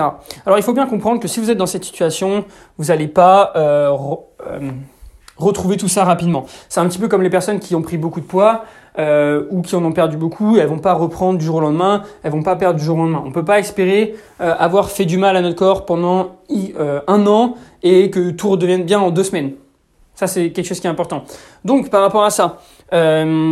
Alors 0.45 0.57
il 0.57 0.63
faut 0.63 0.73
bien 0.73 0.87
comprendre 0.87 1.19
que 1.19 1.27
si 1.27 1.39
vous 1.39 1.49
êtes 1.49 1.57
dans 1.57 1.65
cette 1.65 1.83
situation, 1.83 2.45
vous 2.77 2.85
n'allez 2.85 3.07
pas 3.07 3.53
euh, 3.55 3.95
euh, 4.45 4.71
retrouver 5.37 5.77
tout 5.77 5.87
ça 5.87 6.03
rapidement. 6.03 6.45
C'est 6.69 6.79
un 6.79 6.87
petit 6.87 6.99
peu 6.99 7.07
comme 7.07 7.23
les 7.23 7.29
personnes 7.29 7.59
qui 7.59 7.75
ont 7.75 7.81
pris 7.81 7.97
beaucoup 7.97 8.19
de 8.19 8.25
poids 8.25 8.65
euh, 8.99 9.45
ou 9.51 9.61
qui 9.61 9.75
en 9.75 9.85
ont 9.85 9.91
perdu 9.91 10.17
beaucoup, 10.17 10.57
elles 10.57 10.67
vont 10.67 10.79
pas 10.79 10.93
reprendre 10.93 11.37
du 11.37 11.45
jour 11.45 11.55
au 11.57 11.61
lendemain, 11.61 12.03
elles 12.23 12.31
vont 12.31 12.43
pas 12.43 12.55
perdre 12.55 12.79
du 12.79 12.85
jour 12.85 12.97
au 12.97 13.01
lendemain. 13.01 13.23
On 13.25 13.31
peut 13.31 13.45
pas 13.45 13.59
espérer 13.59 14.15
avoir 14.39 14.89
fait 14.89 15.05
du 15.05 15.17
mal 15.17 15.37
à 15.37 15.41
notre 15.41 15.55
corps 15.55 15.85
pendant 15.85 16.37
un 17.07 17.27
an 17.27 17.55
et 17.83 18.09
que 18.09 18.31
tout 18.31 18.49
redevienne 18.49 18.83
bien 18.83 18.99
en 18.99 19.11
deux 19.11 19.23
semaines. 19.23 19.53
Ça, 20.15 20.25
c'est 20.25 20.49
quelque 20.51 20.65
chose 20.65 20.79
qui 20.79 20.87
est 20.87 20.89
important. 20.89 21.25
Donc, 21.63 21.91
par 21.91 22.01
rapport 22.01 22.23
à 22.23 22.31
ça, 22.31 22.57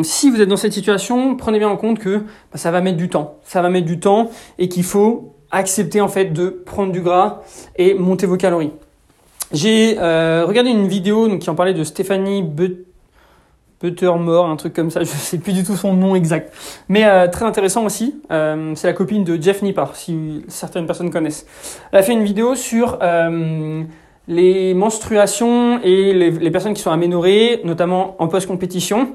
si 0.01 0.31
vous 0.31 0.41
êtes 0.41 0.49
dans 0.49 0.58
cette 0.58 0.73
situation, 0.73 1.36
prenez 1.36 1.60
bien 1.60 1.69
en 1.69 1.77
compte 1.77 1.99
que 1.99 2.17
bah, 2.51 2.55
ça 2.55 2.71
va 2.71 2.81
mettre 2.81 2.97
du 2.97 3.08
temps. 3.08 3.36
Ça 3.43 3.62
va 3.62 3.69
mettre 3.69 3.86
du 3.86 3.99
temps 3.99 4.31
et 4.58 4.67
qu'il 4.67 4.84
faut 4.84 5.34
accepter 5.51 6.01
en 6.01 6.08
fait 6.08 6.25
de 6.25 6.49
prendre 6.49 6.91
du 6.91 7.01
gras 7.01 7.41
et 7.77 7.93
monter 7.93 8.25
vos 8.25 8.38
calories. 8.38 8.71
J'ai 9.51 9.97
euh, 9.99 10.45
regardé 10.47 10.69
une 10.71 10.88
vidéo 10.88 11.38
qui 11.38 11.49
en 11.49 11.55
parlait 11.55 11.73
de 11.73 11.84
Stéphanie 11.84 12.43
Buttermore, 13.81 14.47
un 14.47 14.55
truc 14.55 14.73
comme 14.73 14.89
ça, 14.89 14.99
je 15.03 15.05
sais 15.05 15.38
plus 15.38 15.53
du 15.53 15.63
tout 15.63 15.75
son 15.75 15.93
nom 15.93 16.15
exact. 16.15 16.53
Mais 16.89 17.05
euh, 17.05 17.27
très 17.27 17.45
intéressant 17.45 17.86
aussi, 17.86 18.21
euh, 18.31 18.73
c'est 18.75 18.88
la 18.88 18.93
copine 18.93 19.23
de 19.23 19.41
Jeff 19.41 19.62
Nippard, 19.62 19.95
si 19.95 20.43
certaines 20.47 20.88
personnes 20.88 21.12
connaissent. 21.12 21.45
Elle 21.91 21.99
a 21.99 22.03
fait 22.03 22.13
une 22.13 22.23
vidéo 22.23 22.55
sur 22.55 22.97
les 24.27 24.73
menstruations 24.73 25.79
et 25.83 26.13
les, 26.13 26.51
personnes 26.51 26.73
qui 26.73 26.81
sont 26.81 26.91
aménorrhées, 26.91 27.61
notamment 27.63 28.15
en 28.19 28.27
post-compétition, 28.27 29.09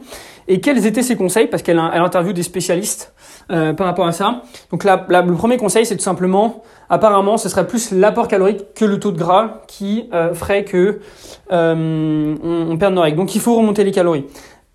et 0.49 0.61
quels 0.61 0.87
étaient 0.87 1.03
ses 1.03 1.17
conseils, 1.17 1.47
parce 1.47 1.63
qu'elle 1.63 1.81
elle 1.93 2.01
interviewe 2.03 2.33
des 2.33 2.43
spécialistes 2.43 3.13
euh, 3.51 3.73
par 3.73 3.87
rapport 3.87 4.07
à 4.07 4.13
ça. 4.13 4.43
Donc 4.71 4.85
là 4.85 5.07
le 5.09 5.35
premier 5.35 5.57
conseil, 5.57 5.87
c'est 5.87 5.97
tout 5.97 6.03
simplement, 6.03 6.63
apparemment, 6.89 7.37
ce 7.37 7.49
serait 7.49 7.67
plus 7.67 7.93
l'apport 7.93 8.29
calorique 8.29 8.75
que 8.75 8.85
le 8.85 8.99
taux 8.99 9.13
de 9.13 9.19
gras 9.19 9.63
qui 9.67 10.09
euh, 10.13 10.35
ferait 10.35 10.65
que 10.65 11.01
euh, 11.53 12.37
on, 12.43 12.71
on 12.71 12.77
perde 12.79 12.95
nos 12.95 13.03
règles. 13.03 13.17
Donc 13.17 13.35
il 13.35 13.41
faut 13.41 13.57
remonter 13.57 13.85
les 13.85 13.93
calories. 13.93 14.25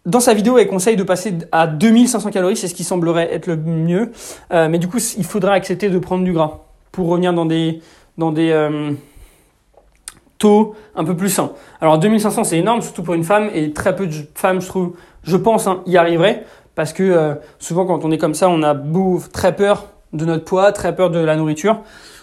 Dans 0.06 0.19
sa 0.19 0.36
vidéo, 0.36 0.60
elle 0.60 0.67
conseille 0.67 0.98
de 0.98 1.04
passer 1.04 1.34
à 1.52 1.65
2500 1.65 2.30
calories, 2.30 2.56
c'est 2.56 2.67
ce 2.67 2.76
qui 2.76 2.84
semblerait 2.84 3.34
être 3.34 3.48
le 3.48 3.56
mieux. 3.58 4.12
Euh, 4.54 4.69
mais 4.69 4.78
du 4.78 4.88
coup, 4.88 5.00
il 5.17 5.24
faudra 5.24 5.54
accepter 5.54 5.89
de 5.89 5.98
prendre 5.98 6.24
du 6.24 6.32
gras 6.32 6.60
pour 6.91 7.08
revenir 7.08 7.34
dans 7.34 7.48
des, 7.48 7.82
dans 8.19 8.32
des 8.32 8.52
euh, 8.52 8.91
taux 10.38 10.76
un 10.95 11.04
peu 11.04 11.15
plus 11.15 11.30
sains. 11.30 11.52
Alors 11.82 11.98
2500, 11.98 12.43
c'est 12.43 12.58
énorme, 12.58 12.82
surtout 12.82 13.04
pour 13.04 13.13
une 13.13 13.24
femme, 13.24 13.50
et 13.54 13.71
très 13.74 13.95
peu 13.95 14.08
de 14.08 14.13
femmes, 14.36 14.62
je 14.62 14.67
trouve, 14.67 14.93
je 15.24 15.38
pense, 15.38 15.67
hein, 15.67 15.82
y 15.86 15.98
arriveraient, 15.98 16.45
parce 16.76 16.93
que 16.93 17.04
euh, 17.04 17.36
souvent 17.60 17.86
quand 17.86 18.06
on 18.06 18.12
est 18.12 18.17
comme 18.17 18.34
ça, 18.34 18.50
on 18.50 18.63
a 18.63 18.74
beau, 18.74 19.21
très 19.32 19.56
peur 19.56 19.86
de 20.13 20.26
notre 20.26 20.45
poids, 20.45 20.71
très 20.71 20.95
peur 20.95 21.10
de 21.10 21.19
la 21.19 21.36
nourriture. 21.36 21.82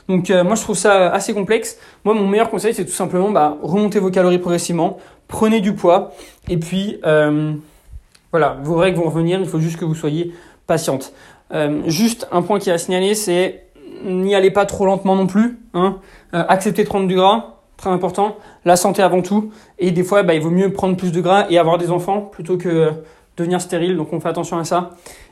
Donc 0.09 0.31
euh, 0.31 0.43
moi 0.43 0.57
je 0.57 0.63
trouve 0.63 0.77
ça 0.77 1.11
assez 1.11 1.33
complexe. 1.33 1.79
Moi 2.05 2.15
mon 2.15 2.27
meilleur 2.27 2.51
conseil 2.51 2.75
c'est 2.75 2.85
tout 2.85 2.93
simplement 2.93 3.31
bah, 3.31 3.57
remonter 3.63 4.01
vos 4.01 4.11
calories 4.11 4.39
progressivement, 4.39 4.99
prenez 5.29 5.61
du 5.61 5.75
poids 5.75 6.13
et 6.49 6.57
puis 6.57 6.99
euh, 7.07 7.53
voilà, 8.33 8.57
vos 8.63 8.77
règles 8.77 8.99
vont 8.99 9.05
revenir, 9.05 9.39
il 9.41 9.47
faut 9.47 9.61
juste 9.61 9.79
que 9.79 9.85
vous 9.85 9.95
soyez 9.95 10.33
patiente. 10.67 11.13
Euh, 11.53 11.83
juste 11.87 12.27
un 12.33 12.43
point 12.43 12.59
qui 12.59 12.71
est 12.71 12.73
à 12.73 12.79
signaler, 12.79 13.15
c'est 13.15 13.65
n'y 14.05 14.35
allez 14.35 14.51
pas 14.51 14.67
trop 14.67 14.87
lentement 14.87 15.15
non 15.15 15.27
plus. 15.27 15.59
Hein. 15.75 15.99
Euh, 16.35 16.45
acceptez 16.49 16.85
de 16.85 16.89
prendre 16.89 17.07
du 17.07 17.15
gras, 17.15 17.52
très 17.83 17.91
important. 17.91 18.37
La 18.65 18.77
santé 18.77 19.03
avant 19.03 19.23
tout. 19.23 19.51
Et 19.79 19.91
des 19.91 20.05
fois, 20.05 20.23
bah, 20.23 20.35
il 20.35 20.41
vaut 20.41 20.51
mieux 20.51 20.73
prendre 20.73 20.97
plus 20.97 21.13
de 21.13 21.21
gras 21.21 21.47
et 21.51 21.59
avoir 21.59 21.79
des 21.79 21.91
enfants 21.91 22.21
plutôt 22.21 22.57
que 22.57 22.93
devenir 23.37 23.61
stérile. 23.61 23.97
Donc 23.97 24.13
on 24.13 24.21
fait 24.21 24.29
attention 24.29 24.57
à 24.57 24.65
ça. 24.65 24.91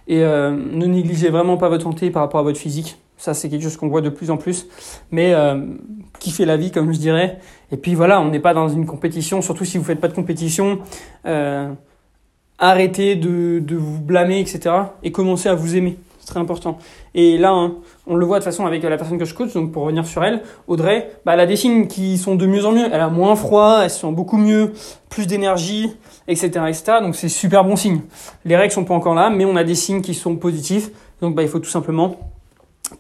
Et 0.08 0.24
euh, 0.24 0.50
ne 0.50 0.86
négligez 0.86 1.30
vraiment 1.30 1.56
pas 1.56 1.68
votre 1.68 1.84
santé 1.84 2.10
par 2.10 2.22
rapport 2.22 2.40
à 2.40 2.42
votre 2.42 2.58
physique. 2.58 2.98
Ça, 3.16 3.34
c'est 3.34 3.48
quelque 3.48 3.62
chose 3.62 3.76
qu'on 3.76 3.88
voit 3.88 4.00
de 4.00 4.08
plus 4.08 4.30
en 4.30 4.36
plus. 4.36 4.66
Mais 5.12 5.32
euh, 5.32 5.64
kiffez 6.18 6.44
la 6.44 6.56
vie, 6.56 6.72
comme 6.72 6.92
je 6.92 6.98
dirais. 6.98 7.38
Et 7.70 7.76
puis 7.76 7.94
voilà, 7.94 8.20
on 8.20 8.30
n'est 8.30 8.40
pas 8.40 8.54
dans 8.54 8.68
une 8.68 8.86
compétition, 8.86 9.42
surtout 9.42 9.64
si 9.64 9.78
vous 9.78 9.84
faites 9.84 10.00
pas 10.00 10.08
de 10.08 10.14
compétition. 10.14 10.80
Euh, 11.26 11.70
arrêtez 12.58 13.14
de, 13.14 13.60
de 13.60 13.76
vous 13.76 14.00
blâmer, 14.00 14.40
etc. 14.40 14.74
Et 15.04 15.12
commencez 15.12 15.48
à 15.48 15.54
vous 15.54 15.76
aimer. 15.76 15.98
Très 16.30 16.38
important. 16.38 16.78
Et 17.12 17.38
là, 17.38 17.50
hein, 17.50 17.74
on 18.06 18.14
le 18.14 18.24
voit 18.24 18.38
de 18.38 18.44
façon 18.44 18.64
avec 18.64 18.84
la 18.84 18.96
personne 18.96 19.18
que 19.18 19.24
je 19.24 19.34
coach, 19.34 19.52
donc 19.52 19.72
pour 19.72 19.82
revenir 19.82 20.06
sur 20.06 20.22
elle, 20.22 20.42
Audrey, 20.68 21.10
bah, 21.26 21.34
elle 21.34 21.40
a 21.40 21.46
des 21.46 21.56
signes 21.56 21.88
qui 21.88 22.18
sont 22.18 22.36
de 22.36 22.46
mieux 22.46 22.64
en 22.64 22.70
mieux. 22.70 22.86
Elle 22.92 23.00
a 23.00 23.08
moins 23.08 23.34
froid, 23.34 23.80
elle 23.82 23.90
se 23.90 23.98
sent 24.02 24.12
beaucoup 24.12 24.36
mieux, 24.36 24.72
plus 25.08 25.26
d'énergie, 25.26 25.90
etc., 26.28 26.46
etc. 26.68 26.84
Donc 27.02 27.16
c'est 27.16 27.28
super 27.28 27.64
bon 27.64 27.74
signe. 27.74 28.02
Les 28.44 28.56
règles 28.56 28.72
sont 28.72 28.84
pas 28.84 28.94
encore 28.94 29.16
là, 29.16 29.28
mais 29.28 29.44
on 29.44 29.56
a 29.56 29.64
des 29.64 29.74
signes 29.74 30.02
qui 30.02 30.14
sont 30.14 30.36
positifs. 30.36 30.92
Donc 31.20 31.34
bah, 31.34 31.42
il 31.42 31.48
faut 31.48 31.58
tout 31.58 31.68
simplement 31.68 32.16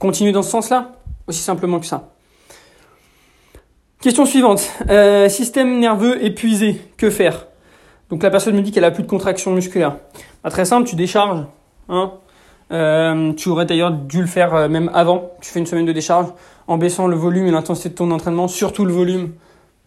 continuer 0.00 0.32
dans 0.32 0.42
ce 0.42 0.50
sens-là. 0.50 0.96
Aussi 1.28 1.40
simplement 1.40 1.78
que 1.78 1.86
ça. 1.86 2.08
Question 4.00 4.26
suivante. 4.26 4.68
Euh, 4.88 5.28
système 5.28 5.78
nerveux 5.78 6.24
épuisé. 6.24 6.80
Que 6.96 7.10
faire? 7.10 7.46
Donc 8.08 8.24
la 8.24 8.30
personne 8.30 8.56
me 8.56 8.62
dit 8.62 8.72
qu'elle 8.72 8.82
a 8.82 8.90
plus 8.90 9.04
de 9.04 9.08
contraction 9.08 9.52
musculaire. 9.52 9.98
Bah, 10.42 10.50
très 10.50 10.64
simple, 10.64 10.88
tu 10.88 10.96
décharges. 10.96 11.44
Hein 11.88 12.14
euh, 12.72 13.32
tu 13.32 13.48
aurais 13.48 13.66
d'ailleurs 13.66 13.90
dû 13.90 14.20
le 14.20 14.26
faire 14.26 14.54
euh, 14.54 14.68
même 14.68 14.90
avant. 14.94 15.32
Tu 15.40 15.50
fais 15.50 15.58
une 15.58 15.66
semaine 15.66 15.86
de 15.86 15.92
décharge 15.92 16.28
en 16.68 16.78
baissant 16.78 17.06
le 17.08 17.16
volume 17.16 17.46
et 17.46 17.50
l'intensité 17.50 17.88
de 17.88 17.94
ton 17.94 18.10
entraînement, 18.10 18.48
surtout 18.48 18.84
le 18.84 18.92
volume. 18.92 19.32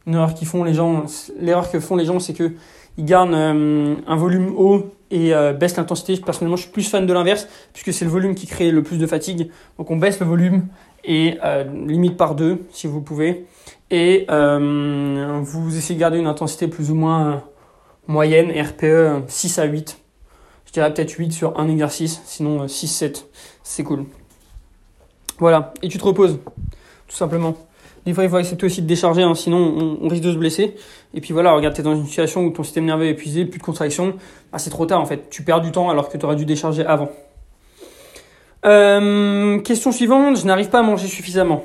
Une 0.06 0.16
erreur 0.16 0.34
qu'ils 0.34 0.48
font 0.48 0.64
les 0.64 0.74
gens, 0.74 1.06
l'erreur 1.40 1.72
que 1.72 1.80
font 1.80 1.96
les 1.96 2.06
gens, 2.06 2.20
c'est 2.20 2.34
que 2.34 2.52
ils 2.98 3.06
gardent 3.06 3.34
euh, 3.34 3.96
un 4.06 4.16
volume 4.16 4.54
haut 4.56 4.94
et 5.10 5.34
euh, 5.34 5.54
baissent 5.54 5.78
l'intensité. 5.78 6.18
Personnellement, 6.18 6.58
je 6.58 6.64
suis 6.64 6.72
plus 6.72 6.88
fan 6.88 7.06
de 7.06 7.14
l'inverse 7.14 7.48
puisque 7.72 7.94
c'est 7.94 8.06
le 8.06 8.12
volume 8.12 8.36
qui 8.36 8.48
crée 8.48 8.70
le 8.70 8.84
plus 8.84 8.98
de 8.98 9.08
fatigue. 9.08 9.50
Donc 9.78 9.90
on 9.90 9.96
baisse 9.96 10.20
le 10.20 10.26
volume 10.26 10.68
et 11.06 11.38
limite 11.86 12.16
par 12.16 12.34
deux 12.36 12.62
si 12.72 12.88
vous 12.88 13.02
pouvez. 13.02 13.46
Et 13.92 14.26
vous 14.30 15.78
essayez 15.78 15.96
de 15.96 16.00
garder 16.00 16.18
une 16.18 16.28
intensité 16.28 16.68
plus 16.68 16.92
ou 16.92 16.96
moins 16.96 17.44
moyenne, 18.08 18.52
RPE 18.52 19.28
6 19.28 19.60
à 19.60 19.66
8. 19.66 20.03
Je 20.74 20.80
dirais 20.80 20.92
peut-être 20.92 21.12
8 21.12 21.32
sur 21.32 21.60
un 21.60 21.70
exercice, 21.70 22.20
sinon 22.26 22.66
6-7, 22.66 23.04
euh, 23.04 23.10
c'est 23.62 23.84
cool. 23.84 24.06
Voilà, 25.38 25.72
et 25.84 25.88
tu 25.88 26.00
te 26.00 26.04
reposes, 26.04 26.40
tout 27.08 27.16
simplement. 27.16 27.56
Des 28.08 28.14
fois, 28.16 28.24
il 28.24 28.30
faut 28.32 28.38
accepter 28.38 28.66
aussi 28.66 28.82
de 28.82 28.88
décharger, 28.88 29.22
hein, 29.22 29.36
sinon 29.36 30.00
on, 30.02 30.08
risque 30.08 30.24
de 30.24 30.32
se 30.32 30.38
blesser. 30.38 30.74
Et 31.14 31.22
puis 31.22 31.32
voilà, 31.32 31.54
regarde, 31.54 31.76
tu 31.76 31.82
es 31.82 31.84
dans 31.84 31.96
une 31.96 32.08
situation 32.08 32.44
où 32.44 32.50
ton 32.50 32.64
système 32.64 32.86
nerveux 32.86 33.06
est 33.06 33.12
épuisé, 33.12 33.46
plus 33.46 33.60
de 33.60 33.64
contraction, 33.64 34.16
bah, 34.52 34.58
c'est 34.58 34.72
trop 34.72 34.88
tard 34.88 35.00
en 35.00 35.06
fait. 35.06 35.30
Tu 35.30 35.44
perds 35.44 35.62
du 35.62 35.72
temps 35.72 35.92
alors 35.92 36.10
que 36.10 36.18
tu 36.18 36.26
aurais 36.26 36.36
dû 36.36 36.46
décharger 36.46 36.84
avant. 36.84 37.12
Euh, 38.66 39.60
question 39.60 39.92
suivante, 39.92 40.38
je 40.38 40.48
n'arrive 40.48 40.70
pas 40.70 40.80
à 40.80 40.84
manger 40.84 41.06
suffisamment. 41.06 41.64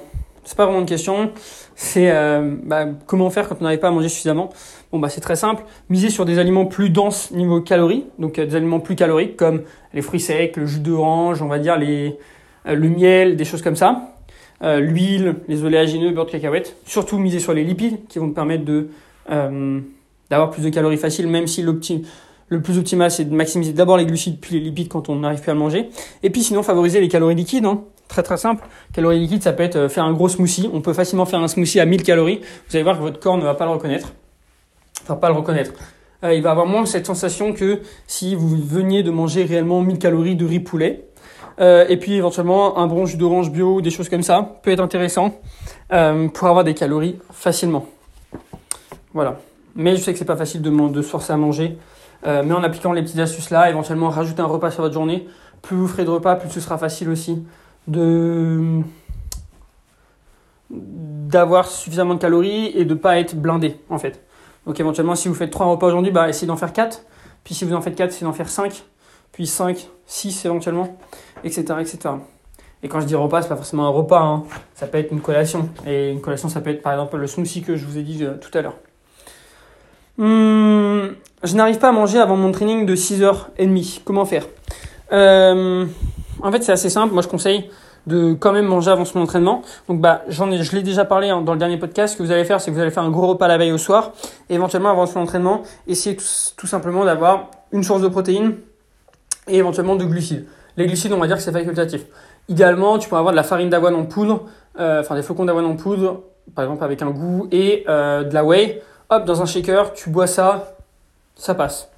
C'est 0.49 0.57
pas 0.57 0.65
vraiment 0.65 0.81
une 0.81 0.87
question, 0.87 1.31
c'est 1.77 2.11
euh, 2.11 2.57
bah, 2.63 2.87
comment 3.05 3.29
faire 3.29 3.51
quand 3.51 3.57
on 3.61 3.65
n'arrive 3.65 3.81
pas 3.81 3.89
à 3.89 3.91
manger 3.91 4.09
suffisamment. 4.09 4.49
Bon 4.91 4.99
bah 4.99 5.11
c'est 5.11 5.21
très 5.21 5.37
simple, 5.37 5.63
miser 5.91 6.09
sur 6.09 6.25
des 6.25 6.39
aliments 6.39 6.65
plus 6.65 6.89
denses 6.89 7.33
niveau 7.33 7.61
calories, 7.61 8.07
donc 8.19 8.39
euh, 8.39 8.47
des 8.47 8.57
aliments 8.57 8.81
plus 8.81 8.97
caloriques 8.97 9.37
comme 9.37 9.61
les 9.93 10.01
fruits 10.01 10.21
secs, 10.21 10.57
le 10.57 10.65
jus 10.65 10.81
d'orange, 10.81 11.43
on 11.43 11.49
va 11.49 11.59
dire 11.59 11.77
les 11.77 12.17
euh, 12.67 12.75
le 12.75 12.89
miel, 12.89 13.37
des 13.37 13.45
choses 13.45 13.61
comme 13.61 13.77
ça, 13.77 14.15
l'huile, 14.63 15.35
les 15.49 15.65
oléagineux, 15.65 16.13
beurre 16.13 16.25
de 16.25 16.31
cacahuète. 16.31 16.77
Surtout 16.87 17.19
miser 17.19 17.41
sur 17.41 17.53
les 17.53 17.63
lipides 17.63 18.07
qui 18.09 18.19
vont 18.19 18.31
te 18.31 18.35
permettre 18.35 18.65
de 18.65 18.89
d'avoir 20.31 20.51
plus 20.51 20.63
de 20.63 20.71
calories 20.71 20.97
faciles, 20.97 21.29
même 21.29 21.47
si 21.47 21.61
le 21.61 22.63
plus 22.63 22.79
optimal 22.79 23.11
c'est 23.11 23.27
de 23.27 23.35
maximiser 23.35 23.75
d'abord 23.75 23.99
les 23.99 24.07
glucides 24.07 24.41
puis 24.41 24.55
les 24.55 24.65
lipides 24.65 24.89
quand 24.89 25.11
on 25.11 25.17
n'arrive 25.17 25.43
plus 25.43 25.51
à 25.51 25.55
le 25.55 25.61
manger. 25.61 25.91
Et 26.23 26.31
puis 26.31 26.43
sinon 26.43 26.63
favoriser 26.63 27.03
les 27.03 27.09
calories 27.09 27.35
liquides. 27.35 27.67
Hein. 27.67 27.83
Très 28.09 28.23
très 28.23 28.39
simple. 28.39 28.65
Calories 28.93 29.21
liquides, 29.21 29.43
ça 29.43 29.53
peut 29.53 29.63
être 29.63 29.89
faire 29.89 30.05
un 30.05 30.13
gros 30.13 30.29
smoothie. 30.29 30.71
On 30.73 30.81
peut 30.81 30.95
facilement 30.95 31.27
faire 31.27 31.41
un 31.41 31.49
smoothie 31.49 31.79
à 31.79 31.87
1000 31.87 32.03
calories. 32.03 32.41
Vous 32.69 32.77
allez 32.77 32.83
voir 32.83 32.97
que 32.97 33.03
votre 33.03 33.21
corps 33.21 33.37
ne 33.37 33.45
va 33.45 33.55
pas 33.55 33.67
le 33.67 33.73
reconnaître 33.73 34.13
enfin 35.09 35.19
pas 35.19 35.29
le 35.29 35.35
reconnaître. 35.35 35.73
Euh, 36.25 36.35
il 36.35 36.43
va 36.43 36.51
avoir 36.51 36.67
moins 36.67 36.85
cette 36.85 37.07
sensation 37.07 37.53
que 37.53 37.81
si 38.07 38.35
vous 38.35 38.57
veniez 38.57 39.03
de 39.03 39.11
manger 39.11 39.45
réellement 39.45 39.81
1000 39.83 39.99
calories 39.99 40.37
de 40.37 40.45
riz 40.45 40.61
poulet. 40.61 41.05
Euh, 41.61 41.87
et 41.89 41.97
puis 41.97 42.15
éventuellement 42.15 42.79
un 42.79 42.87
bon 42.87 43.05
jus 43.05 43.17
d'orange 43.17 43.51
bio, 43.51 43.81
des 43.81 43.91
choses 43.91 44.09
comme 44.09 44.23
ça, 44.23 44.57
peut 44.63 44.71
être 44.71 44.81
intéressant 44.81 45.35
euh, 45.93 46.29
pour 46.29 46.47
avoir 46.47 46.63
des 46.65 46.75
calories 46.75 47.19
facilement. 47.33 47.87
Voilà. 49.13 49.41
Mais 49.75 49.97
je 49.97 50.03
sais 50.03 50.13
que 50.13 50.19
c'est 50.19 50.25
pas 50.25 50.37
facile 50.37 50.63
de, 50.63 50.71
de 50.71 51.03
se 51.03 51.09
forcer 51.09 51.33
à 51.33 51.37
manger. 51.37 51.77
Euh, 52.27 52.43
mais 52.45 52.55
en 52.55 52.63
appliquant 52.63 52.93
les 52.93 53.03
petites 53.03 53.19
astuces 53.19 53.51
là, 53.51 53.71
éventuellement 53.71 54.09
rajouter 54.09 54.43
un 54.43 54.47
repas 54.47 54.71
sur 54.71 54.83
votre 54.83 54.95
journée, 54.95 55.27
plus 55.63 55.77
vous 55.77 55.89
ferez 55.89 56.05
de 56.05 56.11
repas, 56.11 56.37
plus 56.37 56.51
ce 56.51 56.61
sera 56.61 56.79
facile 56.79 57.09
aussi 57.11 57.45
de 57.89 58.83
d'avoir 60.71 61.67
suffisamment 61.67 62.15
de 62.15 62.21
calories 62.21 62.73
et 62.75 62.85
de 62.85 62.95
pas 62.95 63.19
être 63.19 63.35
blindé 63.35 63.77
en 63.89 63.99
fait. 63.99 64.23
Donc 64.67 64.79
éventuellement, 64.79 65.15
si 65.15 65.29
vous 65.29 65.35
faites 65.35 65.51
3 65.51 65.67
repas 65.67 65.87
aujourd'hui, 65.87 66.13
bah, 66.13 66.29
essayez 66.29 66.47
d'en 66.47 66.57
faire 66.57 66.73
4. 66.73 67.03
Puis 67.43 67.55
si 67.55 67.65
vous 67.65 67.75
en 67.75 67.81
faites 67.81 67.97
4, 67.97 68.11
essayez 68.11 68.27
d'en 68.27 68.35
faire 68.35 68.51
5. 68.51 68.85
Puis 69.33 69.47
5, 69.47 69.89
6 70.07 70.45
éventuellement, 70.45 70.99
etc. 71.43 71.65
etc. 71.81 71.99
Et 72.83 72.89
quand 72.89 73.01
je 73.01 73.07
dis 73.07 73.15
repas, 73.15 73.43
c'est 73.43 73.49
pas 73.49 73.57
forcément 73.57 73.87
un 73.87 73.91
repas, 73.91 74.21
hein. 74.21 74.45
ça 74.75 74.87
peut 74.87 74.99
être 74.99 75.11
une 75.11 75.21
collation. 75.21 75.69
Et 75.87 76.11
une 76.11 76.21
collation, 76.21 76.49
ça 76.49 76.61
peut 76.61 76.71
être 76.71 76.83
par 76.83 76.93
exemple 76.93 77.17
le 77.17 77.27
smoothie 77.27 77.63
que 77.63 77.77
je 77.77 77.85
vous 77.87 77.99
ai 77.99 78.03
dit 78.03 78.23
euh, 78.25 78.35
tout 78.35 78.57
à 78.57 78.63
l'heure. 78.63 78.77
Hum, 80.19 81.15
je 81.43 81.55
n'arrive 81.57 81.79
pas 81.79 81.89
à 81.89 81.93
manger 81.93 82.19
avant 82.19 82.37
mon 82.37 82.53
training 82.53 82.87
de 82.87 82.95
6h30. 82.95 84.01
Comment 84.05 84.25
faire? 84.25 84.47
Euh, 85.13 85.87
En 86.43 86.53
fait, 86.53 86.63
c'est 86.63 86.73
assez 86.73 86.91
simple. 86.91 87.13
Moi, 87.13 87.23
je 87.23 87.29
conseille 87.29 87.71
de 88.09 88.33
quand 88.33 88.53
même 88.53 88.67
manger 88.67 88.91
avant 88.91 89.05
son 89.05 89.21
entraînement. 89.21 89.63
Donc 89.89 90.01
bah 90.01 90.23
j'en 90.29 90.51
ai, 90.51 90.63
je 90.63 90.75
l'ai 90.75 90.83
déjà 90.83 91.05
parlé 91.05 91.29
hein, 91.29 91.43
dans 91.43 91.53
le 91.53 91.59
dernier 91.59 91.77
podcast. 91.77 92.15
Ce 92.15 92.19
que 92.19 92.23
vous 92.23 92.33
allez 92.33 92.45
faire, 92.45 92.61
c'est 92.61 92.71
que 92.71 92.77
vous 92.77 92.83
allez 92.83 92.91
faire 92.91 93.03
un 93.03 93.11
gros 93.11 93.27
repas 93.27 93.47
la 93.49 93.59
veille 93.59 93.73
au 93.73 93.79
soir, 93.79 94.13
et 94.49 94.55
éventuellement 94.55 94.91
avant 94.91 95.07
son 95.07 95.21
entraînement, 95.21 95.63
essayez 95.87 96.17
tout, 96.57 96.67
simplement 96.67 97.05
d'avoir 97.05 97.51
une 97.73 97.85
source 97.85 98.01
de 98.01 98.09
protéines 98.09 98.57
et 99.47 99.59
éventuellement 99.59 99.97
de 99.97 100.05
glucides. 100.05 100.47
Les 100.77 100.87
glucides, 100.87 101.13
on 101.13 101.19
va 101.19 101.27
dire 101.27 101.37
que 101.37 101.43
c'est 101.43 101.53
facultatif. 101.53 102.03
Idéalement, 102.49 102.99
tu 102.99 103.09
peux 103.09 103.17
avoir 103.17 103.33
de 103.33 103.37
la 103.37 103.43
farine 103.43 103.69
d'avoine 103.69 103.95
en 103.95 104.05
poudre, 104.05 104.45
euh, 104.79 105.01
enfin 105.01 105.15
des 105.15 105.23
flocons 105.23 105.45
d'avoine 105.45 105.67
en 105.67 105.77
poudre, 105.77 106.23
par 106.55 106.65
exemple 106.65 106.85
avec 106.85 107.03
un 107.03 107.11
goût, 107.11 107.49
et 107.53 107.85
euh, 107.89 108.25
de 108.25 108.33
la 108.33 108.45
whey. 108.45 108.83
Hop, 109.11 109.25
dans 109.25 109.43
un 109.43 109.47
shaker, 109.47 109.93
tu 109.93 110.11
bois 110.11 110.27
ça, 110.27 110.77
ça 111.35 111.55
passe. 111.55 111.89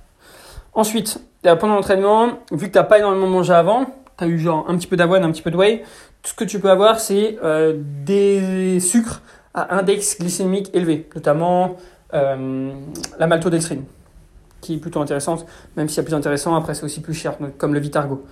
Ensuite, 0.72 1.20
pendant 1.42 1.74
l'entraînement, 1.74 2.28
vu 2.52 2.68
que 2.68 2.72
tu 2.72 2.78
n'as 2.78 2.84
pas 2.84 2.98
énormément 2.98 3.26
mangé 3.26 3.52
avant, 3.52 3.86
tu 4.20 4.24
as 4.24 4.28
eu 4.28 4.38
genre 4.38 4.64
un 4.68 4.76
petit 4.76 4.86
peu 4.86 4.96
d'avoine, 4.96 5.24
un 5.24 5.30
petit 5.32 5.42
peu 5.42 5.50
de 5.50 5.56
whey, 5.56 5.82
tout 6.22 6.30
ce 6.30 6.34
que 6.34 6.44
tu 6.44 6.60
peux 6.60 6.70
avoir, 6.70 7.00
c'est 7.00 7.38
euh, 7.42 7.74
des 8.04 8.78
sucres 8.80 9.22
à 9.54 9.76
index 9.76 10.18
glycémique 10.18 10.70
élevé, 10.74 11.08
notamment 11.14 11.76
euh, 12.14 12.70
la 13.18 13.26
maltodextrine, 13.26 13.84
qui 14.60 14.74
est 14.74 14.78
plutôt 14.78 15.00
intéressante, 15.00 15.46
même 15.76 15.88
y 15.88 16.00
a 16.00 16.02
plus 16.02 16.14
intéressant, 16.14 16.54
après 16.54 16.74
c'est 16.74 16.84
aussi 16.84 17.00
plus 17.00 17.14
cher, 17.14 17.36
comme 17.58 17.74
le 17.74 17.80
Vitargo. 17.80 18.24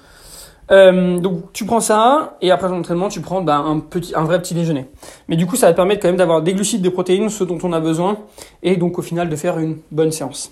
Euh, 0.70 1.18
donc 1.18 1.50
tu 1.54 1.64
prends 1.64 1.80
ça 1.80 2.36
et 2.42 2.50
après 2.50 2.68
ton 2.68 2.78
entraînement 2.78 3.08
tu 3.08 3.22
prends 3.22 3.40
bah, 3.40 3.56
un 3.56 3.80
petit 3.80 4.12
un 4.14 4.24
vrai 4.24 4.38
petit 4.38 4.52
déjeuner. 4.52 4.86
Mais 5.26 5.36
du 5.36 5.46
coup 5.46 5.56
ça 5.56 5.66
va 5.66 5.72
te 5.72 5.76
permettre 5.76 6.02
quand 6.02 6.08
même 6.08 6.18
d'avoir 6.18 6.42
des 6.42 6.52
glucides, 6.52 6.82
des 6.82 6.90
protéines, 6.90 7.30
ce 7.30 7.42
dont 7.42 7.58
on 7.62 7.72
a 7.72 7.80
besoin 7.80 8.18
et 8.62 8.76
donc 8.76 8.98
au 8.98 9.02
final 9.02 9.30
de 9.30 9.36
faire 9.36 9.58
une 9.58 9.78
bonne 9.90 10.12
séance. 10.12 10.50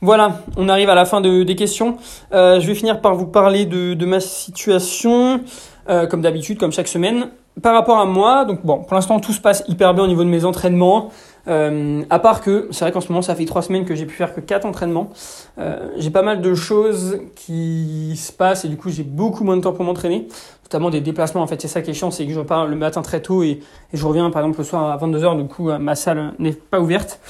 Voilà, 0.00 0.40
on 0.56 0.68
arrive 0.68 0.90
à 0.90 0.94
la 0.94 1.04
fin 1.04 1.20
de, 1.20 1.42
des 1.42 1.56
questions. 1.56 1.96
Euh, 2.32 2.60
je 2.60 2.66
vais 2.66 2.74
finir 2.74 3.00
par 3.00 3.14
vous 3.14 3.26
parler 3.26 3.64
de, 3.64 3.94
de 3.94 4.06
ma 4.06 4.20
situation, 4.20 5.40
euh, 5.88 6.06
comme 6.06 6.20
d'habitude, 6.20 6.58
comme 6.58 6.72
chaque 6.72 6.88
semaine. 6.88 7.28
Par 7.62 7.72
rapport 7.72 7.98
à 7.98 8.04
moi, 8.04 8.44
donc 8.44 8.66
bon, 8.66 8.82
pour 8.82 8.94
l'instant 8.94 9.20
tout 9.20 9.32
se 9.32 9.40
passe 9.40 9.62
hyper 9.68 9.94
bien 9.94 10.04
au 10.04 10.08
niveau 10.08 10.24
de 10.24 10.28
mes 10.28 10.44
entraînements. 10.44 11.10
Euh, 11.46 12.02
à 12.10 12.18
part 12.18 12.40
que, 12.40 12.68
c'est 12.70 12.84
vrai 12.84 12.90
qu'en 12.90 13.00
ce 13.00 13.08
moment 13.08 13.22
ça 13.22 13.34
fait 13.34 13.44
trois 13.44 13.62
semaines 13.62 13.84
que 13.84 13.94
j'ai 13.94 14.06
pu 14.06 14.14
faire 14.16 14.34
que 14.34 14.40
quatre 14.40 14.64
entraînements. 14.64 15.10
Euh, 15.58 15.90
j'ai 15.96 16.10
pas 16.10 16.22
mal 16.22 16.40
de 16.40 16.54
choses 16.54 17.20
qui 17.36 18.16
se 18.16 18.32
passent 18.32 18.64
et 18.64 18.68
du 18.68 18.76
coup 18.76 18.90
j'ai 18.90 19.04
beaucoup 19.04 19.44
moins 19.44 19.56
de 19.56 19.62
temps 19.62 19.72
pour 19.72 19.84
m'entraîner, 19.84 20.26
notamment 20.64 20.90
des 20.90 21.00
déplacements. 21.00 21.42
En 21.42 21.46
fait, 21.46 21.60
c'est 21.60 21.68
ça 21.68 21.80
qui 21.80 21.90
est 21.90 21.94
chiant, 21.94 22.10
c'est 22.10 22.26
que 22.26 22.32
je 22.32 22.40
pars 22.40 22.66
le 22.66 22.74
matin 22.76 23.02
très 23.02 23.20
tôt 23.20 23.44
et, 23.44 23.60
et, 23.92 23.96
je 23.96 24.04
reviens 24.04 24.28
par 24.30 24.42
exemple 24.42 24.58
le 24.58 24.64
soir 24.64 24.90
à 24.90 24.96
22h, 24.96 25.40
du 25.40 25.46
coup 25.46 25.70
ma 25.78 25.94
salle 25.94 26.32
n'est 26.40 26.52
pas 26.52 26.80
ouverte. 26.80 27.20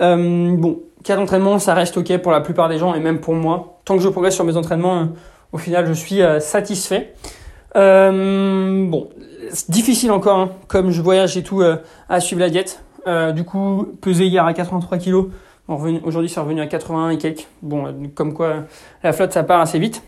Euh, 0.00 0.56
bon, 0.56 0.80
4 1.04 1.18
entraînements, 1.18 1.58
ça 1.58 1.74
reste 1.74 1.96
ok 1.96 2.18
pour 2.18 2.32
la 2.32 2.40
plupart 2.40 2.68
des 2.68 2.78
gens 2.78 2.94
et 2.94 3.00
même 3.00 3.20
pour 3.20 3.34
moi. 3.34 3.80
Tant 3.84 3.96
que 3.96 4.02
je 4.02 4.08
progresse 4.08 4.34
sur 4.34 4.44
mes 4.44 4.56
entraînements, 4.56 5.08
au 5.52 5.58
final, 5.58 5.86
je 5.86 5.92
suis 5.92 6.22
euh, 6.22 6.40
satisfait. 6.40 7.14
Euh, 7.76 8.86
bon, 8.88 9.08
c'est 9.50 9.70
difficile 9.70 10.12
encore, 10.12 10.38
hein, 10.38 10.50
comme 10.68 10.90
je 10.90 11.00
voyage 11.00 11.36
et 11.36 11.42
tout, 11.42 11.62
euh, 11.62 11.76
à 12.08 12.20
suivre 12.20 12.40
la 12.40 12.50
diète. 12.50 12.82
du 13.34 13.44
coup, 13.44 13.86
peser 14.00 14.26
hier 14.26 14.44
à 14.44 14.52
83 14.52 14.98
kg. 14.98 15.30
Aujourd'hui, 15.68 16.28
c'est 16.28 16.40
revenu 16.40 16.60
à 16.60 16.66
81 16.66 17.10
et 17.10 17.18
quelques. 17.18 17.46
Bon, 17.62 17.84
comme 18.14 18.34
quoi, 18.34 18.64
la 19.02 19.12
flotte, 19.12 19.32
ça 19.32 19.42
part 19.42 19.60
assez 19.60 19.78
vite. 19.78 20.02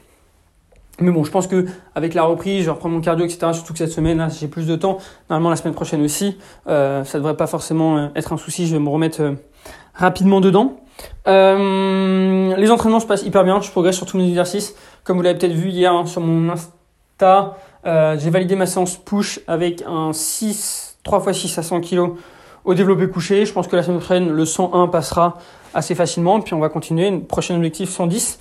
Mais 1.00 1.10
bon, 1.10 1.24
je 1.24 1.30
pense 1.30 1.46
que 1.46 1.66
avec 1.94 2.14
la 2.14 2.24
reprise, 2.24 2.60
je 2.60 2.64
vais 2.66 2.70
reprendre 2.72 2.94
mon 2.94 3.00
cardio, 3.00 3.24
etc. 3.24 3.52
Surtout 3.54 3.72
que 3.72 3.78
cette 3.78 3.92
semaine, 3.92 4.18
là, 4.18 4.28
j'ai 4.28 4.46
plus 4.46 4.66
de 4.66 4.76
temps. 4.76 4.98
Normalement, 5.30 5.50
la 5.50 5.56
semaine 5.56 5.74
prochaine 5.74 6.02
aussi. 6.02 6.36
Euh, 6.68 7.02
ça 7.04 7.18
devrait 7.18 7.36
pas 7.36 7.46
forcément 7.46 8.10
être 8.14 8.32
un 8.32 8.36
souci. 8.36 8.66
Je 8.66 8.74
vais 8.74 8.82
me 8.82 8.90
remettre 8.90 9.34
rapidement 9.94 10.40
dedans. 10.40 10.81
Euh, 11.26 12.54
les 12.56 12.70
entraînements 12.70 13.00
se 13.00 13.06
passent 13.06 13.22
hyper 13.22 13.44
bien, 13.44 13.60
je 13.60 13.70
progresse 13.70 13.96
sur 13.96 14.06
tous 14.06 14.18
mes 14.18 14.28
exercices. 14.28 14.74
Comme 15.04 15.16
vous 15.16 15.22
l'avez 15.22 15.38
peut-être 15.38 15.52
vu 15.52 15.68
hier 15.68 15.92
hein, 15.92 16.06
sur 16.06 16.20
mon 16.20 16.52
Insta, 16.52 17.56
euh, 17.86 18.16
j'ai 18.18 18.30
validé 18.30 18.56
ma 18.56 18.66
séance 18.66 18.96
push 18.96 19.40
avec 19.46 19.82
un 19.86 20.12
6, 20.12 20.98
3x6 21.04 21.58
à 21.58 21.62
100 21.62 21.80
kg 21.80 22.12
au 22.64 22.74
développé 22.74 23.08
couché. 23.08 23.44
Je 23.46 23.52
pense 23.52 23.66
que 23.66 23.76
la 23.76 23.82
semaine 23.82 23.98
prochaine, 23.98 24.30
le 24.30 24.44
101 24.44 24.88
passera 24.88 25.38
assez 25.74 25.94
facilement. 25.94 26.40
Puis 26.40 26.54
on 26.54 26.60
va 26.60 26.68
continuer. 26.68 27.08
Une 27.08 27.24
prochaine 27.24 27.56
objectif 27.56 27.90
110. 27.90 28.38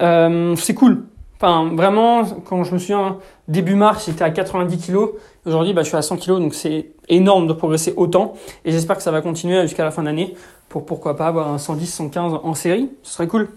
Euh, 0.00 0.54
c'est 0.56 0.74
cool. 0.74 1.04
Enfin, 1.36 1.70
vraiment, 1.74 2.24
quand 2.48 2.64
je 2.64 2.74
me 2.74 2.78
souviens, 2.78 3.18
début 3.46 3.74
mars, 3.74 4.06
j'étais 4.06 4.24
à 4.24 4.30
90 4.30 4.86
kg. 4.86 5.10
Aujourd'hui, 5.48 5.72
bah, 5.72 5.82
je 5.82 5.88
suis 5.88 5.96
à 5.96 6.02
100 6.02 6.18
kg, 6.18 6.40
donc 6.40 6.52
c'est 6.52 6.90
énorme 7.08 7.46
de 7.46 7.54
progresser 7.54 7.94
autant. 7.96 8.34
Et 8.66 8.70
j'espère 8.70 8.98
que 8.98 9.02
ça 9.02 9.10
va 9.10 9.22
continuer 9.22 9.62
jusqu'à 9.62 9.82
la 9.82 9.90
fin 9.90 10.02
d'année 10.02 10.34
pour 10.68 10.84
pourquoi 10.84 11.16
pas 11.16 11.26
avoir 11.26 11.48
un 11.48 11.56
110, 11.56 11.86
115 11.86 12.40
en 12.42 12.52
série. 12.52 12.90
Ce 13.02 13.14
serait 13.14 13.26
cool. 13.26 13.48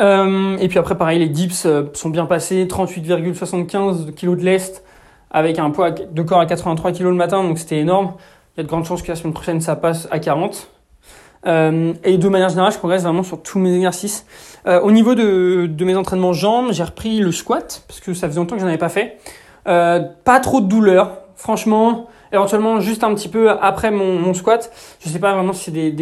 Euh, 0.00 0.56
et 0.58 0.66
puis 0.66 0.80
après, 0.80 0.98
pareil, 0.98 1.20
les 1.20 1.28
dips 1.28 1.66
euh, 1.66 1.84
sont 1.92 2.10
bien 2.10 2.26
passés. 2.26 2.66
38,75 2.66 4.12
kg 4.14 4.36
de 4.36 4.44
lest 4.44 4.82
avec 5.30 5.60
un 5.60 5.70
poids 5.70 5.92
de 5.92 6.22
corps 6.22 6.40
à 6.40 6.46
83 6.46 6.90
kg 6.90 7.02
le 7.02 7.12
matin, 7.12 7.44
donc 7.44 7.60
c'était 7.60 7.78
énorme. 7.78 8.14
Il 8.56 8.58
y 8.58 8.60
a 8.60 8.62
de 8.64 8.68
grandes 8.68 8.86
chances 8.86 9.02
que 9.02 9.08
la 9.12 9.16
semaine 9.16 9.34
prochaine, 9.34 9.60
ça 9.60 9.76
passe 9.76 10.08
à 10.10 10.18
40. 10.18 10.68
Euh, 11.46 11.92
et 12.02 12.18
de 12.18 12.28
manière 12.28 12.48
générale, 12.48 12.72
je 12.72 12.78
progresse 12.78 13.04
vraiment 13.04 13.22
sur 13.22 13.40
tous 13.40 13.60
mes 13.60 13.72
exercices. 13.72 14.26
Au 14.66 14.90
niveau 14.90 15.14
de, 15.14 15.66
de, 15.66 15.84
mes 15.84 15.94
entraînements 15.94 16.32
jambes, 16.32 16.72
j'ai 16.72 16.82
repris 16.82 17.20
le 17.20 17.30
squat 17.30 17.84
parce 17.86 18.00
que 18.00 18.14
ça 18.14 18.26
faisait 18.26 18.40
longtemps 18.40 18.56
que 18.56 18.60
je 18.60 18.64
n'en 18.64 18.70
avais 18.70 18.78
pas 18.78 18.88
fait. 18.88 19.18
Euh, 19.66 20.00
pas 20.24 20.40
trop 20.40 20.60
de 20.60 20.66
douleur, 20.66 21.18
franchement. 21.36 22.06
Éventuellement, 22.32 22.80
juste 22.80 23.04
un 23.04 23.14
petit 23.14 23.28
peu 23.28 23.50
après 23.50 23.90
mon, 23.92 24.34
squat. 24.34 24.72
Je 25.00 25.08
sais 25.08 25.20
pas 25.20 25.34
vraiment 25.34 25.52
si 25.52 25.70
c'est 25.70 25.94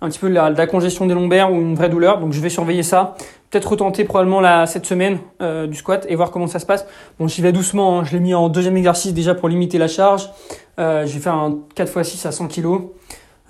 un 0.00 0.08
petit 0.08 0.18
peu 0.18 0.28
de 0.30 0.34
la, 0.34 0.66
congestion 0.66 1.06
des 1.06 1.14
lombaires 1.14 1.52
ou 1.52 1.56
une 1.56 1.74
vraie 1.74 1.88
douleur. 1.88 2.18
Donc 2.18 2.32
je 2.32 2.40
vais 2.40 2.48
surveiller 2.48 2.82
ça. 2.82 3.14
Peut-être 3.50 3.68
retenter 3.68 4.04
probablement 4.04 4.40
la, 4.40 4.66
cette 4.66 4.86
semaine 4.86 5.18
euh, 5.42 5.66
du 5.66 5.76
squat 5.76 6.06
et 6.08 6.14
voir 6.14 6.30
comment 6.30 6.46
ça 6.46 6.60
se 6.60 6.66
passe. 6.66 6.86
Bon, 7.18 7.26
j'y 7.26 7.42
vais 7.42 7.52
doucement. 7.52 7.98
Hein. 7.98 8.04
Je 8.04 8.12
l'ai 8.12 8.20
mis 8.20 8.32
en 8.32 8.48
deuxième 8.48 8.76
exercice 8.76 9.12
déjà 9.12 9.34
pour 9.34 9.48
limiter 9.48 9.76
la 9.76 9.88
charge. 9.88 10.30
Euh, 10.78 11.04
j'ai 11.06 11.18
fait 11.18 11.30
un 11.30 11.58
4x6 11.76 12.26
à 12.26 12.32
100 12.32 12.48
kg. 12.48 12.66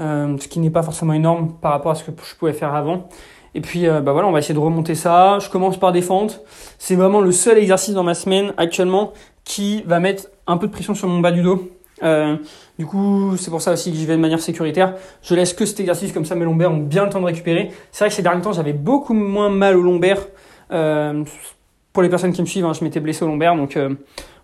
Euh, 0.00 0.36
ce 0.40 0.48
qui 0.48 0.58
n'est 0.58 0.70
pas 0.70 0.82
forcément 0.82 1.12
énorme 1.12 1.52
par 1.60 1.72
rapport 1.72 1.92
à 1.92 1.94
ce 1.94 2.04
que 2.04 2.10
je 2.10 2.34
pouvais 2.34 2.54
faire 2.54 2.74
avant. 2.74 3.08
Et 3.54 3.60
puis, 3.60 3.86
bah 3.86 4.12
voilà, 4.12 4.28
on 4.28 4.32
va 4.32 4.38
essayer 4.38 4.54
de 4.54 4.60
remonter 4.60 4.94
ça. 4.94 5.40
Je 5.40 5.50
commence 5.50 5.76
par 5.76 5.90
des 5.90 6.02
fentes. 6.02 6.40
C'est 6.78 6.94
vraiment 6.94 7.20
le 7.20 7.32
seul 7.32 7.58
exercice 7.58 7.94
dans 7.94 8.04
ma 8.04 8.14
semaine 8.14 8.54
actuellement 8.56 9.12
qui 9.44 9.82
va 9.82 10.00
mettre 10.00 10.28
un 10.46 10.56
peu 10.56 10.66
de 10.66 10.72
pression 10.72 10.94
sur 10.94 11.08
mon 11.08 11.20
bas 11.20 11.32
du 11.32 11.42
dos. 11.42 11.70
Euh, 12.02 12.36
du 12.78 12.86
coup, 12.86 13.36
c'est 13.36 13.50
pour 13.50 13.60
ça 13.60 13.72
aussi 13.72 13.90
que 13.90 13.96
j'y 13.96 14.06
vais 14.06 14.16
de 14.16 14.20
manière 14.20 14.40
sécuritaire. 14.40 14.94
Je 15.22 15.34
laisse 15.34 15.52
que 15.52 15.66
cet 15.66 15.80
exercice, 15.80 16.12
comme 16.12 16.24
ça 16.24 16.34
mes 16.34 16.44
lombaires 16.44 16.72
ont 16.72 16.78
bien 16.78 17.04
le 17.04 17.10
temps 17.10 17.20
de 17.20 17.26
récupérer. 17.26 17.70
C'est 17.92 18.04
vrai 18.04 18.08
que 18.08 18.14
ces 18.14 18.22
derniers 18.22 18.42
temps, 18.42 18.52
j'avais 18.52 18.72
beaucoup 18.72 19.14
moins 19.14 19.50
mal 19.50 19.76
aux 19.76 19.82
lombaires. 19.82 20.26
Euh, 20.72 21.24
pour 21.92 22.02
les 22.02 22.08
personnes 22.08 22.32
qui 22.32 22.40
me 22.40 22.46
suivent, 22.46 22.64
hein, 22.64 22.72
je 22.72 22.84
m'étais 22.84 23.00
blessé 23.00 23.24
aux 23.24 23.28
lombaires. 23.28 23.56
Donc 23.56 23.76
euh, 23.76 23.94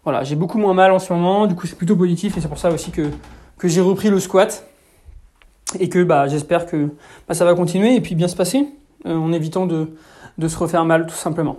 voilà, 0.05 0.25
j'ai 0.25 0.37
beaucoup 0.37 0.59
moins 0.59 0.75
mal 0.75 0.93
en 0.93 0.99
ce 0.99 1.13
moment. 1.13 1.47
Du 1.47 1.55
coup, 1.55 1.67
c'est 1.67 1.77
plutôt 1.77 1.97
positif 1.97 2.37
et 2.37 2.41
c'est 2.41 2.49
pour 2.49 2.59
ça 2.59 2.71
aussi 2.71 2.91
que, 2.91 3.11
que 3.59 3.69
j'ai 3.69 3.81
repris 3.81 4.11
le 4.11 4.21
squat 4.21 4.67
et 5.81 5.89
que 5.89 6.03
bah, 6.03 6.29
j'espère 6.29 6.67
que 6.67 6.91
bah, 7.29 7.35
ça 7.35 7.45
va 7.45 7.55
continuer 7.55 7.95
et 7.95 8.01
puis 8.01 8.15
bien 8.15 8.29
se 8.29 8.37
passer 8.37 8.67
en 9.05 9.33
évitant 9.33 9.67
de, 9.67 9.91
de, 10.37 10.49
se 10.49 10.59
refaire 10.59 10.85
mal 10.85 11.07
tout 11.07 11.15
simplement. 11.15 11.59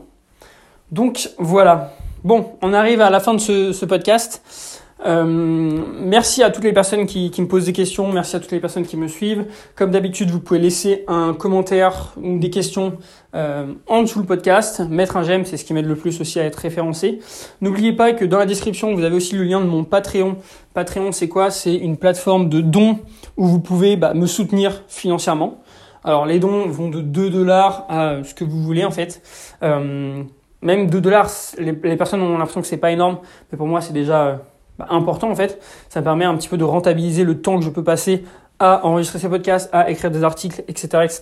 Donc 0.91 1.29
voilà. 1.37 1.93
Bon, 2.23 2.53
on 2.63 2.73
arrive 2.73 3.01
à 3.01 3.09
la 3.09 3.19
fin 3.19 3.35
de 3.35 3.39
ce, 3.39 3.85
podcast. 3.85 4.83
Euh, 5.05 5.23
merci 5.23 6.41
à 6.41 6.49
toutes 6.49 6.63
les 6.63 6.73
personnes 6.73 7.05
qui, 7.05 7.29
qui, 7.29 7.43
me 7.43 7.47
posent 7.47 7.65
des 7.65 7.73
questions, 7.73 8.11
merci 8.11 8.35
à 8.35 8.39
toutes 8.39 8.51
les 8.51 8.59
personnes 8.59 8.87
qui 8.87 8.97
me 8.97 9.07
suivent. 9.07 9.45
Comme 9.75 9.91
d'habitude, 9.91 10.31
vous 10.31 10.39
pouvez 10.39 10.59
laisser 10.59 11.05
un 11.07 11.35
commentaire 11.35 12.13
ou 12.17 12.39
des 12.39 12.49
questions 12.49 12.97
euh, 13.35 13.67
en 13.85 14.01
dessous 14.01 14.19
le 14.19 14.25
podcast, 14.25 14.81
mettre 14.89 15.15
un 15.15 15.23
j'aime, 15.23 15.45
c'est 15.45 15.57
ce 15.57 15.63
qui 15.63 15.73
m'aide 15.73 15.85
le 15.85 15.95
plus 15.95 16.19
aussi 16.19 16.39
à 16.39 16.43
être 16.43 16.55
référencé. 16.55 17.19
N'oubliez 17.61 17.93
pas 17.93 18.13
que 18.13 18.25
dans 18.25 18.39
la 18.39 18.47
description, 18.47 18.95
vous 18.95 19.03
avez 19.03 19.15
aussi 19.15 19.35
le 19.35 19.43
lien 19.43 19.61
de 19.61 19.67
mon 19.67 19.83
Patreon. 19.83 20.37
Patreon, 20.73 21.11
c'est 21.11 21.29
quoi? 21.29 21.51
C'est 21.51 21.75
une 21.75 21.97
plateforme 21.97 22.49
de 22.49 22.61
dons 22.61 22.97
où 23.37 23.45
vous 23.45 23.59
pouvez 23.59 23.95
bah, 23.95 24.15
me 24.15 24.25
soutenir 24.25 24.83
financièrement. 24.87 25.61
Alors 26.03 26.25
les 26.25 26.39
dons 26.39 26.67
vont 26.67 26.89
de 26.89 27.01
2 27.01 27.29
dollars 27.29 27.85
à 27.89 28.23
ce 28.23 28.33
que 28.33 28.43
vous 28.43 28.63
voulez 28.63 28.85
en 28.85 28.91
fait. 28.91 29.21
Euh, 29.61 30.23
même 30.61 30.89
2 30.89 31.01
dollars, 31.01 31.29
les, 31.57 31.73
personnes 31.73 32.21
ont 32.21 32.37
l'impression 32.37 32.61
que 32.61 32.67
c'est 32.67 32.77
pas 32.77 32.91
énorme, 32.91 33.19
mais 33.51 33.57
pour 33.57 33.67
moi 33.67 33.81
c'est 33.81 33.93
déjà 33.93 34.41
bah, 34.77 34.87
important 34.89 35.29
en 35.29 35.35
fait. 35.35 35.61
Ça 35.89 36.01
permet 36.01 36.25
un 36.25 36.35
petit 36.35 36.49
peu 36.49 36.57
de 36.57 36.63
rentabiliser 36.63 37.23
le 37.23 37.41
temps 37.41 37.57
que 37.57 37.65
je 37.65 37.69
peux 37.69 37.83
passer 37.83 38.23
à 38.59 38.85
enregistrer 38.85 39.19
ces 39.19 39.29
podcasts, 39.29 39.69
à 39.71 39.89
écrire 39.89 40.09
des 40.09 40.23
articles, 40.23 40.63
etc., 40.67 40.87
etc. 41.03 41.21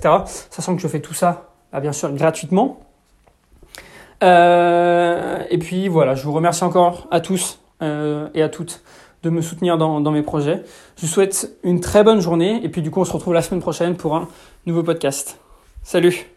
Sachant 0.50 0.76
que 0.76 0.82
je 0.82 0.88
fais 0.88 1.02
tout 1.02 1.14
ça, 1.14 1.50
bah, 1.72 1.82
bien 1.82 1.92
sûr, 1.92 2.12
gratuitement. 2.14 2.80
Euh, 4.24 5.44
et 5.50 5.58
puis 5.58 5.90
voilà, 5.90 6.16
je 6.16 6.24
vous 6.24 6.32
remercie 6.32 6.64
encore 6.64 7.08
à 7.12 7.20
tous 7.20 7.60
euh, 7.82 8.30
et 8.34 8.42
à 8.42 8.50
toutes 8.50 8.82
de 9.24 9.30
me 9.30 9.42
soutenir 9.42 9.78
dans 9.78 10.12
mes 10.12 10.22
projets. 10.22 10.62
Je 10.98 11.02
vous 11.02 11.12
souhaite 11.12 11.58
une 11.64 11.80
très 11.80 12.04
bonne 12.04 12.20
journée 12.20 12.64
et 12.64 12.70
puis 12.70 12.84
du 12.84 12.92
coup 12.92 13.02
on 13.02 13.06
se 13.06 13.12
retrouve 13.12 13.34
la 13.34 13.42
semaine 13.42 13.62
prochaine 13.62 13.98
pour 13.98 14.16
un 14.16 14.28
nouveau 14.68 14.84
podcast. 14.84 15.40
Salut 15.82 16.28